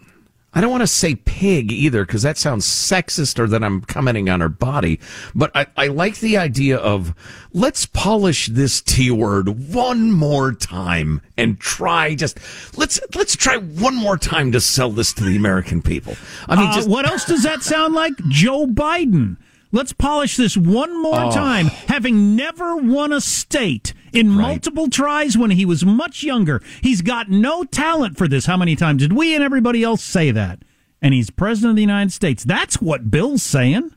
I 0.52 0.62
don't 0.62 0.72
want 0.72 0.82
to 0.82 0.88
say 0.88 1.14
pig 1.14 1.72
either 1.72 2.04
because 2.06 2.24
that 2.24 2.38
sounds 2.38 2.66
sexist 2.66 3.38
or 3.38 3.48
that 3.48 3.64
I'm 3.64 3.82
commenting 3.82 4.30
on 4.30 4.42
her 4.42 4.50
body. 4.50 5.00
But 5.36 5.52
I, 5.56 5.68
I 5.78 5.88
like 5.88 6.20
the 6.20 6.38
idea 6.38 6.78
of 6.78 7.14
let's 7.54 7.86
polish 7.86 8.48
this 8.48 8.82
T 8.82 9.12
word 9.12 9.72
one 9.72 10.12
more 10.12 10.52
time 10.52 11.22
and 11.38 11.60
try 11.60 12.16
just 12.16 12.40
let's 12.78 13.00
let's 13.14 13.36
try 13.36 13.58
one 13.58 13.96
more 13.96 14.18
time 14.18 14.52
to 14.54 14.60
sell 14.60 14.90
this 14.90 15.14
to 15.14 15.24
the 15.24 15.36
American 15.36 15.84
people. 15.84 16.16
I 16.48 16.56
mean, 16.56 16.70
Uh, 16.70 16.74
just 16.74 16.90
what 16.90 17.06
else 17.06 17.26
does 17.26 17.44
that 17.44 17.62
sound 17.62 17.94
like? 17.94 18.14
Joe 18.30 18.66
Biden. 18.66 19.38
Let's 19.72 19.94
polish 19.94 20.36
this 20.36 20.58
one 20.58 21.00
more 21.00 21.26
Oh. 21.26 21.32
time, 21.32 21.68
having 21.68 22.36
never 22.36 22.76
won 22.76 23.14
a 23.14 23.22
state 23.22 23.94
in 24.14 24.30
multiple 24.30 24.90
tries 24.90 25.38
when 25.38 25.52
he 25.52 25.66
was 25.66 25.86
much 25.86 26.24
younger. 26.24 26.62
He's 26.82 27.02
got 27.02 27.30
no 27.30 27.64
talent 27.64 28.18
for 28.18 28.28
this. 28.28 28.46
How 28.46 28.58
many 28.58 28.76
times 28.76 29.02
did 29.02 29.14
we 29.14 29.36
and 29.36 29.44
everybody 29.44 29.84
else 29.84 30.04
say 30.04 30.32
that? 30.32 30.64
And 31.02 31.14
he's 31.14 31.30
president 31.30 31.72
of 31.72 31.76
the 31.78 31.82
United 31.82 32.12
States. 32.12 32.44
That's 32.44 32.82
what 32.82 33.10
Bill's 33.10 33.44
saying. 33.44 33.92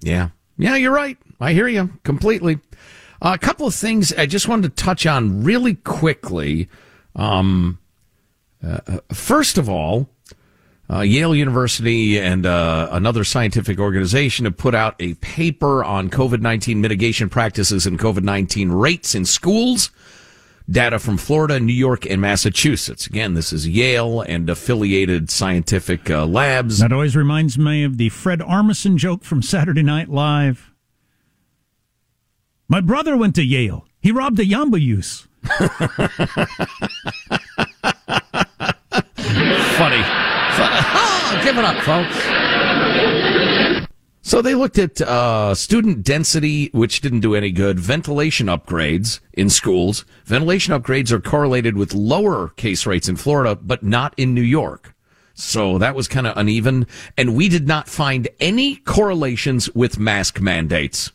Yeah. 0.00 0.30
Yeah, 0.56 0.76
you're 0.76 0.92
right. 0.92 1.18
I 1.40 1.52
hear 1.52 1.68
you 1.68 1.90
completely. 2.04 2.58
Uh, 3.20 3.32
a 3.34 3.38
couple 3.38 3.66
of 3.66 3.74
things 3.74 4.12
I 4.12 4.26
just 4.26 4.48
wanted 4.48 4.76
to 4.76 4.82
touch 4.82 5.06
on 5.06 5.44
really 5.44 5.74
quickly. 5.74 6.68
Um, 7.16 7.78
uh, 8.64 8.80
uh, 8.86 8.98
first 9.12 9.58
of 9.58 9.68
all, 9.68 10.08
uh, 10.90 11.00
Yale 11.00 11.34
University 11.34 12.18
and 12.18 12.44
uh, 12.44 12.88
another 12.92 13.24
scientific 13.24 13.78
organization 13.78 14.44
have 14.44 14.56
put 14.56 14.74
out 14.74 14.94
a 15.00 15.14
paper 15.14 15.82
on 15.82 16.10
COVID 16.10 16.40
19 16.40 16.80
mitigation 16.80 17.28
practices 17.28 17.86
and 17.86 17.98
COVID 17.98 18.22
19 18.22 18.70
rates 18.70 19.14
in 19.14 19.24
schools. 19.24 19.90
Data 20.70 20.98
from 20.98 21.18
Florida, 21.18 21.60
New 21.60 21.74
York, 21.74 22.06
and 22.06 22.22
Massachusetts. 22.22 23.06
Again, 23.06 23.34
this 23.34 23.52
is 23.52 23.68
Yale 23.68 24.22
and 24.22 24.48
affiliated 24.48 25.28
scientific 25.28 26.08
uh, 26.08 26.24
labs. 26.24 26.78
That 26.78 26.90
always 26.90 27.14
reminds 27.14 27.58
me 27.58 27.84
of 27.84 27.98
the 27.98 28.08
Fred 28.08 28.40
Armisen 28.40 28.96
joke 28.96 29.24
from 29.24 29.42
Saturday 29.42 29.82
Night 29.82 30.08
Live. 30.08 30.72
My 32.66 32.80
brother 32.80 33.14
went 33.14 33.34
to 33.34 33.44
Yale. 33.44 33.86
He 34.00 34.10
robbed 34.10 34.40
a 34.40 34.44
Yamba 34.44 34.80
use. 34.80 35.28
Funny. 39.76 40.23
Give 41.44 41.58
it 41.58 41.64
up, 41.64 41.76
folks. 41.84 42.16
So 44.22 44.40
they 44.40 44.54
looked 44.54 44.78
at 44.78 45.02
uh, 45.02 45.54
student 45.54 46.02
density, 46.02 46.70
which 46.72 47.02
didn't 47.02 47.20
do 47.20 47.34
any 47.34 47.50
good. 47.50 47.78
Ventilation 47.78 48.46
upgrades 48.46 49.20
in 49.34 49.50
schools. 49.50 50.06
Ventilation 50.24 50.72
upgrades 50.72 51.12
are 51.12 51.20
correlated 51.20 51.76
with 51.76 51.92
lower 51.92 52.48
case 52.56 52.86
rates 52.86 53.10
in 53.10 53.16
Florida, 53.16 53.54
but 53.54 53.82
not 53.82 54.14
in 54.16 54.32
New 54.32 54.40
York. 54.40 54.94
So 55.34 55.76
that 55.76 55.94
was 55.94 56.08
kind 56.08 56.26
of 56.26 56.34
uneven. 56.38 56.86
And 57.18 57.36
we 57.36 57.50
did 57.50 57.68
not 57.68 57.88
find 57.90 58.26
any 58.40 58.76
correlations 58.76 59.68
with 59.74 59.98
mask 59.98 60.40
mandates. 60.40 61.12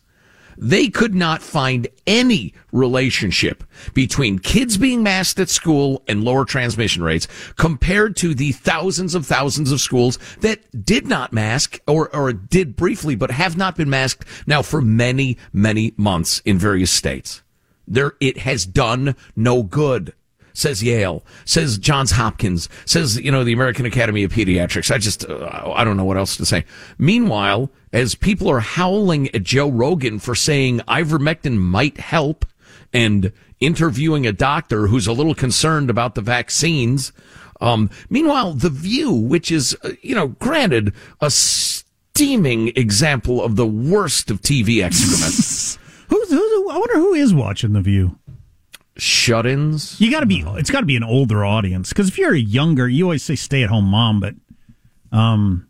They 0.62 0.90
could 0.90 1.14
not 1.14 1.40
find 1.40 1.88
any 2.06 2.52
relationship 2.70 3.64
between 3.94 4.38
kids 4.38 4.76
being 4.76 5.02
masked 5.02 5.38
at 5.40 5.48
school 5.48 6.02
and 6.06 6.22
lower 6.22 6.44
transmission 6.44 7.02
rates 7.02 7.26
compared 7.56 8.14
to 8.16 8.34
the 8.34 8.52
thousands 8.52 9.14
of 9.14 9.24
thousands 9.24 9.72
of 9.72 9.80
schools 9.80 10.18
that 10.40 10.84
did 10.84 11.06
not 11.06 11.32
mask 11.32 11.80
or, 11.86 12.14
or 12.14 12.34
did 12.34 12.76
briefly, 12.76 13.14
but 13.14 13.30
have 13.30 13.56
not 13.56 13.74
been 13.74 13.88
masked 13.88 14.26
now 14.46 14.60
for 14.60 14.82
many, 14.82 15.38
many 15.54 15.94
months 15.96 16.40
in 16.44 16.58
various 16.58 16.90
states. 16.90 17.40
There, 17.88 18.12
it 18.20 18.36
has 18.38 18.66
done 18.66 19.16
no 19.34 19.62
good. 19.62 20.12
Says 20.52 20.82
Yale, 20.82 21.24
says 21.46 21.78
Johns 21.78 22.10
Hopkins, 22.10 22.68
says, 22.84 23.18
you 23.18 23.32
know, 23.32 23.44
the 23.44 23.54
American 23.54 23.86
Academy 23.86 24.24
of 24.24 24.32
Pediatrics. 24.32 24.94
I 24.94 24.98
just, 24.98 25.24
uh, 25.24 25.72
I 25.74 25.84
don't 25.84 25.96
know 25.96 26.04
what 26.04 26.18
else 26.18 26.36
to 26.36 26.44
say. 26.44 26.66
Meanwhile, 26.98 27.70
as 27.92 28.14
people 28.14 28.48
are 28.50 28.60
howling 28.60 29.34
at 29.34 29.42
Joe 29.42 29.68
Rogan 29.68 30.18
for 30.18 30.34
saying 30.34 30.80
ivermectin 30.80 31.58
might 31.58 31.98
help 31.98 32.44
and 32.92 33.32
interviewing 33.60 34.26
a 34.26 34.32
doctor 34.32 34.86
who's 34.86 35.06
a 35.06 35.12
little 35.12 35.34
concerned 35.34 35.90
about 35.90 36.14
the 36.14 36.20
vaccines, 36.20 37.12
um, 37.60 37.90
meanwhile, 38.08 38.54
The 38.54 38.70
View, 38.70 39.12
which 39.12 39.52
is, 39.52 39.76
uh, 39.84 39.90
you 40.02 40.14
know, 40.14 40.28
granted, 40.28 40.94
a 41.20 41.30
steaming 41.30 42.68
example 42.68 43.42
of 43.42 43.56
the 43.56 43.66
worst 43.66 44.30
of 44.30 44.40
TV 44.40 44.82
excrement. 44.82 45.78
Who's, 46.10 46.28
who's, 46.28 46.72
I 46.72 46.76
wonder 46.76 46.96
who 46.96 47.14
is 47.14 47.32
watching 47.32 47.72
The 47.72 47.82
View. 47.82 48.18
Shut-ins. 48.96 50.00
You 50.00 50.10
got 50.10 50.20
to 50.20 50.26
be. 50.26 50.40
It's 50.44 50.68
got 50.68 50.80
to 50.80 50.86
be 50.86 50.96
an 50.96 51.04
older 51.04 51.44
audience 51.44 51.90
because 51.90 52.08
if 52.08 52.18
you're 52.18 52.34
a 52.34 52.38
younger, 52.38 52.88
you 52.88 53.04
always 53.04 53.22
say 53.22 53.36
stay-at-home 53.36 53.84
mom, 53.84 54.18
but 54.18 54.34
um, 55.12 55.69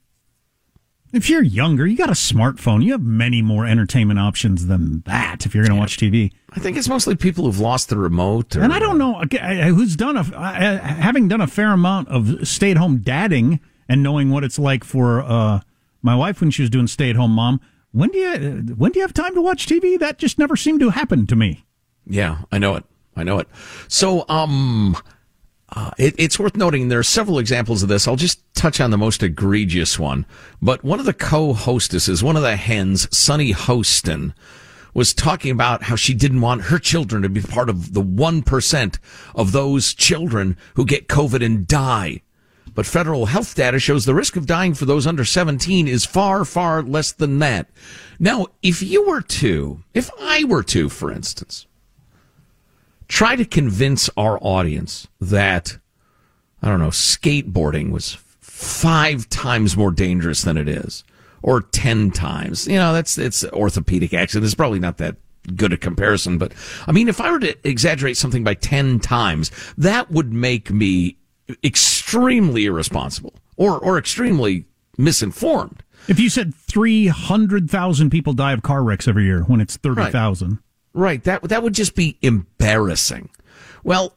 if 1.13 1.29
you're 1.29 1.43
younger, 1.43 1.87
you 1.87 1.97
got 1.97 2.09
a 2.09 2.15
smartphone. 2.15 2.85
You 2.85 2.93
have 2.93 3.03
many 3.03 3.43
more 3.43 3.67
entertainment 3.67 4.19
options 4.19 4.67
than 4.67 5.01
that. 5.03 5.45
If 5.45 5.55
you're 5.55 5.65
going 5.65 5.75
to 5.75 5.81
watch 5.81 5.97
TV, 5.97 6.33
I 6.53 6.61
think 6.61 6.77
it's 6.77 6.89
mostly 6.89 7.17
people 7.17 7.45
who've 7.45 7.59
lost 7.59 7.89
the 7.89 7.99
remote. 7.99 8.57
Or, 8.57 8.63
and 8.63 8.73
I 8.73 8.79
don't 8.79 8.99
know 8.99 9.15
who's 9.15 9.97
done 9.97 10.17
a 10.17 10.23
having 10.23 11.29
done 11.29 11.41
a 11.41 11.47
fair 11.47 11.73
amount 11.73 12.09
of 12.09 12.47
stay-at-home 12.47 12.99
dadding 12.99 13.61
and 13.89 14.03
knowing 14.03 14.31
what 14.31 14.45
it's 14.45 14.59
like 14.59 14.85
for 14.85 15.23
uh, 15.23 15.61
my 16.03 16.15
wife 16.15 16.41
when 16.41 16.51
she 16.51 16.63
was 16.63 16.71
doing 16.71 16.87
stay-at-home 16.87 17.33
mom. 17.33 17.61
When 17.93 18.11
do 18.11 18.19
you 18.19 18.75
when 18.77 18.93
do 18.93 19.01
you 19.01 19.05
have 19.05 19.15
time 19.15 19.35
to 19.35 19.43
watch 19.43 19.67
TV? 19.67 19.99
That 19.99 20.19
just 20.19 20.39
never 20.39 20.57
seemed 20.57 20.81
to 20.81 20.91
happen 20.91 21.27
to 21.27 21.37
me. 21.37 21.65
Yeah, 22.07 22.39
I 22.53 22.59
know 22.59 22.77
it. 22.77 22.85
I 23.17 23.25
know 23.25 23.39
it. 23.39 23.49
So, 23.89 24.25
um, 24.29 24.97
uh, 25.73 25.91
it, 25.99 26.15
it's 26.19 26.39
worth 26.39 26.57
noting 26.57 26.89
there 26.89 26.99
are 26.99 27.05
several 27.05 27.39
examples 27.39 27.83
of 27.83 27.89
this. 27.89 28.09
I'll 28.09 28.17
just 28.17 28.43
touch 28.55 28.81
on 28.81 28.91
the 28.91 28.99
most 28.99 29.23
egregious 29.23 29.99
one. 29.99 30.27
But 30.61 30.83
one 30.83 30.99
of 30.99 31.07
the 31.07 31.15
co-hostesses, 31.15 32.23
one 32.23 32.37
of 32.37 32.43
the 32.43 32.57
hens, 32.57 33.09
Sunny 33.17 33.53
Hostin, 33.53 34.35
was 34.95 35.15
talking 35.15 35.53
about 35.53 35.85
how 35.85 35.95
she 35.95 36.15
didn't 36.15 36.41
want 36.41 36.63
her 36.63 36.79
children 36.79 37.23
to 37.23 37.29
be 37.29 37.41
part 37.41 37.69
of 37.69 37.95
the 37.95 38.03
1% 38.03 38.99
of 39.35 39.53
those 39.53 39.95
children 39.95 40.57
who 40.75 40.85
get 40.85 41.09
COVID 41.09 41.45
and 41.45 41.67
die. 41.67 42.23
But 42.75 42.87
federal 42.87 43.27
health 43.27 43.55
data 43.55 43.79
shows 43.79 44.05
the 44.05 44.15
risk 44.15 44.37
of 44.37 44.47
dying 44.47 44.75
for 44.75 44.85
those 44.85 45.07
under 45.07 45.25
17 45.25 45.87
is 45.89 46.05
far, 46.05 46.45
far 46.45 46.83
less 46.83 47.13
than 47.13 47.39
that. 47.41 47.69
Now, 48.19 48.49
if 48.63 48.83
you 48.83 49.07
were 49.07 49.23
to, 49.23 49.83
if 49.95 50.11
I 50.21 50.45
were 50.45 50.63
to, 50.65 50.89
for 50.89 51.11
instance, 51.13 51.67
try 53.11 53.35
to 53.37 53.45
convince 53.45 54.09
our 54.17 54.39
audience 54.41 55.09
that, 55.21 55.79
I 56.63 56.69
don't 56.69 56.79
know, 56.79 56.89
skateboarding 56.89 57.91
was 57.91 58.15
five 58.41 59.29
times 59.29 59.77
more 59.77 59.91
dangerous 59.91 60.43
than 60.43 60.57
it 60.57 60.69
is, 60.69 61.05
or 61.43 61.61
10 61.61 62.13
times. 62.13 62.69
You 62.69 62.77
know, 62.77 62.93
that's, 62.93 63.19
it's 63.19 63.45
orthopedic 63.45 64.15
accident. 64.15 64.47
It's 64.47 64.55
probably 64.55 64.79
not 64.79 64.99
that 64.99 65.17
good 65.57 65.73
a 65.73 65.77
comparison, 65.77 66.39
but 66.39 66.53
I 66.87 66.93
mean, 66.93 67.09
if 67.09 67.21
I 67.21 67.33
were 67.33 67.41
to 67.41 67.69
exaggerate 67.69 68.17
something 68.17 68.45
by 68.45 68.55
10 68.55 69.01
times, 69.01 69.51
that 69.77 70.11
would 70.11 70.33
make 70.33 70.71
me 70.71 71.17
extremely 71.65 72.67
irresponsible 72.67 73.35
or, 73.57 73.77
or 73.79 73.99
extremely 73.99 74.67
misinformed. 74.97 75.83
If 76.09 76.21
you 76.21 76.31
said 76.31 76.55
three 76.55 77.09
hundred 77.09 77.71
thousand 77.71 78.11
people 78.11 78.33
die 78.33 78.53
of 78.53 78.63
car 78.63 78.83
wrecks 78.83 79.07
every 79.07 79.25
year 79.25 79.43
when 79.43 79.61
it's 79.61 79.77
thirty 79.77 80.11
thousand. 80.11 80.61
Right. 80.93 81.23
That 81.25 81.43
that 81.45 81.63
would 81.63 81.75
just 81.75 81.95
be 81.95 82.19
embarrassing. 82.21 83.31
Well, 83.85 84.17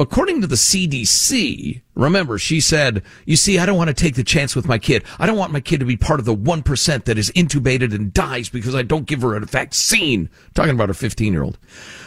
according 0.00 0.40
to 0.40 0.46
the 0.46 0.56
CDC, 0.56 1.82
remember 1.94 2.38
she 2.38 2.60
said, 2.60 3.02
"You 3.26 3.36
see, 3.36 3.58
I 3.58 3.66
don't 3.66 3.76
want 3.76 3.88
to 3.88 3.94
take 3.94 4.14
the 4.14 4.24
chance 4.24 4.56
with 4.56 4.66
my 4.66 4.78
kid. 4.78 5.04
I 5.18 5.26
don't 5.26 5.36
want 5.36 5.52
my 5.52 5.60
kid 5.60 5.80
to 5.80 5.86
be 5.86 5.98
part 5.98 6.18
of 6.18 6.24
the 6.24 6.34
one 6.34 6.62
percent 6.62 7.04
that 7.04 7.18
is 7.18 7.30
intubated 7.32 7.94
and 7.94 8.12
dies 8.12 8.48
because 8.48 8.74
I 8.74 8.82
don't 8.82 9.06
give 9.06 9.20
her 9.20 9.36
a 9.36 9.40
vaccine." 9.40 10.30
Talking 10.54 10.74
about 10.74 10.88
a 10.88 10.94
fifteen-year-old. 10.94 11.58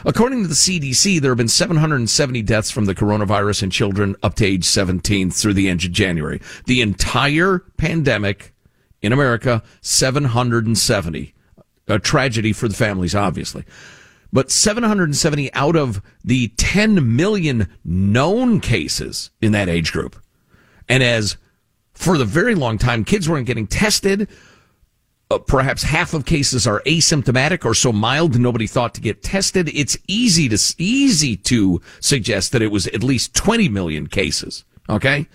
According 0.04 0.42
to 0.42 0.48
the 0.48 0.56
CDC, 0.56 1.22
there 1.22 1.32
have 1.32 1.38
been 1.38 1.48
770 1.48 2.42
deaths 2.42 2.72
from 2.72 2.86
the 2.86 2.96
coronavirus 2.96 3.64
in 3.64 3.70
children 3.70 4.16
up 4.24 4.34
to 4.36 4.46
age 4.46 4.66
17 4.66 5.30
through 5.30 5.54
the 5.54 5.70
end 5.70 5.84
of 5.84 5.92
January. 5.92 6.42
The 6.66 6.82
entire 6.82 7.60
pandemic 7.78 8.54
in 9.04 9.14
America, 9.14 9.62
770 9.82 11.35
a 11.88 12.00
tragedy 12.00 12.54
for 12.54 12.68
the 12.68 12.76
families, 12.76 13.16
obviously. 13.16 13.66
But 14.32 14.52
770 14.52 15.54
out 15.54 15.76
of 15.76 16.02
the 16.24 16.50
10 16.58 17.16
million 17.16 17.70
known 17.84 18.60
cases 18.60 19.32
in 19.42 19.52
that 19.54 19.70
age 19.70 19.92
group. 19.92 20.22
And 20.90 21.02
as 21.02 21.38
for 21.94 22.18
the 22.18 22.26
very 22.26 22.56
long 22.56 22.78
time, 22.78 23.06
kids 23.06 23.30
weren't 23.30 23.48
getting 23.48 23.68
tested. 23.68 24.28
Uh, 25.32 25.40
perhaps 25.40 25.84
half 25.84 26.14
of 26.14 26.26
cases 26.26 26.68
are 26.68 26.84
asymptomatic 26.86 27.66
or 27.66 27.74
so 27.74 27.92
mild 27.92 28.38
nobody 28.38 28.68
thought 28.68 28.94
to 28.94 29.02
get 29.02 29.24
tested. 29.24 29.70
It's 29.70 29.98
easy 30.08 30.50
to 30.50 30.76
easy 30.78 31.36
to 31.38 31.82
suggest 32.00 32.52
that 32.52 32.62
it 32.62 32.72
was 32.72 32.88
at 32.88 33.04
least 33.04 33.34
20 33.34 33.70
million 33.70 34.08
cases. 34.08 34.66
Okay, 34.88 35.28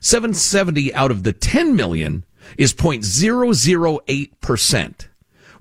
770 0.00 0.94
out 0.94 1.10
of 1.10 1.24
the 1.24 1.32
10 1.34 1.76
million 1.76 2.24
is 2.56 2.72
0.008 2.72 4.30
percent 4.40 5.08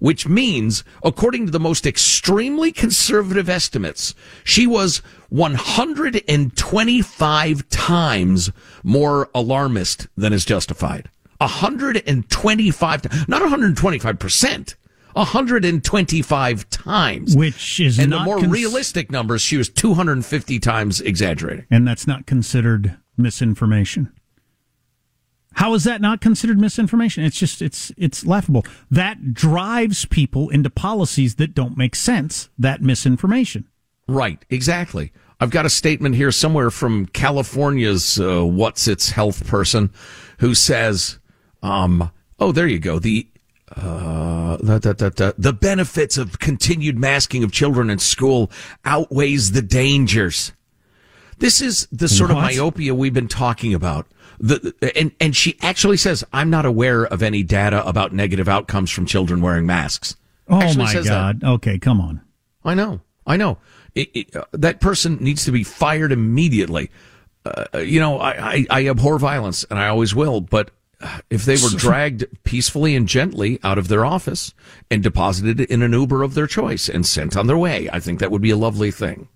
which 0.03 0.27
means, 0.27 0.83
according 1.01 1.45
to 1.45 1.51
the 1.51 1.61
most 1.61 1.87
extremely 1.87 2.73
conservative 2.73 3.47
estimates, 3.47 4.13
she 4.43 4.67
was 4.67 4.97
125 5.29 7.69
times 7.69 8.51
more 8.83 9.29
alarmist 9.33 10.07
than 10.17 10.33
is 10.33 10.43
justified. 10.43 11.09
125, 11.37 13.29
not 13.29 13.41
125%. 13.43 14.75
125 15.13 16.69
times. 16.69 17.37
Which 17.37 17.79
is 17.79 17.97
and 17.97 18.11
the 18.11 18.19
more 18.19 18.39
cons- 18.39 18.51
realistic 18.51 19.09
numbers, 19.09 19.41
she 19.41 19.55
was 19.55 19.69
250 19.69 20.59
times 20.59 20.99
exaggerating. 20.99 21.65
And 21.71 21.87
that's 21.87 22.05
not 22.05 22.25
considered 22.25 22.97
misinformation. 23.15 24.11
How 25.55 25.73
is 25.73 25.83
that 25.83 26.01
not 26.01 26.21
considered 26.21 26.59
misinformation? 26.59 27.23
It's 27.23 27.37
just 27.37 27.61
it's 27.61 27.91
it's 27.97 28.25
laughable. 28.25 28.65
That 28.89 29.33
drives 29.33 30.05
people 30.05 30.49
into 30.49 30.69
policies 30.69 31.35
that 31.35 31.53
don't 31.53 31.77
make 31.77 31.95
sense. 31.95 32.49
That 32.57 32.81
misinformation. 32.81 33.67
Right, 34.07 34.43
exactly. 34.49 35.11
I've 35.39 35.49
got 35.49 35.65
a 35.65 35.69
statement 35.69 36.15
here 36.15 36.31
somewhere 36.31 36.71
from 36.71 37.05
California's 37.07 38.19
uh, 38.19 38.45
what's 38.45 38.87
its 38.87 39.11
health 39.11 39.47
person 39.47 39.91
who 40.39 40.55
says, 40.55 41.19
um, 41.61 42.11
"Oh, 42.39 42.51
there 42.51 42.67
you 42.67 42.79
go. 42.79 42.99
The 42.99 43.27
uh, 43.75 44.57
the, 44.57 44.79
the, 44.79 45.35
the, 45.37 45.53
benefits 45.53 46.17
of 46.17 46.37
continued 46.37 46.97
masking 46.97 47.43
of 47.43 47.51
children 47.51 47.89
in 47.89 47.97
school 47.99 48.51
outweighs 48.85 49.51
the 49.51 49.61
dangers." 49.61 50.53
This 51.39 51.61
is 51.61 51.87
the 51.91 52.07
sort 52.07 52.31
of 52.31 52.37
myopia 52.37 52.93
we've 52.93 53.13
been 53.13 53.27
talking 53.27 53.73
about. 53.73 54.07
The, 54.43 54.75
and 54.97 55.13
and 55.21 55.33
she 55.33 55.57
actually 55.61 55.95
says, 55.95 56.21
"I'm 56.33 56.49
not 56.49 56.65
aware 56.65 57.05
of 57.05 57.23
any 57.23 57.43
data 57.43 57.85
about 57.87 58.11
negative 58.11 58.49
outcomes 58.49 58.91
from 58.91 59.05
children 59.05 59.39
wearing 59.39 59.65
masks." 59.65 60.17
Oh 60.49 60.61
Actually 60.61 60.83
my 60.83 60.91
says 60.91 61.05
that. 61.05 61.39
God. 61.39 61.43
Okay, 61.43 61.79
come 61.79 62.01
on. 62.01 62.19
I 62.65 62.73
know. 62.73 62.99
I 63.25 63.37
know. 63.37 63.57
It, 63.95 64.09
it, 64.13 64.35
uh, 64.35 64.43
that 64.51 64.81
person 64.81 65.17
needs 65.21 65.45
to 65.45 65.51
be 65.53 65.63
fired 65.63 66.11
immediately. 66.11 66.91
Uh, 67.45 67.79
you 67.79 68.01
know, 68.01 68.19
I, 68.19 68.31
I, 68.31 68.65
I 68.69 68.87
abhor 68.89 69.17
violence, 69.17 69.63
and 69.69 69.79
I 69.79 69.87
always 69.87 70.13
will. 70.13 70.41
But 70.41 70.71
uh, 70.99 71.19
if 71.29 71.45
they 71.45 71.55
were 71.55 71.69
dragged 71.77 72.25
peacefully 72.43 72.97
and 72.97 73.07
gently 73.07 73.61
out 73.63 73.77
of 73.77 73.87
their 73.87 74.03
office 74.03 74.53
and 74.91 75.01
deposited 75.01 75.61
in 75.61 75.81
an 75.81 75.93
Uber 75.93 76.21
of 76.21 76.33
their 76.33 76.47
choice 76.47 76.89
and 76.89 77.05
sent 77.05 77.37
on 77.37 77.47
their 77.47 77.57
way, 77.57 77.89
I 77.93 78.01
think 78.01 78.19
that 78.19 78.29
would 78.29 78.41
be 78.41 78.51
a 78.51 78.57
lovely 78.57 78.91
thing. 78.91 79.29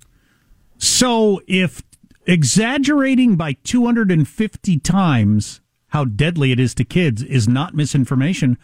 So 0.79 1.41
if 1.47 1.81
exaggerating 2.27 3.35
by 3.35 3.53
250 3.63 4.79
times 4.79 5.61
how 5.87 6.05
deadly 6.05 6.51
it 6.51 6.59
is 6.59 6.75
to 6.75 6.83
kids 6.83 7.23
is 7.23 7.47
not 7.47 7.73
misinformation, 7.73 8.57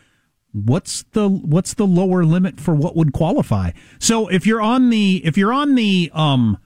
what's 0.51 1.03
the 1.13 1.27
what's 1.27 1.73
the 1.73 1.87
lower 1.87 2.23
limit 2.25 2.59
for 2.59 2.75
what 2.75 2.95
would 2.95 3.13
qualify? 3.13 3.71
So 3.97 4.27
if 4.27 4.45
you're 4.45 4.61
on 4.61 4.89
the 4.89 5.21
if 5.25 5.37
you're 5.37 5.53
on 5.53 5.75
the 5.75 6.11
um 6.13 6.57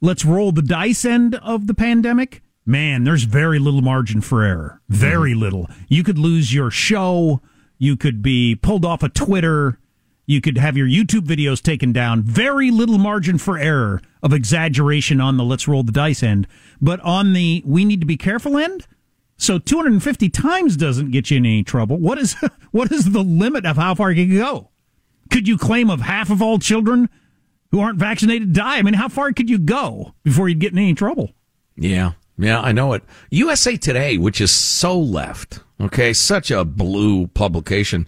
let's 0.00 0.24
roll 0.24 0.52
the 0.52 0.62
dice 0.62 1.04
end 1.04 1.34
of 1.36 1.66
the 1.66 1.74
pandemic, 1.74 2.42
man, 2.64 3.04
there's 3.04 3.24
very 3.24 3.58
little 3.58 3.82
margin 3.82 4.20
for 4.20 4.42
error. 4.42 4.80
Very 4.88 5.34
little. 5.34 5.68
You 5.88 6.04
could 6.04 6.18
lose 6.18 6.52
your 6.52 6.70
show, 6.70 7.40
you 7.78 7.96
could 7.96 8.22
be 8.22 8.54
pulled 8.54 8.84
off 8.84 9.02
of 9.02 9.14
Twitter, 9.14 9.78
you 10.26 10.40
could 10.40 10.58
have 10.58 10.76
your 10.76 10.88
YouTube 10.88 11.26
videos 11.26 11.62
taken 11.62 11.92
down. 11.92 12.22
Very 12.22 12.70
little 12.70 12.98
margin 12.98 13.38
for 13.38 13.56
error 13.56 14.02
of 14.22 14.32
exaggeration 14.32 15.20
on 15.20 15.36
the 15.36 15.44
let's 15.44 15.68
roll 15.68 15.84
the 15.84 15.92
dice 15.92 16.22
end. 16.22 16.46
But 16.80 17.00
on 17.00 17.32
the 17.32 17.62
we 17.64 17.84
need 17.84 18.00
to 18.00 18.06
be 18.06 18.16
careful 18.16 18.58
end, 18.58 18.86
so 19.36 19.58
250 19.58 20.28
times 20.30 20.76
doesn't 20.76 21.12
get 21.12 21.30
you 21.30 21.36
in 21.38 21.46
any 21.46 21.62
trouble. 21.62 21.96
What 21.98 22.18
is 22.18 22.34
what 22.72 22.90
is 22.90 23.12
the 23.12 23.22
limit 23.22 23.64
of 23.64 23.76
how 23.76 23.94
far 23.94 24.10
you 24.10 24.26
can 24.26 24.36
go? 24.36 24.70
Could 25.30 25.48
you 25.48 25.56
claim 25.56 25.90
of 25.90 26.00
half 26.00 26.30
of 26.30 26.42
all 26.42 26.58
children 26.58 27.08
who 27.70 27.80
aren't 27.80 27.98
vaccinated 27.98 28.52
die? 28.52 28.78
I 28.78 28.82
mean, 28.82 28.94
how 28.94 29.08
far 29.08 29.32
could 29.32 29.48
you 29.48 29.58
go 29.58 30.14
before 30.24 30.48
you'd 30.48 30.60
get 30.60 30.72
in 30.72 30.78
any 30.78 30.94
trouble? 30.94 31.30
Yeah. 31.76 32.12
Yeah, 32.38 32.60
I 32.60 32.72
know 32.72 32.92
it. 32.92 33.02
USA 33.30 33.76
Today, 33.76 34.18
which 34.18 34.42
is 34.42 34.50
so 34.50 34.98
left, 34.98 35.60
okay, 35.80 36.12
such 36.12 36.50
a 36.50 36.66
blue 36.66 37.28
publication. 37.28 38.06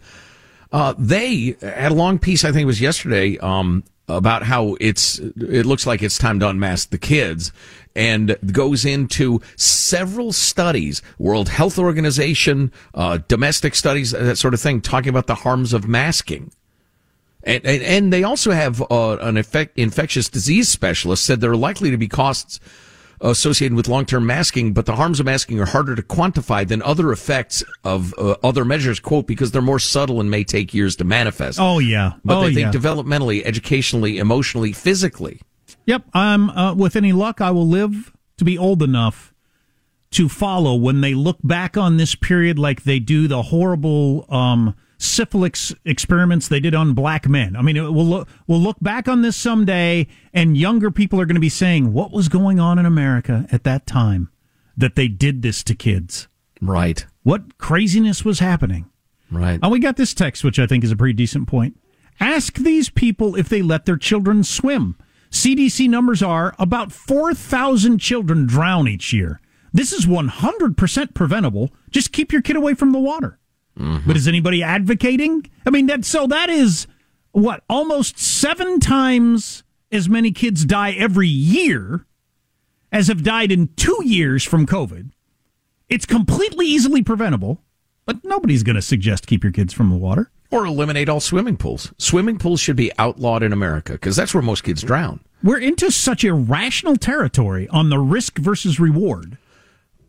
Uh, 0.70 0.94
they 0.98 1.57
had 1.62 1.92
a 1.92 1.94
long 1.94 2.18
piece, 2.18 2.44
I 2.44 2.52
think 2.52 2.62
it 2.62 2.66
was 2.66 2.81
yesterday, 2.81 3.38
um, 3.38 3.85
about 4.07 4.42
how 4.42 4.76
it's, 4.81 5.18
it 5.18 5.66
looks 5.66 5.87
like 5.87 6.02
it's 6.02 6.18
time 6.18 6.40
to 6.40 6.48
unmask 6.48 6.90
the 6.90 6.98
kids 6.98 7.52
and 7.94 8.37
goes 8.52 8.85
into 8.85 9.40
several 9.57 10.33
studies, 10.33 11.02
World 11.18 11.48
Health 11.48 11.78
Organization, 11.78 12.72
uh, 12.94 13.18
domestic 13.28 13.74
studies, 13.74 14.12
that 14.12 14.38
sort 14.38 14.54
of 14.54 14.61
thing, 14.61 14.81
talking 14.81 15.09
about 15.09 15.26
the 15.26 15.35
harms 15.35 15.72
of 15.72 15.88
masking. 15.88 16.52
And, 17.44 17.64
and, 17.64 17.83
and 17.83 18.12
they 18.12 18.24
also 18.24 18.50
have 18.50 18.83
uh, 18.90 19.16
an 19.18 19.37
effect, 19.37 19.78
infectious 19.78 20.28
disease 20.28 20.68
specialist 20.68 21.24
said 21.24 21.40
there 21.40 21.50
are 21.50 21.57
likely 21.57 21.90
to 21.90 21.96
be 21.96 22.09
costs 22.09 22.61
associated 23.20 23.76
with 23.76 23.88
long-term 23.88 24.24
masking, 24.26 24.72
but 24.72 24.87
the 24.87 24.96
harms 24.96 25.20
of 25.20 25.26
masking 25.26 25.61
are 25.61 25.66
harder 25.66 25.94
to 25.94 26.02
quantify 26.02 26.66
than 26.66 26.83
other 26.83 27.12
effects 27.12 27.62
of 27.85 28.14
uh, 28.18 28.37
other 28.42 28.64
measures, 28.64 29.00
quote, 29.00 29.26
because 29.26 29.50
they're 29.50 29.62
more 29.62 29.78
subtle 29.78 30.20
and 30.20 30.31
may 30.31 30.44
take 30.44 30.72
years 30.72 30.96
to 30.96 31.04
manifest. 31.04 31.59
Oh 31.61 31.78
yeah, 31.78 32.12
But 32.24 32.38
oh 32.38 32.40
they 32.42 32.54
think 32.54 32.72
yeah. 32.72 32.81
developmentally, 32.81 33.42
educationally, 33.44 34.18
emotionally, 34.18 34.72
physically. 34.72 35.40
Yep, 35.87 36.04
I'm. 36.12 36.50
Uh, 36.50 36.74
with 36.74 36.96
any 36.96 37.12
luck, 37.12 37.40
I 37.40 37.50
will 37.50 37.66
live 37.66 38.12
to 38.37 38.44
be 38.44 38.59
old 38.59 38.83
enough 38.83 39.33
to 40.11 40.28
follow 40.28 40.74
when 40.74 41.00
they 41.00 41.14
look 41.14 41.38
back 41.42 41.76
on 41.76 41.96
this 41.96 42.14
period, 42.14 42.59
like 42.59 42.85
they 42.85 42.98
do 42.98 43.28
the 43.28 43.42
horrible 43.42 44.26
um, 44.33 44.74
syphilis 44.99 45.75
experiments 45.85 46.49
they 46.49 46.61
did 46.61 46.75
on 46.75 46.93
black 46.93 47.29
men. 47.29 47.57
I 47.57 47.63
mean, 47.63 47.77
it, 47.77 47.93
we'll 47.93 48.05
look, 48.05 48.29
we'll 48.47 48.61
look 48.61 48.79
back 48.81 49.09
on 49.09 49.23
this 49.23 49.37
someday, 49.37 50.07
and 50.35 50.57
younger 50.57 50.91
people 50.91 51.21
are 51.21 51.27
going 51.27 51.37
to 51.37 51.41
be 51.41 51.49
saying, 51.49 51.93
"What 51.93 52.13
was 52.13 52.29
going 52.29 52.61
on 52.61 52.79
in 52.79 52.87
America 52.87 53.47
at 53.51 53.65
that 53.65 53.87
time 53.87 54.31
that 54.77 54.97
they 54.97 55.09
did 55.09 55.43
this 55.43 55.63
to 55.65 55.75
kids? 55.75 56.29
Right? 56.61 57.07
What 57.23 57.59
craziness 57.59 58.25
was 58.25 58.41
happening?" 58.41 58.91
Right. 59.31 59.59
And 59.63 59.71
we 59.71 59.79
got 59.79 59.97
this 59.97 60.15
text, 60.15 60.43
which 60.45 60.59
I 60.59 60.67
think 60.67 60.85
is 60.85 60.91
a 60.91 60.97
pretty 60.97 61.15
decent 61.15 61.49
point. 61.49 61.79
Ask 62.21 62.55
these 62.55 62.89
people 62.89 63.37
if 63.37 63.49
they 63.49 63.63
let 63.63 63.87
their 63.87 63.97
children 63.97 64.43
swim. 64.43 64.97
CDC 65.31 65.89
numbers 65.89 66.23
are 66.23 66.55
about 66.59 66.91
4,000 66.91 67.99
children 67.99 68.47
drown 68.47 68.89
each 68.89 69.13
year. 69.13 69.41
This 69.73 69.93
is 69.93 70.07
100% 70.07 71.15
preventable. 71.15 71.71
Just 71.91 72.13
keep 72.13 72.33
your 72.33 72.43
kid 72.43 72.57
away 72.57 72.75
from 72.75 72.93
the 72.93 72.99
water. 72.99 73.38
But 73.79 74.17
is 74.17 74.27
anybody 74.27 74.62
advocating? 74.62 75.49
I 75.64 75.71
mean, 75.71 75.87
that 75.87 76.05
so 76.05 76.27
that 76.27 76.51
is 76.51 76.87
what 77.33 77.62
almost 77.69 78.19
seven 78.19 78.81
times 78.81 79.62
as 79.93 80.09
many 80.09 80.33
kids 80.33 80.64
die 80.64 80.93
every 80.93 81.29
year 81.29 82.05
as 82.91 83.09
have 83.09 83.23
died 83.23 83.53
in 83.53 83.69
two 83.77 84.03
years 84.05 84.43
from 84.43 84.67
COVID. 84.67 85.11
It's 85.88 86.07
completely 86.07 86.67
easily 86.67 87.03
preventable, 87.03 87.62
but 88.05 88.25
nobody's 88.25 88.62
going 88.62 88.77
to 88.77 88.83
suggest 88.83 89.27
keep 89.27 89.43
your 89.45 89.53
kids 89.53 89.73
from 89.73 89.91
the 89.91 89.97
water. 89.97 90.31
Or 90.51 90.64
eliminate 90.64 91.09
all 91.09 91.21
swimming 91.21 91.57
pools. 91.57 91.93
Swimming 91.99 92.38
pools 92.38 92.61
should 92.61 92.77
be 92.77 92.91
outlawed 92.99 93.43
in 93.43 93.53
America 93.53 93.93
because 93.93 94.17
that's 94.17 94.33
where 94.33 94.43
most 94.43 94.64
kids 94.64 94.83
drown. 94.83 95.21
We're 95.43 95.59
into 95.59 95.91
such 95.91 96.25
irrational 96.25 96.97
territory 96.97 97.69
on 97.69 97.91
the 97.91 97.99
risk 97.99 98.38
versus 98.38 98.81
reward. 98.81 99.37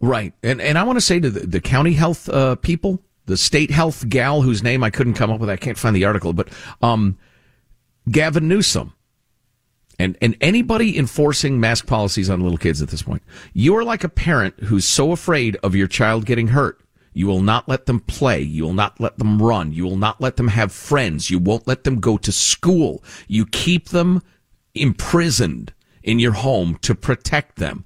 Right. 0.01 0.33
And 0.41 0.61
and 0.61 0.77
I 0.77 0.83
want 0.83 0.95
to 0.97 1.01
say 1.01 1.19
to 1.19 1.29
the, 1.29 1.41
the 1.41 1.59
county 1.59 1.93
health 1.93 2.29
uh, 2.29 2.55
people, 2.55 3.01
the 3.29 3.37
state 3.37 3.69
health 3.69 4.09
gal 4.09 4.41
whose 4.41 4.63
name 4.63 4.83
I 4.83 4.89
couldn't 4.89 5.13
come 5.13 5.29
up 5.29 5.39
with, 5.39 5.49
I 5.51 5.55
can't 5.55 5.77
find 5.77 5.95
the 5.95 6.03
article, 6.03 6.33
but 6.33 6.49
um, 6.81 7.15
Gavin 8.09 8.47
Newsom 8.47 8.93
and 9.99 10.17
and 10.19 10.35
anybody 10.41 10.97
enforcing 10.97 11.59
mask 11.59 11.85
policies 11.85 12.29
on 12.29 12.41
little 12.41 12.57
kids 12.57 12.81
at 12.81 12.89
this 12.89 13.03
point, 13.03 13.21
you 13.53 13.75
are 13.77 13.83
like 13.83 14.03
a 14.03 14.09
parent 14.09 14.55
who's 14.61 14.85
so 14.85 15.11
afraid 15.11 15.57
of 15.57 15.75
your 15.75 15.87
child 15.87 16.25
getting 16.25 16.47
hurt. 16.47 16.81
You 17.13 17.27
will 17.27 17.41
not 17.41 17.67
let 17.67 17.85
them 17.85 17.99
play. 17.99 18.41
You 18.41 18.63
will 18.63 18.73
not 18.73 18.99
let 18.99 19.19
them 19.19 19.41
run. 19.41 19.73
You 19.73 19.83
will 19.83 19.97
not 19.97 20.19
let 20.19 20.37
them 20.37 20.47
have 20.47 20.71
friends. 20.71 21.29
You 21.29 21.37
won't 21.37 21.67
let 21.67 21.83
them 21.83 21.99
go 21.99 22.17
to 22.17 22.31
school. 22.31 23.03
You 23.27 23.45
keep 23.45 23.89
them 23.89 24.23
imprisoned 24.73 25.73
in 26.01 26.17
your 26.17 26.31
home 26.31 26.77
to 26.81 26.95
protect 26.95 27.57
them 27.57 27.85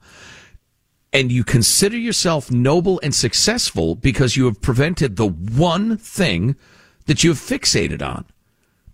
and 1.14 1.32
you 1.32 1.44
consider 1.44 1.98
yourself 1.98 2.50
noble 2.50 3.00
and 3.04 3.14
successful 3.14 3.94
because 3.94 4.36
you 4.36 4.46
have 4.46 4.62
prevented 4.62 5.16
the 5.16 5.28
one 5.28 5.96
thing 5.96 6.56
that 7.06 7.24
you 7.24 7.30
have 7.30 7.40
fixated 7.40 8.02
on. 8.02 8.26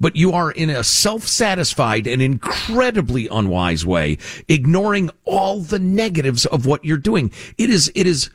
But 0.02 0.16
you 0.16 0.34
are 0.34 0.52
in 0.52 0.70
a 0.70 0.84
self-satisfied 0.84 2.08
and 2.08 2.22
incredibly 2.22 3.28
unwise 3.30 3.86
way, 3.86 4.18
ignoring 4.48 5.10
all 5.24 5.62
the 5.62 5.80
negatives 5.80 6.46
of 6.46 6.66
what 6.66 6.86
you're 6.86 6.98
doing. 6.98 7.32
It 7.58 7.70
is, 7.70 7.92
it 7.96 8.06
is, 8.06 8.30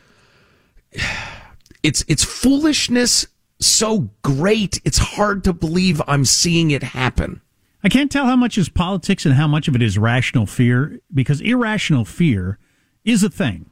it's, 1.83 2.05
it's 2.09 2.25
foolishness 2.25 3.27
so 3.61 4.11
great. 4.23 4.81
It's 4.85 4.99
hard 4.99 5.44
to 5.44 5.53
believe 5.53 6.03
I'm 6.07 6.25
seeing 6.25 6.70
it 6.70 6.83
happen. 6.83 7.41
I 7.82 7.91
can't 7.91 8.11
tell 8.11 8.24
how 8.24 8.37
much 8.37 8.57
is 8.57 8.70
politics 8.70 9.26
and 9.26 9.35
how 9.35 9.47
much 9.47 9.68
of 9.68 9.76
it 9.76 9.82
is 9.82 9.99
rational 9.99 10.47
fear 10.47 11.01
because 11.12 11.43
irrational 11.43 12.07
fear 12.07 12.59
is 13.05 13.22
a 13.22 13.28
thing. 13.28 13.70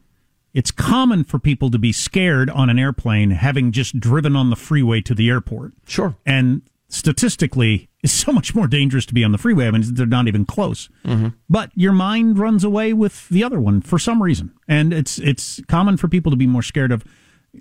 It's 0.55 0.70
common 0.70 1.24
for 1.24 1.38
people 1.38 1.70
to 1.70 1.78
be 1.78 1.92
scared 1.92 2.50
on 2.50 2.68
an 2.68 2.78
airplane 2.78 3.30
having 3.30 3.72
just 3.72 3.98
driven 3.98 4.36
on 4.36 4.50
the 4.50 4.57
freeway 4.57 5.00
to 5.03 5.14
the 5.14 5.28
airport. 5.28 5.72
Sure. 5.86 6.16
And 6.26 6.62
statistically 6.88 7.88
it's 8.03 8.12
so 8.12 8.32
much 8.32 8.55
more 8.55 8.66
dangerous 8.66 9.07
to 9.07 9.14
be 9.14 9.24
on 9.24 9.32
the 9.32 9.38
freeway. 9.38 9.66
I 9.66 9.70
mean, 9.70 9.82
they're 9.94 10.07
not 10.07 10.28
even 10.28 10.44
close. 10.44 10.88
Mm-hmm. 11.05 11.28
But 11.48 11.70
your 11.74 11.92
mind 11.92 12.38
runs 12.38 12.64
away 12.64 12.92
with 12.92 13.28
the 13.28 13.44
other 13.44 13.61
one 13.61 13.80
for 13.80 13.98
some 13.98 14.22
reason, 14.22 14.53
and 14.66 14.92
it's 14.92 15.18
it's 15.18 15.61
common 15.68 15.96
for 15.96 16.09
people 16.09 16.30
to 16.30 16.36
be 16.36 16.46
more 16.46 16.62
scared 16.62 16.90
of 16.90 17.05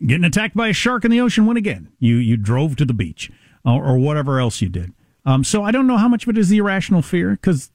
getting 0.05 0.23
attacked 0.23 0.55
by 0.55 0.69
a 0.69 0.73
shark 0.73 1.05
in 1.05 1.11
the 1.11 1.21
ocean 1.21 1.45
when 1.45 1.57
again 1.57 1.89
you 1.99 2.15
you 2.15 2.37
drove 2.37 2.75
to 2.77 2.85
the 2.85 2.93
beach 2.93 3.31
or, 3.63 3.85
or 3.85 3.97
whatever 3.97 4.39
else 4.39 4.61
you 4.61 4.69
did. 4.69 4.93
Um, 5.25 5.43
so 5.43 5.63
I 5.63 5.71
don't 5.71 5.85
know 5.85 5.97
how 5.97 6.07
much 6.07 6.23
of 6.23 6.29
it 6.29 6.37
is 6.37 6.49
the 6.49 6.57
irrational 6.57 7.03
fear 7.03 7.31
because 7.31 7.71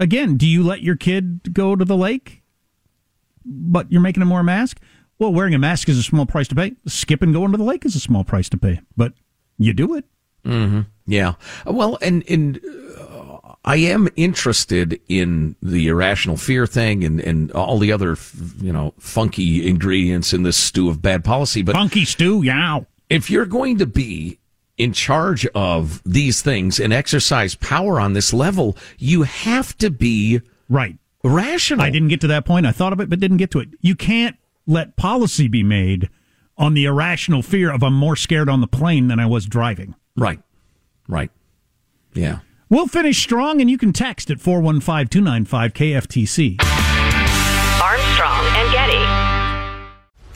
again, 0.00 0.36
do 0.36 0.46
you 0.46 0.62
let 0.62 0.80
your 0.80 0.96
kid 0.96 1.52
go 1.52 1.76
to 1.76 1.84
the 1.84 1.96
lake, 1.96 2.42
but 3.46 3.90
you're 3.90 4.00
making 4.00 4.22
him 4.22 4.30
wear 4.30 4.40
a 4.40 4.44
mask? 4.44 4.80
Well, 5.18 5.32
wearing 5.32 5.54
a 5.54 5.58
mask 5.58 5.88
is 5.88 5.98
a 5.98 6.02
small 6.02 6.26
price 6.26 6.48
to 6.48 6.54
pay. 6.54 6.74
Skipping 6.86 7.32
going 7.32 7.52
to 7.52 7.58
the 7.58 7.64
lake 7.64 7.86
is 7.86 7.96
a 7.96 8.00
small 8.00 8.24
price 8.24 8.48
to 8.50 8.58
pay, 8.58 8.80
but 8.96 9.14
you 9.58 9.72
do 9.72 9.94
it. 9.94 10.04
Mm-hmm. 10.44 10.82
Yeah. 11.06 11.34
Well, 11.64 11.98
and 12.02 12.28
and 12.28 12.60
uh, 12.98 13.38
I 13.64 13.76
am 13.76 14.08
interested 14.16 15.00
in 15.08 15.56
the 15.62 15.88
irrational 15.88 16.36
fear 16.36 16.66
thing 16.66 17.02
and 17.02 17.20
and 17.20 17.50
all 17.52 17.78
the 17.78 17.92
other 17.92 18.16
you 18.60 18.72
know 18.72 18.92
funky 18.98 19.66
ingredients 19.66 20.32
in 20.32 20.42
this 20.42 20.56
stew 20.56 20.88
of 20.88 21.00
bad 21.00 21.24
policy. 21.24 21.62
But 21.62 21.74
funky 21.74 22.04
stew, 22.04 22.42
yeah. 22.42 22.80
If 23.08 23.30
you're 23.30 23.46
going 23.46 23.78
to 23.78 23.86
be 23.86 24.38
in 24.76 24.92
charge 24.92 25.46
of 25.46 26.02
these 26.04 26.42
things 26.42 26.78
and 26.78 26.92
exercise 26.92 27.54
power 27.54 27.98
on 27.98 28.12
this 28.12 28.32
level, 28.32 28.76
you 28.98 29.22
have 29.22 29.76
to 29.78 29.90
be 29.90 30.42
right 30.68 30.98
rational. 31.28 31.84
I 31.84 31.90
didn't 31.90 32.08
get 32.08 32.20
to 32.22 32.26
that 32.28 32.44
point. 32.44 32.66
I 32.66 32.72
thought 32.72 32.92
of 32.92 33.00
it, 33.00 33.08
but 33.08 33.20
didn't 33.20 33.36
get 33.38 33.50
to 33.52 33.60
it. 33.60 33.68
You 33.80 33.94
can't 33.94 34.36
let 34.66 34.96
policy 34.96 35.48
be 35.48 35.62
made 35.62 36.08
on 36.58 36.74
the 36.74 36.84
irrational 36.84 37.42
fear 37.42 37.70
of 37.72 37.82
I'm 37.82 37.94
more 37.94 38.16
scared 38.16 38.48
on 38.48 38.60
the 38.60 38.66
plane 38.66 39.08
than 39.08 39.20
I 39.20 39.26
was 39.26 39.46
driving. 39.46 39.94
Right. 40.16 40.40
Right. 41.08 41.30
Yeah. 42.14 42.38
We'll 42.68 42.88
finish 42.88 43.22
strong, 43.22 43.60
and 43.60 43.70
you 43.70 43.78
can 43.78 43.92
text 43.92 44.30
at 44.30 44.40
415 44.40 45.08
295 45.08 45.72
KFTC. 45.72 46.75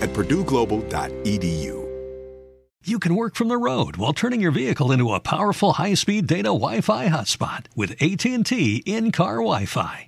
at 0.00 0.10
purdueglobal.edu. 0.10 1.88
You 2.84 2.98
can 2.98 3.16
work 3.16 3.34
from 3.34 3.48
the 3.48 3.58
road 3.58 3.96
while 3.96 4.12
turning 4.12 4.40
your 4.40 4.50
vehicle 4.50 4.92
into 4.92 5.12
a 5.12 5.20
powerful 5.20 5.74
high-speed 5.74 6.26
data 6.26 6.44
Wi-Fi 6.44 7.08
hotspot 7.08 7.66
with 7.76 8.00
AT&T 8.00 8.82
in-car 8.86 9.36
Wi-Fi. 9.36 10.07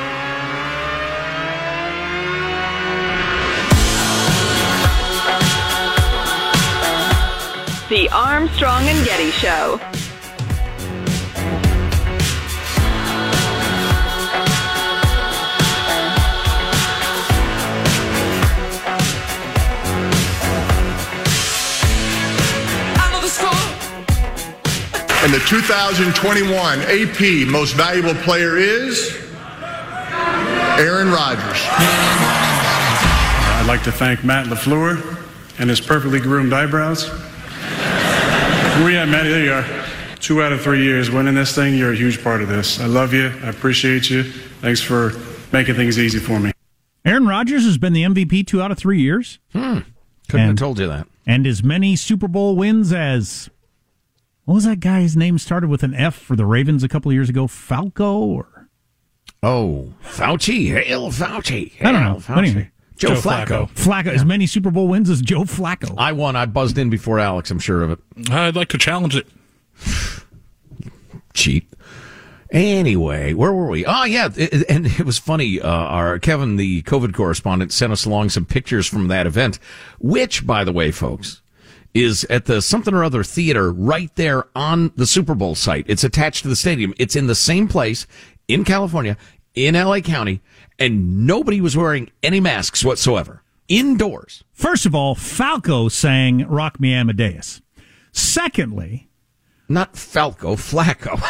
The 7.91 8.07
Armstrong 8.13 8.87
and 8.87 9.05
Getty 9.05 9.31
Show. 9.31 9.77
And 25.21 25.33
the 25.33 25.43
2021 25.49 26.79
AP 26.83 27.49
Most 27.49 27.73
Valuable 27.73 28.13
Player 28.21 28.55
is 28.55 29.21
Aaron 30.79 31.11
Rodgers. 31.11 31.59
I'd 33.57 33.65
like 33.67 33.83
to 33.83 33.91
thank 33.91 34.23
Matt 34.23 34.45
LaFleur 34.45 35.17
and 35.59 35.69
his 35.69 35.81
perfectly 35.81 36.21
groomed 36.21 36.53
eyebrows. 36.53 37.30
Where 38.81 38.89
you 38.89 38.97
at, 38.97 39.09
Matty? 39.09 39.29
There 39.29 39.43
you 39.43 39.53
are. 39.53 39.85
Two 40.19 40.41
out 40.41 40.51
of 40.51 40.61
three 40.61 40.83
years 40.83 41.11
winning 41.11 41.35
this 41.35 41.53
thing. 41.53 41.75
You're 41.75 41.93
a 41.93 41.95
huge 41.95 42.23
part 42.23 42.41
of 42.41 42.47
this. 42.47 42.79
I 42.79 42.87
love 42.87 43.13
you. 43.13 43.27
I 43.43 43.49
appreciate 43.49 44.09
you. 44.09 44.23
Thanks 44.23 44.81
for 44.81 45.11
making 45.51 45.75
things 45.75 45.99
easy 45.99 46.17
for 46.19 46.39
me. 46.39 46.51
Aaron 47.05 47.27
Rodgers 47.27 47.63
has 47.65 47.77
been 47.77 47.93
the 47.93 48.01
MVP 48.03 48.47
two 48.47 48.59
out 48.61 48.71
of 48.71 48.77
three 48.79 48.99
years. 48.99 49.37
Hmm. 49.53 49.79
Couldn't 50.29 50.47
have 50.47 50.55
told 50.55 50.79
you 50.79 50.87
that. 50.87 51.07
And 51.27 51.45
as 51.45 51.63
many 51.63 51.95
Super 51.95 52.27
Bowl 52.27 52.55
wins 52.55 52.91
as 52.91 53.49
what 54.45 54.55
was 54.55 54.63
that 54.63 54.79
guy's 54.79 55.15
name 55.15 55.37
started 55.37 55.69
with 55.69 55.83
an 55.83 55.93
F 55.93 56.15
for 56.15 56.35
the 56.35 56.45
Ravens 56.47 56.83
a 56.83 56.87
couple 56.89 57.11
of 57.11 57.13
years 57.13 57.29
ago? 57.29 57.45
Falco 57.45 58.17
or 58.17 58.67
Oh, 59.43 59.93
Fauci. 60.03 60.69
Hail 60.83 61.11
Fauci. 61.11 61.73
I 61.85 61.91
don't 61.91 62.03
know. 62.03 62.15
Fauci. 62.15 62.37
Anyway. 62.37 62.71
Joe, 62.97 63.09
Joe 63.15 63.21
Flacco. 63.21 63.69
Flacco, 63.71 64.07
as 64.07 64.23
many 64.25 64.45
Super 64.45 64.69
Bowl 64.71 64.87
wins 64.87 65.09
as 65.09 65.21
Joe 65.21 65.41
Flacco. 65.43 65.95
I 65.97 66.11
won. 66.11 66.35
I 66.35 66.45
buzzed 66.45 66.77
in 66.77 66.89
before 66.89 67.19
Alex. 67.19 67.49
I'm 67.49 67.59
sure 67.59 67.81
of 67.81 67.91
it. 67.91 67.99
I'd 68.31 68.55
like 68.55 68.69
to 68.69 68.77
challenge 68.77 69.15
it. 69.15 69.27
Cheat. 71.33 71.67
Anyway, 72.51 73.33
where 73.33 73.53
were 73.53 73.67
we? 73.69 73.85
Oh, 73.85 74.03
yeah, 74.03 74.27
it- 74.35 74.65
and 74.69 74.85
it 74.85 75.05
was 75.05 75.17
funny. 75.17 75.61
Uh, 75.61 75.69
our 75.69 76.19
Kevin, 76.19 76.57
the 76.57 76.81
COVID 76.83 77.13
correspondent, 77.13 77.71
sent 77.71 77.93
us 77.93 78.03
along 78.05 78.29
some 78.29 78.45
pictures 78.45 78.85
from 78.87 79.07
that 79.07 79.25
event, 79.25 79.57
which, 79.99 80.45
by 80.45 80.65
the 80.65 80.73
way, 80.73 80.91
folks, 80.91 81.41
is 81.93 82.25
at 82.25 82.45
the 82.45 82.61
something 82.61 82.93
or 82.93 83.03
other 83.05 83.23
theater 83.23 83.71
right 83.71 84.13
there 84.15 84.45
on 84.55 84.91
the 84.97 85.05
Super 85.07 85.33
Bowl 85.33 85.55
site. 85.55 85.85
It's 85.87 86.03
attached 86.03 86.43
to 86.43 86.49
the 86.49 86.55
stadium. 86.57 86.93
It's 86.97 87.15
in 87.15 87.27
the 87.27 87.35
same 87.35 87.69
place 87.69 88.05
in 88.49 88.65
California, 88.65 89.15
in 89.55 89.75
LA 89.75 89.99
County, 89.99 90.41
and 90.79 91.25
nobody 91.25 91.61
was 91.61 91.75
wearing 91.75 92.09
any 92.23 92.39
masks 92.39 92.83
whatsoever. 92.83 93.43
Indoors. 93.67 94.43
First 94.51 94.85
of 94.85 94.93
all, 94.93 95.15
Falco 95.15 95.87
sang 95.87 96.47
Rock 96.47 96.79
Me 96.79 96.93
Amadeus. 96.93 97.61
Secondly, 98.11 99.09
not 99.69 99.95
Falco, 99.95 100.55
Flacco. 100.55 101.21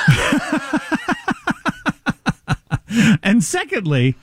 and 3.23 3.43
secondly, 3.43 4.15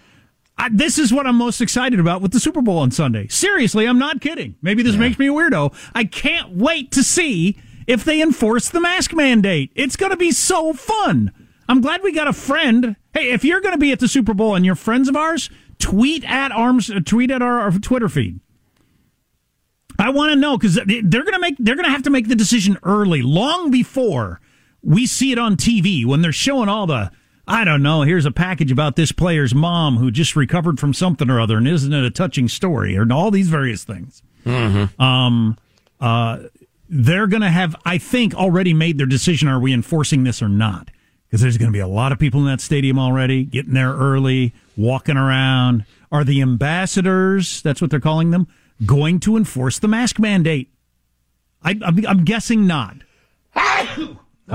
I, 0.59 0.69
this 0.71 0.99
is 0.99 1.13
what 1.13 1.27
I'm 1.27 1.37
most 1.37 1.61
excited 1.61 2.01
about 2.01 2.21
with 2.21 2.33
the 2.33 2.41
Super 2.41 2.61
Bowl 2.61 2.79
on 2.79 2.91
Sunday. 2.91 3.29
Seriously, 3.29 3.87
I'm 3.87 3.99
not 3.99 4.21
kidding. 4.21 4.57
Maybe 4.61 4.83
this 4.83 4.97
makes 4.97 5.19
me 5.19 5.29
a 5.29 5.33
weirdo. 5.33 5.73
I 5.95 6.05
can't 6.05 6.57
wait 6.57 6.91
to 6.93 7.05
see 7.05 7.57
if 7.87 8.05
they 8.05 8.21
enforce 8.21 8.69
the 8.69 8.81
mask 8.81 9.15
mandate. 9.15 9.71
It's 9.77 9.97
going 9.97 10.11
to 10.11 10.17
be 10.17 10.33
so 10.33 10.73
fun. 10.73 11.33
I'm 11.69 11.81
glad 11.81 12.03
we 12.03 12.13
got 12.13 12.27
a 12.27 12.33
friend. 12.33 12.97
Hey, 13.19 13.31
if 13.33 13.45
you're 13.45 13.61
going 13.61 13.75
to 13.75 13.79
be 13.79 13.91
at 13.91 13.99
the 13.99 14.07
Super 14.07 14.33
Bowl 14.33 14.55
and 14.55 14.65
you're 14.65 14.77
friends 14.77 15.09
of 15.09 15.17
ours, 15.17 15.51
tweet 15.81 16.25
at 16.25 16.53
arms, 16.53 16.89
uh, 16.89 17.01
tweet 17.05 17.33
at 17.33 17.43
our, 17.43 17.59
our 17.61 17.73
Twitter 17.73 18.09
feed. 18.09 18.39
I 19.99 20.11
want 20.11 20.31
to 20.33 20.37
know 20.37 20.57
because 20.57 20.77
they're 20.77 21.03
going 21.03 21.33
to 21.33 21.41
make 21.41 21.57
they're 21.59 21.75
going 21.75 21.87
to 21.87 21.91
have 21.91 22.05
to 22.05 22.11
make 22.11 22.29
the 22.29 22.37
decision 22.37 22.79
early, 22.85 23.21
long 23.21 23.73
before 23.73 24.41
we 24.83 25.07
see 25.07 25.33
it 25.33 25.39
on 25.39 25.57
TV 25.57 26.07
when 26.07 26.23
they're 26.23 26.31
showing 26.31 26.69
all 26.69 26.87
the 26.87 27.11
I 27.49 27.65
don't 27.65 27.83
know. 27.83 28.03
Here's 28.03 28.25
a 28.25 28.31
package 28.31 28.71
about 28.71 28.95
this 28.95 29.11
player's 29.11 29.53
mom 29.53 29.97
who 29.97 30.13
just 30.13 30.37
recovered 30.37 30.79
from 30.79 30.95
something 30.95 31.29
or 31.29 31.41
other, 31.41 31.57
and 31.57 31.67
isn't 31.67 31.93
it 31.93 32.05
a 32.05 32.11
touching 32.11 32.47
story? 32.47 32.97
Or 32.97 33.11
all 33.13 33.33
these 33.33 33.49
various 33.49 33.83
things. 33.83 34.23
Mm-hmm. 34.47 35.03
Um, 35.03 35.59
uh, 36.01 36.45
they're 36.89 37.27
going 37.27 37.43
to 37.43 37.51
have, 37.51 37.75
I 37.85 37.99
think, 37.99 38.35
already 38.35 38.75
made 38.75 38.99
their 38.99 39.07
decision. 39.07 39.49
Are 39.49 39.59
we 39.59 39.73
enforcing 39.73 40.23
this 40.23 40.41
or 40.41 40.49
not? 40.49 40.91
Because 41.29 41.43
there's 41.43 41.59
going 41.59 41.69
to 41.71 41.77
be 41.77 41.81
a 41.81 41.87
lot 41.87 42.11
of 42.13 42.19
people 42.19 42.41
in 42.41 42.47
that 42.47 42.61
stadium 42.61 42.99
already, 42.99 43.45
getting 43.45 43.75
there 43.75 43.93
early, 43.93 44.55
walking 44.77 45.17
around. 45.19 45.85
Are 46.11 46.25
the 46.25 46.41
ambassadors? 46.41 47.61
That's 47.63 47.83
what 47.83 47.91
they're 47.91 48.01
calling 48.01 48.31
them 48.31 48.49
going 48.87 49.21
to 49.21 49.37
enforce 49.37 49.79
the 49.79 49.89
mask 49.89 50.19
mandate? 50.19 50.71
I, 51.63 51.79
I'm, 51.85 52.07
I'm 52.07 52.25
guessing 52.25 52.67
not. 52.67 52.97
Oh, 54.51 54.55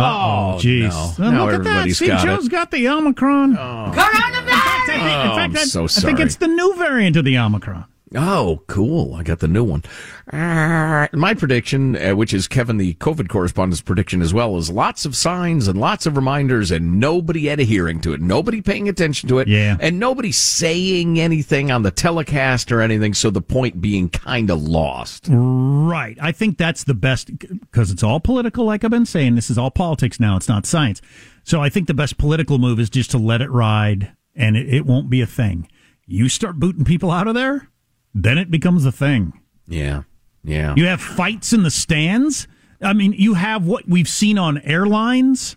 Oh, 0.55 0.57
jeez. 0.59 1.19
no. 1.19 1.31
Well, 1.31 1.45
look 1.45 1.53
at 1.53 1.63
that. 1.65 1.89
See, 1.91 2.07
got 2.07 2.25
Joe's 2.25 2.47
it. 2.47 2.51
got 2.51 2.71
the 2.71 2.87
Omicron. 2.87 3.55
Oh. 3.55 3.85
In 3.85 3.93
fact, 3.93 4.15
I 4.15 4.39
in 4.39 5.35
fact, 5.35 5.37
I'm 5.37 5.55
I- 5.55 5.63
so 5.65 5.83
I 5.83 5.87
think 5.87 6.19
it's 6.19 6.37
the 6.37 6.47
new 6.47 6.73
variant 6.77 7.15
of 7.15 7.25
the 7.25 7.37
Omicron. 7.37 7.85
Oh, 8.15 8.61
cool. 8.67 9.15
I 9.15 9.23
got 9.23 9.39
the 9.39 9.47
new 9.47 9.63
one. 9.63 9.83
Uh, 10.31 11.07
my 11.13 11.33
prediction, 11.33 11.95
uh, 11.95 12.15
which 12.15 12.33
is 12.33 12.47
Kevin, 12.47 12.77
the 12.77 12.93
COVID 12.95 13.27
correspondent's 13.27 13.81
prediction 13.81 14.21
as 14.21 14.33
well, 14.33 14.57
is 14.57 14.69
lots 14.69 15.05
of 15.05 15.15
signs 15.15 15.67
and 15.67 15.79
lots 15.79 16.05
of 16.05 16.15
reminders 16.15 16.71
and 16.71 16.99
nobody 16.99 17.49
adhering 17.49 18.01
to 18.01 18.13
it. 18.13 18.21
Nobody 18.21 18.61
paying 18.61 18.87
attention 18.87 19.29
to 19.29 19.39
it. 19.39 19.47
Yeah. 19.47 19.77
And 19.79 19.99
nobody 19.99 20.31
saying 20.31 21.19
anything 21.19 21.71
on 21.71 21.83
the 21.83 21.91
telecast 21.91 22.71
or 22.71 22.81
anything. 22.81 23.13
So 23.13 23.29
the 23.29 23.41
point 23.41 23.81
being 23.81 24.09
kind 24.09 24.49
of 24.49 24.61
lost. 24.61 25.27
Right. 25.29 26.17
I 26.21 26.31
think 26.31 26.57
that's 26.57 26.83
the 26.83 26.93
best 26.93 27.35
because 27.37 27.91
it's 27.91 28.03
all 28.03 28.19
political, 28.19 28.65
like 28.65 28.83
I've 28.83 28.91
been 28.91 29.05
saying. 29.05 29.35
This 29.35 29.49
is 29.49 29.57
all 29.57 29.71
politics 29.71 30.19
now. 30.19 30.37
It's 30.37 30.49
not 30.49 30.65
science. 30.65 31.01
So 31.43 31.61
I 31.61 31.69
think 31.69 31.87
the 31.87 31.93
best 31.93 32.17
political 32.17 32.57
move 32.57 32.79
is 32.79 32.89
just 32.89 33.11
to 33.11 33.17
let 33.17 33.41
it 33.41 33.49
ride 33.51 34.15
and 34.35 34.55
it, 34.55 34.73
it 34.73 34.85
won't 34.85 35.09
be 35.09 35.21
a 35.21 35.25
thing. 35.25 35.67
You 36.05 36.29
start 36.29 36.59
booting 36.59 36.85
people 36.85 37.11
out 37.11 37.27
of 37.27 37.35
there, 37.35 37.69
then 38.13 38.37
it 38.37 38.49
becomes 38.51 38.85
a 38.85 38.91
thing. 38.91 39.33
Yeah. 39.67 40.03
Yeah. 40.43 40.73
You 40.75 40.85
have 40.87 41.01
fights 41.01 41.53
in 41.53 41.63
the 41.63 41.71
stands. 41.71 42.47
I 42.81 42.93
mean, 42.93 43.13
you 43.13 43.35
have 43.35 43.65
what 43.65 43.87
we've 43.87 44.07
seen 44.09 44.37
on 44.37 44.57
airlines 44.59 45.55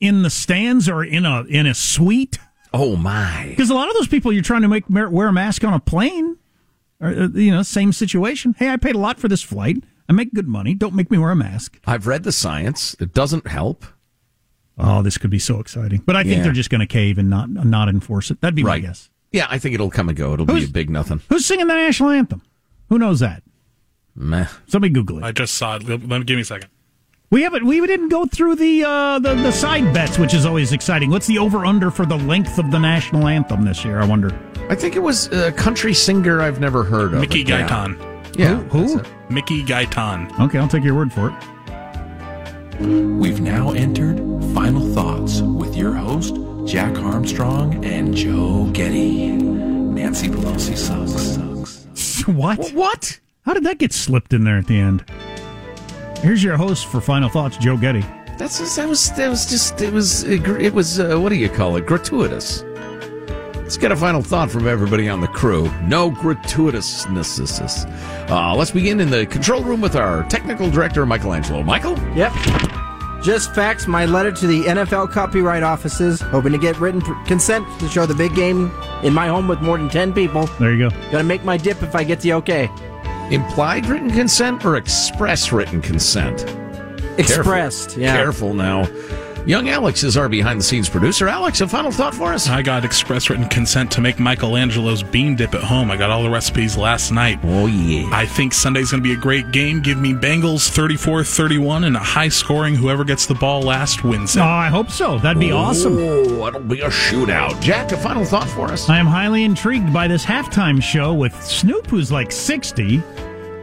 in 0.00 0.22
the 0.22 0.30
stands 0.30 0.88
or 0.88 1.02
in 1.02 1.24
a 1.24 1.42
in 1.44 1.66
a 1.66 1.74
suite. 1.74 2.38
Oh 2.74 2.96
my! 2.96 3.46
Because 3.48 3.70
a 3.70 3.74
lot 3.74 3.88
of 3.88 3.94
those 3.94 4.08
people 4.08 4.30
you're 4.32 4.42
trying 4.42 4.60
to 4.62 4.68
make 4.68 4.84
wear 4.90 5.28
a 5.28 5.32
mask 5.32 5.64
on 5.64 5.72
a 5.72 5.80
plane, 5.80 6.36
or 7.00 7.08
uh, 7.08 7.28
you 7.28 7.50
know, 7.50 7.62
same 7.62 7.92
situation. 7.92 8.54
Hey, 8.58 8.68
I 8.68 8.76
paid 8.76 8.94
a 8.94 8.98
lot 8.98 9.18
for 9.18 9.28
this 9.28 9.40
flight. 9.42 9.78
I 10.08 10.12
make 10.12 10.34
good 10.34 10.46
money. 10.48 10.74
Don't 10.74 10.94
make 10.94 11.10
me 11.10 11.16
wear 11.16 11.30
a 11.30 11.36
mask. 11.36 11.80
I've 11.86 12.06
read 12.06 12.24
the 12.24 12.32
science. 12.32 12.94
It 13.00 13.14
doesn't 13.14 13.46
help. 13.46 13.86
Oh, 14.78 15.00
this 15.02 15.16
could 15.16 15.30
be 15.30 15.38
so 15.38 15.58
exciting. 15.60 16.02
But 16.04 16.16
I 16.16 16.22
think 16.24 16.36
Yeah. 16.38 16.42
they're 16.42 16.52
just 16.52 16.68
going 16.68 16.80
to 16.82 16.86
cave 16.86 17.16
and 17.16 17.30
not 17.30 17.48
not 17.48 17.88
enforce 17.88 18.30
it. 18.30 18.42
That'd 18.42 18.54
be 18.54 18.62
Right. 18.64 18.82
my 18.82 18.88
guess. 18.88 19.08
Yeah, 19.32 19.46
I 19.50 19.58
think 19.58 19.74
it'll 19.74 19.90
come 19.90 20.08
and 20.08 20.16
go. 20.16 20.32
It'll 20.34 20.46
be 20.46 20.64
a 20.64 20.68
big 20.68 20.88
nothing. 20.88 21.20
Who's 21.28 21.44
singing 21.44 21.66
the 21.66 21.74
national 21.74 22.10
anthem? 22.10 22.42
Who 22.88 22.98
knows 22.98 23.20
that? 23.20 23.42
Meh. 24.14 24.46
Somebody 24.66 24.92
Google 24.92 25.18
it. 25.18 25.24
I 25.24 25.32
just 25.32 25.54
saw 25.54 25.76
it. 25.76 25.82
Let 25.82 26.08
let 26.08 26.18
me 26.18 26.24
give 26.24 26.36
me 26.36 26.42
a 26.42 26.44
second. 26.44 26.70
We 27.28 27.42
haven't. 27.42 27.66
We 27.66 27.84
didn't 27.86 28.08
go 28.08 28.24
through 28.24 28.56
the 28.56 28.84
uh, 28.84 29.18
the 29.18 29.34
the 29.34 29.50
side 29.50 29.92
bets, 29.92 30.18
which 30.18 30.32
is 30.32 30.46
always 30.46 30.72
exciting. 30.72 31.10
What's 31.10 31.26
the 31.26 31.38
over 31.38 31.66
under 31.66 31.90
for 31.90 32.06
the 32.06 32.16
length 32.16 32.58
of 32.58 32.70
the 32.70 32.78
national 32.78 33.26
anthem 33.26 33.64
this 33.64 33.84
year? 33.84 34.00
I 34.00 34.06
wonder. 34.06 34.30
I 34.70 34.74
think 34.74 34.96
it 34.96 35.00
was 35.00 35.26
a 35.32 35.52
country 35.52 35.92
singer 35.92 36.40
I've 36.40 36.60
never 36.60 36.84
heard 36.84 37.12
of. 37.14 37.20
Mickey 37.20 37.42
it. 37.42 37.48
Yeah. 37.48 37.68
Guyton. 37.68 38.38
Yeah. 38.38 38.56
Who? 38.68 38.96
that's. 38.96 39.10
Mickey 39.28 39.64
Guyton. 39.64 40.38
Okay, 40.40 40.58
I'll 40.58 40.68
take 40.68 40.84
your 40.84 40.94
word 40.94 41.12
for 41.12 41.28
it. 41.30 41.34
We've 42.80 43.40
now 43.40 43.70
entered 43.72 44.18
Final 44.54 44.92
Thoughts 44.94 45.40
with 45.40 45.76
your 45.76 45.94
host, 45.94 46.34
Jack 46.66 46.98
Armstrong 46.98 47.84
and 47.84 48.12
Joe 48.12 48.68
Getty. 48.72 49.28
Nancy 49.28 50.26
Pelosi 50.26 50.76
sucks. 50.76 52.24
what? 52.26 52.70
What? 52.70 53.20
How 53.42 53.54
did 53.54 53.62
that 53.64 53.78
get 53.78 53.92
slipped 53.92 54.32
in 54.32 54.42
there 54.42 54.58
at 54.58 54.66
the 54.66 54.80
end? 54.80 55.04
Here's 56.22 56.42
your 56.42 56.56
host 56.56 56.86
for 56.86 57.00
Final 57.00 57.28
Thoughts, 57.28 57.56
Joe 57.56 57.76
Getty. 57.76 58.00
That's 58.36 58.58
just, 58.58 58.74
that 58.76 58.88
was 58.88 59.12
that 59.12 59.28
was 59.28 59.46
just 59.46 59.80
it 59.80 59.92
was 59.92 60.24
it 60.24 60.74
was 60.74 60.98
uh, 60.98 61.20
what 61.20 61.28
do 61.28 61.36
you 61.36 61.48
call 61.48 61.76
it? 61.76 61.86
Gratuitous. 61.86 62.64
Let's 63.54 63.76
get 63.76 63.92
a 63.92 63.96
final 63.96 64.22
thought 64.22 64.50
from 64.50 64.66
everybody 64.66 65.08
on 65.08 65.20
the 65.20 65.28
crew. 65.28 65.70
No 65.82 66.10
gratuitousness. 66.10 68.30
Uh, 68.30 68.56
let's 68.56 68.72
begin 68.72 69.00
in 69.00 69.10
the 69.10 69.26
control 69.26 69.62
room 69.62 69.80
with 69.80 69.94
our 69.94 70.24
technical 70.28 70.68
director, 70.70 71.06
Michelangelo. 71.06 71.62
Michael? 71.62 71.96
Yep. 72.14 72.32
Just 73.26 73.52
faxed 73.54 73.88
my 73.88 74.06
letter 74.06 74.30
to 74.30 74.46
the 74.46 74.62
NFL 74.62 75.10
copyright 75.10 75.64
offices, 75.64 76.20
hoping 76.20 76.52
to 76.52 76.58
get 76.58 76.78
written 76.78 77.00
pr- 77.00 77.12
consent 77.26 77.66
to 77.80 77.88
show 77.88 78.06
the 78.06 78.14
big 78.14 78.36
game 78.36 78.70
in 79.02 79.12
my 79.12 79.26
home 79.26 79.48
with 79.48 79.60
more 79.60 79.76
than 79.76 79.88
10 79.88 80.12
people. 80.12 80.46
There 80.60 80.72
you 80.72 80.88
go. 80.88 80.96
Gonna 81.10 81.24
make 81.24 81.42
my 81.42 81.56
dip 81.56 81.82
if 81.82 81.96
I 81.96 82.04
get 82.04 82.20
the 82.20 82.34
okay. 82.34 82.70
Implied 83.32 83.86
written 83.86 84.12
consent 84.12 84.64
or 84.64 84.76
express 84.76 85.50
written 85.50 85.82
consent? 85.82 86.42
Expressed, 87.18 87.88
Careful. 87.88 88.02
yeah. 88.04 88.16
Careful 88.16 88.54
now. 88.54 88.84
Young 89.46 89.68
Alex 89.68 90.02
is 90.02 90.16
our 90.16 90.28
behind 90.28 90.58
the 90.58 90.64
scenes 90.64 90.88
producer. 90.88 91.28
Alex, 91.28 91.60
a 91.60 91.68
final 91.68 91.92
thought 91.92 92.12
for 92.12 92.32
us? 92.32 92.48
I 92.48 92.62
got 92.62 92.84
express 92.84 93.30
written 93.30 93.48
consent 93.48 93.92
to 93.92 94.00
make 94.00 94.18
Michelangelo's 94.18 95.04
bean 95.04 95.36
dip 95.36 95.54
at 95.54 95.62
home. 95.62 95.88
I 95.88 95.96
got 95.96 96.10
all 96.10 96.24
the 96.24 96.30
recipes 96.30 96.76
last 96.76 97.12
night. 97.12 97.38
Oh, 97.44 97.66
yeah. 97.66 98.10
I 98.12 98.26
think 98.26 98.52
Sunday's 98.52 98.90
going 98.90 99.04
to 99.04 99.08
be 99.08 99.14
a 99.14 99.16
great 99.16 99.52
game. 99.52 99.82
Give 99.82 99.98
me 99.98 100.14
Bengals 100.14 100.68
34 100.68 101.22
31 101.22 101.84
and 101.84 101.94
a 101.94 102.00
high 102.00 102.26
scoring. 102.28 102.74
Whoever 102.74 103.04
gets 103.04 103.26
the 103.26 103.36
ball 103.36 103.62
last 103.62 104.02
wins 104.02 104.36
Oh. 104.36 104.42
I 104.42 104.66
hope 104.66 104.90
so. 104.90 105.20
That'd 105.20 105.38
be 105.38 105.52
awesome. 105.52 105.96
Oh, 105.96 106.48
it'll 106.48 106.60
be 106.60 106.80
a 106.80 106.88
shootout. 106.88 107.60
Jack, 107.60 107.92
a 107.92 107.96
final 107.96 108.24
thought 108.24 108.48
for 108.48 108.72
us? 108.72 108.88
I 108.88 108.98
am 108.98 109.06
highly 109.06 109.44
intrigued 109.44 109.92
by 109.92 110.08
this 110.08 110.24
halftime 110.24 110.82
show 110.82 111.14
with 111.14 111.40
Snoop, 111.40 111.86
who's 111.86 112.10
like 112.10 112.32
60, 112.32 112.96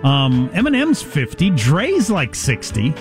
um, 0.06 0.48
Eminem's 0.54 1.02
50, 1.04 1.50
Dre's 1.50 2.10
like 2.10 2.36
60. 2.36 2.94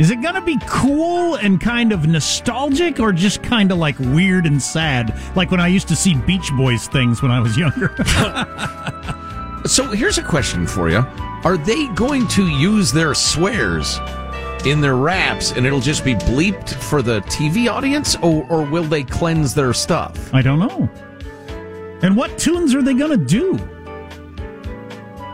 Is 0.00 0.10
it 0.10 0.22
going 0.22 0.34
to 0.34 0.40
be 0.40 0.58
cool 0.66 1.34
and 1.34 1.60
kind 1.60 1.92
of 1.92 2.06
nostalgic 2.06 2.98
or 2.98 3.12
just 3.12 3.42
kind 3.42 3.70
of 3.70 3.76
like 3.76 3.98
weird 3.98 4.46
and 4.46 4.60
sad? 4.60 5.14
Like 5.36 5.50
when 5.50 5.60
I 5.60 5.68
used 5.68 5.88
to 5.88 5.94
see 5.94 6.14
Beach 6.14 6.50
Boys 6.56 6.88
things 6.88 7.20
when 7.20 7.30
I 7.30 7.38
was 7.38 7.56
younger. 7.56 7.94
So 9.66 9.86
here's 9.88 10.16
a 10.16 10.22
question 10.22 10.66
for 10.66 10.88
you. 10.88 11.04
Are 11.44 11.58
they 11.58 11.86
going 11.88 12.26
to 12.28 12.46
use 12.46 12.90
their 12.92 13.12
swears 13.14 13.98
in 14.64 14.80
their 14.80 14.96
raps 14.96 15.52
and 15.52 15.66
it'll 15.66 15.80
just 15.82 16.02
be 16.02 16.14
bleeped 16.14 16.70
for 16.70 17.02
the 17.02 17.20
TV 17.22 17.70
audience 17.70 18.16
or, 18.16 18.46
or 18.48 18.62
will 18.64 18.84
they 18.84 19.04
cleanse 19.04 19.54
their 19.54 19.74
stuff? 19.74 20.32
I 20.32 20.40
don't 20.40 20.60
know. 20.60 20.88
And 22.02 22.16
what 22.16 22.38
tunes 22.38 22.74
are 22.74 22.80
they 22.80 22.94
going 22.94 23.10
to 23.10 23.24
do? 23.24 23.58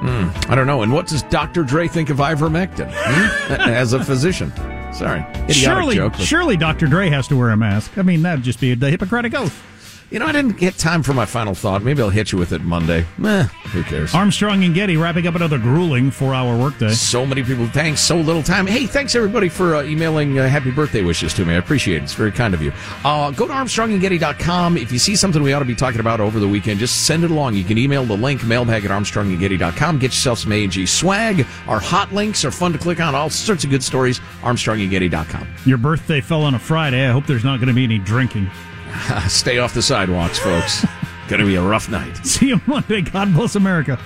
Hmm, 0.07 0.53
I 0.53 0.55
don't 0.55 0.69
know. 0.69 0.83
And 0.83 0.93
what 0.93 1.09
does 1.09 1.25
Dr. 1.25 1.65
Dre 1.65 1.89
think 1.89 2.11
of 2.11 2.19
ivermectin 2.19 2.89
hmm? 2.93 3.53
as 3.61 3.93
a 3.93 4.05
physician? 4.05 4.53
Sorry. 4.93 5.21
Idiotic 5.21 5.55
Surely, 5.55 5.95
joke. 5.97 6.13
but- 6.13 6.23
surely 6.23 6.57
Dr. 6.57 6.87
Dre 6.87 7.09
has 7.09 7.27
to 7.29 7.37
wear 7.37 7.51
a 7.51 7.57
mask. 7.57 7.99
I 7.99 8.03
mean, 8.03 8.23
that'd 8.23 8.45
just 8.45 8.61
be 8.61 8.75
the 8.75 8.89
Hippocratic 8.89 9.35
Oath. 9.35 9.61
You 10.09 10.21
know, 10.21 10.27
I 10.27 10.33
didn't 10.33 10.57
get 10.57 10.79
time 10.79 11.03
for 11.03 11.13
my 11.15 11.25
final 11.25 11.53
thought. 11.53 11.83
Maybe 11.83 12.01
I'll 12.01 12.11
hit 12.11 12.31
you 12.31 12.39
with 12.39 12.53
it 12.53 12.63
Monday. 12.63 13.05
Meh, 13.19 13.43
who 13.73 13.83
cares? 13.83 14.15
Armstrong 14.15 14.63
and 14.63 14.73
Getty 14.73 14.97
wrapping 14.97 15.27
up 15.27 15.35
another 15.35 15.59
grueling 15.59 16.13
four-hour 16.13 16.57
workday. 16.57 16.91
So 16.91 17.27
many 17.27 17.43
people. 17.43 17.67
Thanks. 17.67 18.03
So 18.03 18.17
little 18.17 18.45
time. 18.45 18.69
Hey, 18.69 18.87
thanks 18.87 19.17
everybody 19.17 19.49
for 19.49 19.75
uh, 19.75 19.83
emailing 19.83 20.39
uh, 20.39 20.49
happy 20.49 20.71
birthday 20.71 21.03
wishes 21.03 21.35
to 21.35 21.45
me. 21.45 21.55
I 21.55 21.57
appreciate 21.57 21.97
it. 21.97 22.03
It's 22.05 22.15
very 22.15 22.31
kind 22.31 22.55
of 22.55 22.63
you. 22.63 22.73
Uh, 23.05 23.33
go 23.33 23.49
to 23.49 23.53
ArmstrongandGetty.com. 23.53 24.77
If 24.77 24.93
you 24.93 25.01
see 25.01 25.17
something 25.17 25.43
we 25.43 25.53
ought 25.53 25.59
to 25.59 25.65
be 25.65 25.75
talking 25.75 25.99
about 25.99 26.21
over 26.21 26.39
the 26.39 26.49
weekend, 26.49 26.79
just 26.79 27.07
send 27.07 27.25
it 27.25 27.33
along. 27.33 27.55
You 27.55 27.65
can 27.65 27.77
email 27.77 28.05
the 28.05 28.17
link, 28.17 28.45
mailbag 28.45 28.85
at 28.85 28.93
ArmstrongandGetty.com. 28.93 29.99
Get 29.99 30.13
yourself 30.13 30.39
some 30.39 30.53
A&G 30.53 30.87
swag. 30.87 31.45
Our 31.67 31.81
hot 31.81 32.13
links 32.13 32.45
are 32.45 32.53
fun 32.53 32.73
to 32.75 32.79
click 32.79 33.01
on. 33.01 33.17
All 33.17 33.29
sorts 33.29 33.65
of 33.65 33.71
good 33.71 33.83
stories. 33.83 34.21
ArmstrongandGetty.com. 34.43 35.49
Your 35.65 35.79
birthday 35.79 36.21
fell 36.21 36.43
on 36.43 36.55
a 36.55 36.61
Friday. 36.61 37.09
I 37.09 37.11
hope 37.11 37.27
there's 37.27 37.45
not 37.45 37.57
going 37.57 37.69
to 37.69 37.75
be 37.75 37.83
any 37.83 37.99
drinking. 37.99 38.49
Stay 39.29 39.59
off 39.59 39.75
the 39.75 39.83
sidewalks, 39.83 40.39
folks. 40.39 40.85
Going 41.29 41.41
to 41.41 41.47
be 41.47 41.57
a 41.57 41.63
rough 41.63 41.89
night. 41.89 42.17
See 42.25 42.49
you 42.49 42.61
Monday. 42.67 43.03
God 43.03 43.35
bless 43.35 43.57
America. 43.57 43.99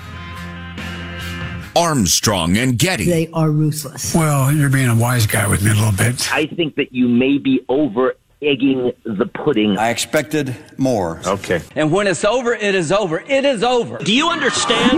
Armstrong 1.76 2.56
and 2.56 2.78
Getty. 2.78 3.04
They 3.04 3.28
are 3.32 3.50
ruthless. 3.50 4.14
Well, 4.14 4.50
you're 4.52 4.70
being 4.70 4.88
a 4.88 4.96
wise 4.96 5.26
guy 5.26 5.46
with 5.46 5.62
me 5.62 5.70
a 5.70 5.74
little 5.74 5.92
bit. 5.92 6.32
I 6.32 6.46
think 6.46 6.76
that 6.76 6.92
you 6.92 7.08
may 7.08 7.38
be 7.38 7.60
over 7.68 8.14
egging 8.42 8.92
the 9.04 9.26
pudding. 9.26 9.76
I 9.78 9.90
expected 9.90 10.56
more. 10.78 11.20
Okay. 11.26 11.60
And 11.76 11.92
when 11.92 12.06
it's 12.06 12.24
over, 12.24 12.54
it 12.54 12.74
is 12.74 12.90
over. 12.90 13.20
It 13.20 13.44
is 13.44 13.62
over. 13.62 13.98
Do 13.98 14.14
you 14.14 14.28
understand? 14.30 14.90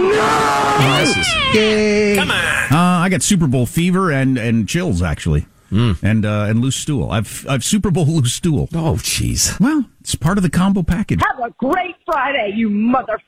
Come 2.17 2.31
on. 2.31 2.73
Uh, 2.73 3.01
I 3.03 3.09
got 3.11 3.23
Super 3.23 3.47
Bowl 3.47 3.67
fever 3.67 4.11
and, 4.13 4.39
and 4.39 4.69
chills 4.69 5.03
actually, 5.03 5.47
and 5.73 6.25
uh, 6.25 6.47
and 6.49 6.61
loose 6.61 6.77
stool. 6.77 7.11
I've 7.11 7.47
I've 7.49 7.65
Super 7.65 7.91
Bowl 7.91 8.07
loose 8.09 8.35
stool. 8.35 8.69
Oh, 8.75 8.95
jeez. 8.99 9.59
Well, 9.59 9.87
it's 10.01 10.15
part 10.15 10.39
of 10.39 10.43
the 10.43 10.51
combo 10.51 10.83
package. 10.83 11.21
Have 11.21 11.41
a 11.45 11.51
great 11.59 11.97
Friday, 12.05 12.53
you 12.55 12.69
mother. 12.69 13.19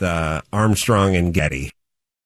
The 0.00 0.42
Armstrong 0.52 1.16
and 1.16 1.32
Getty. 1.32 1.70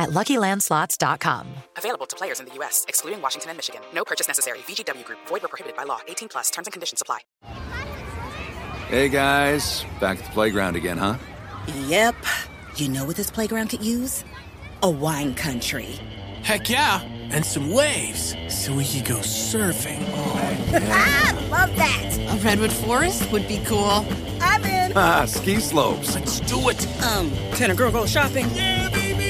at 0.00 0.10
luckylandslots.com. 0.10 1.46
Available 1.76 2.06
to 2.06 2.16
players 2.16 2.40
in 2.40 2.46
the 2.46 2.54
U.S., 2.54 2.84
excluding 2.88 3.20
Washington 3.22 3.50
and 3.50 3.58
Michigan. 3.58 3.82
No 3.94 4.02
purchase 4.04 4.26
necessary. 4.28 4.58
VGW 4.60 5.04
Group, 5.04 5.18
void 5.28 5.42
were 5.42 5.48
prohibited 5.48 5.76
by 5.76 5.84
law. 5.84 6.00
18 6.08 6.28
plus 6.28 6.50
terms 6.50 6.66
and 6.66 6.72
conditions 6.72 7.02
apply. 7.02 7.20
Hey 8.88 9.08
guys, 9.08 9.84
back 10.00 10.18
at 10.18 10.24
the 10.24 10.30
playground 10.32 10.74
again, 10.74 10.98
huh? 10.98 11.16
Yep. 11.86 12.16
You 12.76 12.88
know 12.88 13.04
what 13.04 13.16
this 13.16 13.30
playground 13.30 13.68
could 13.68 13.84
use? 13.84 14.24
A 14.82 14.90
wine 14.90 15.34
country. 15.34 15.98
Heck 16.42 16.70
yeah, 16.70 17.02
and 17.02 17.44
some 17.44 17.70
waves 17.70 18.34
so 18.48 18.74
we 18.74 18.84
could 18.84 19.04
go 19.04 19.18
surfing. 19.18 20.00
Ah, 20.72 21.48
love 21.50 21.76
that. 21.76 22.16
A 22.30 22.36
redwood 22.44 22.72
forest 22.72 23.30
would 23.32 23.46
be 23.48 23.60
cool. 23.66 24.04
I'm 24.40 24.64
in. 24.64 24.92
Ah, 24.96 25.24
ski 25.26 25.60
slopes. 25.60 26.14
Let's 26.14 26.40
do 26.40 26.68
it. 26.68 26.86
Um, 27.04 27.30
can 27.56 27.70
a 27.70 27.74
girl 27.74 27.90
go 27.90 28.06
shopping? 28.06 28.48
Yeah, 28.54 28.88
baby. 28.90 29.29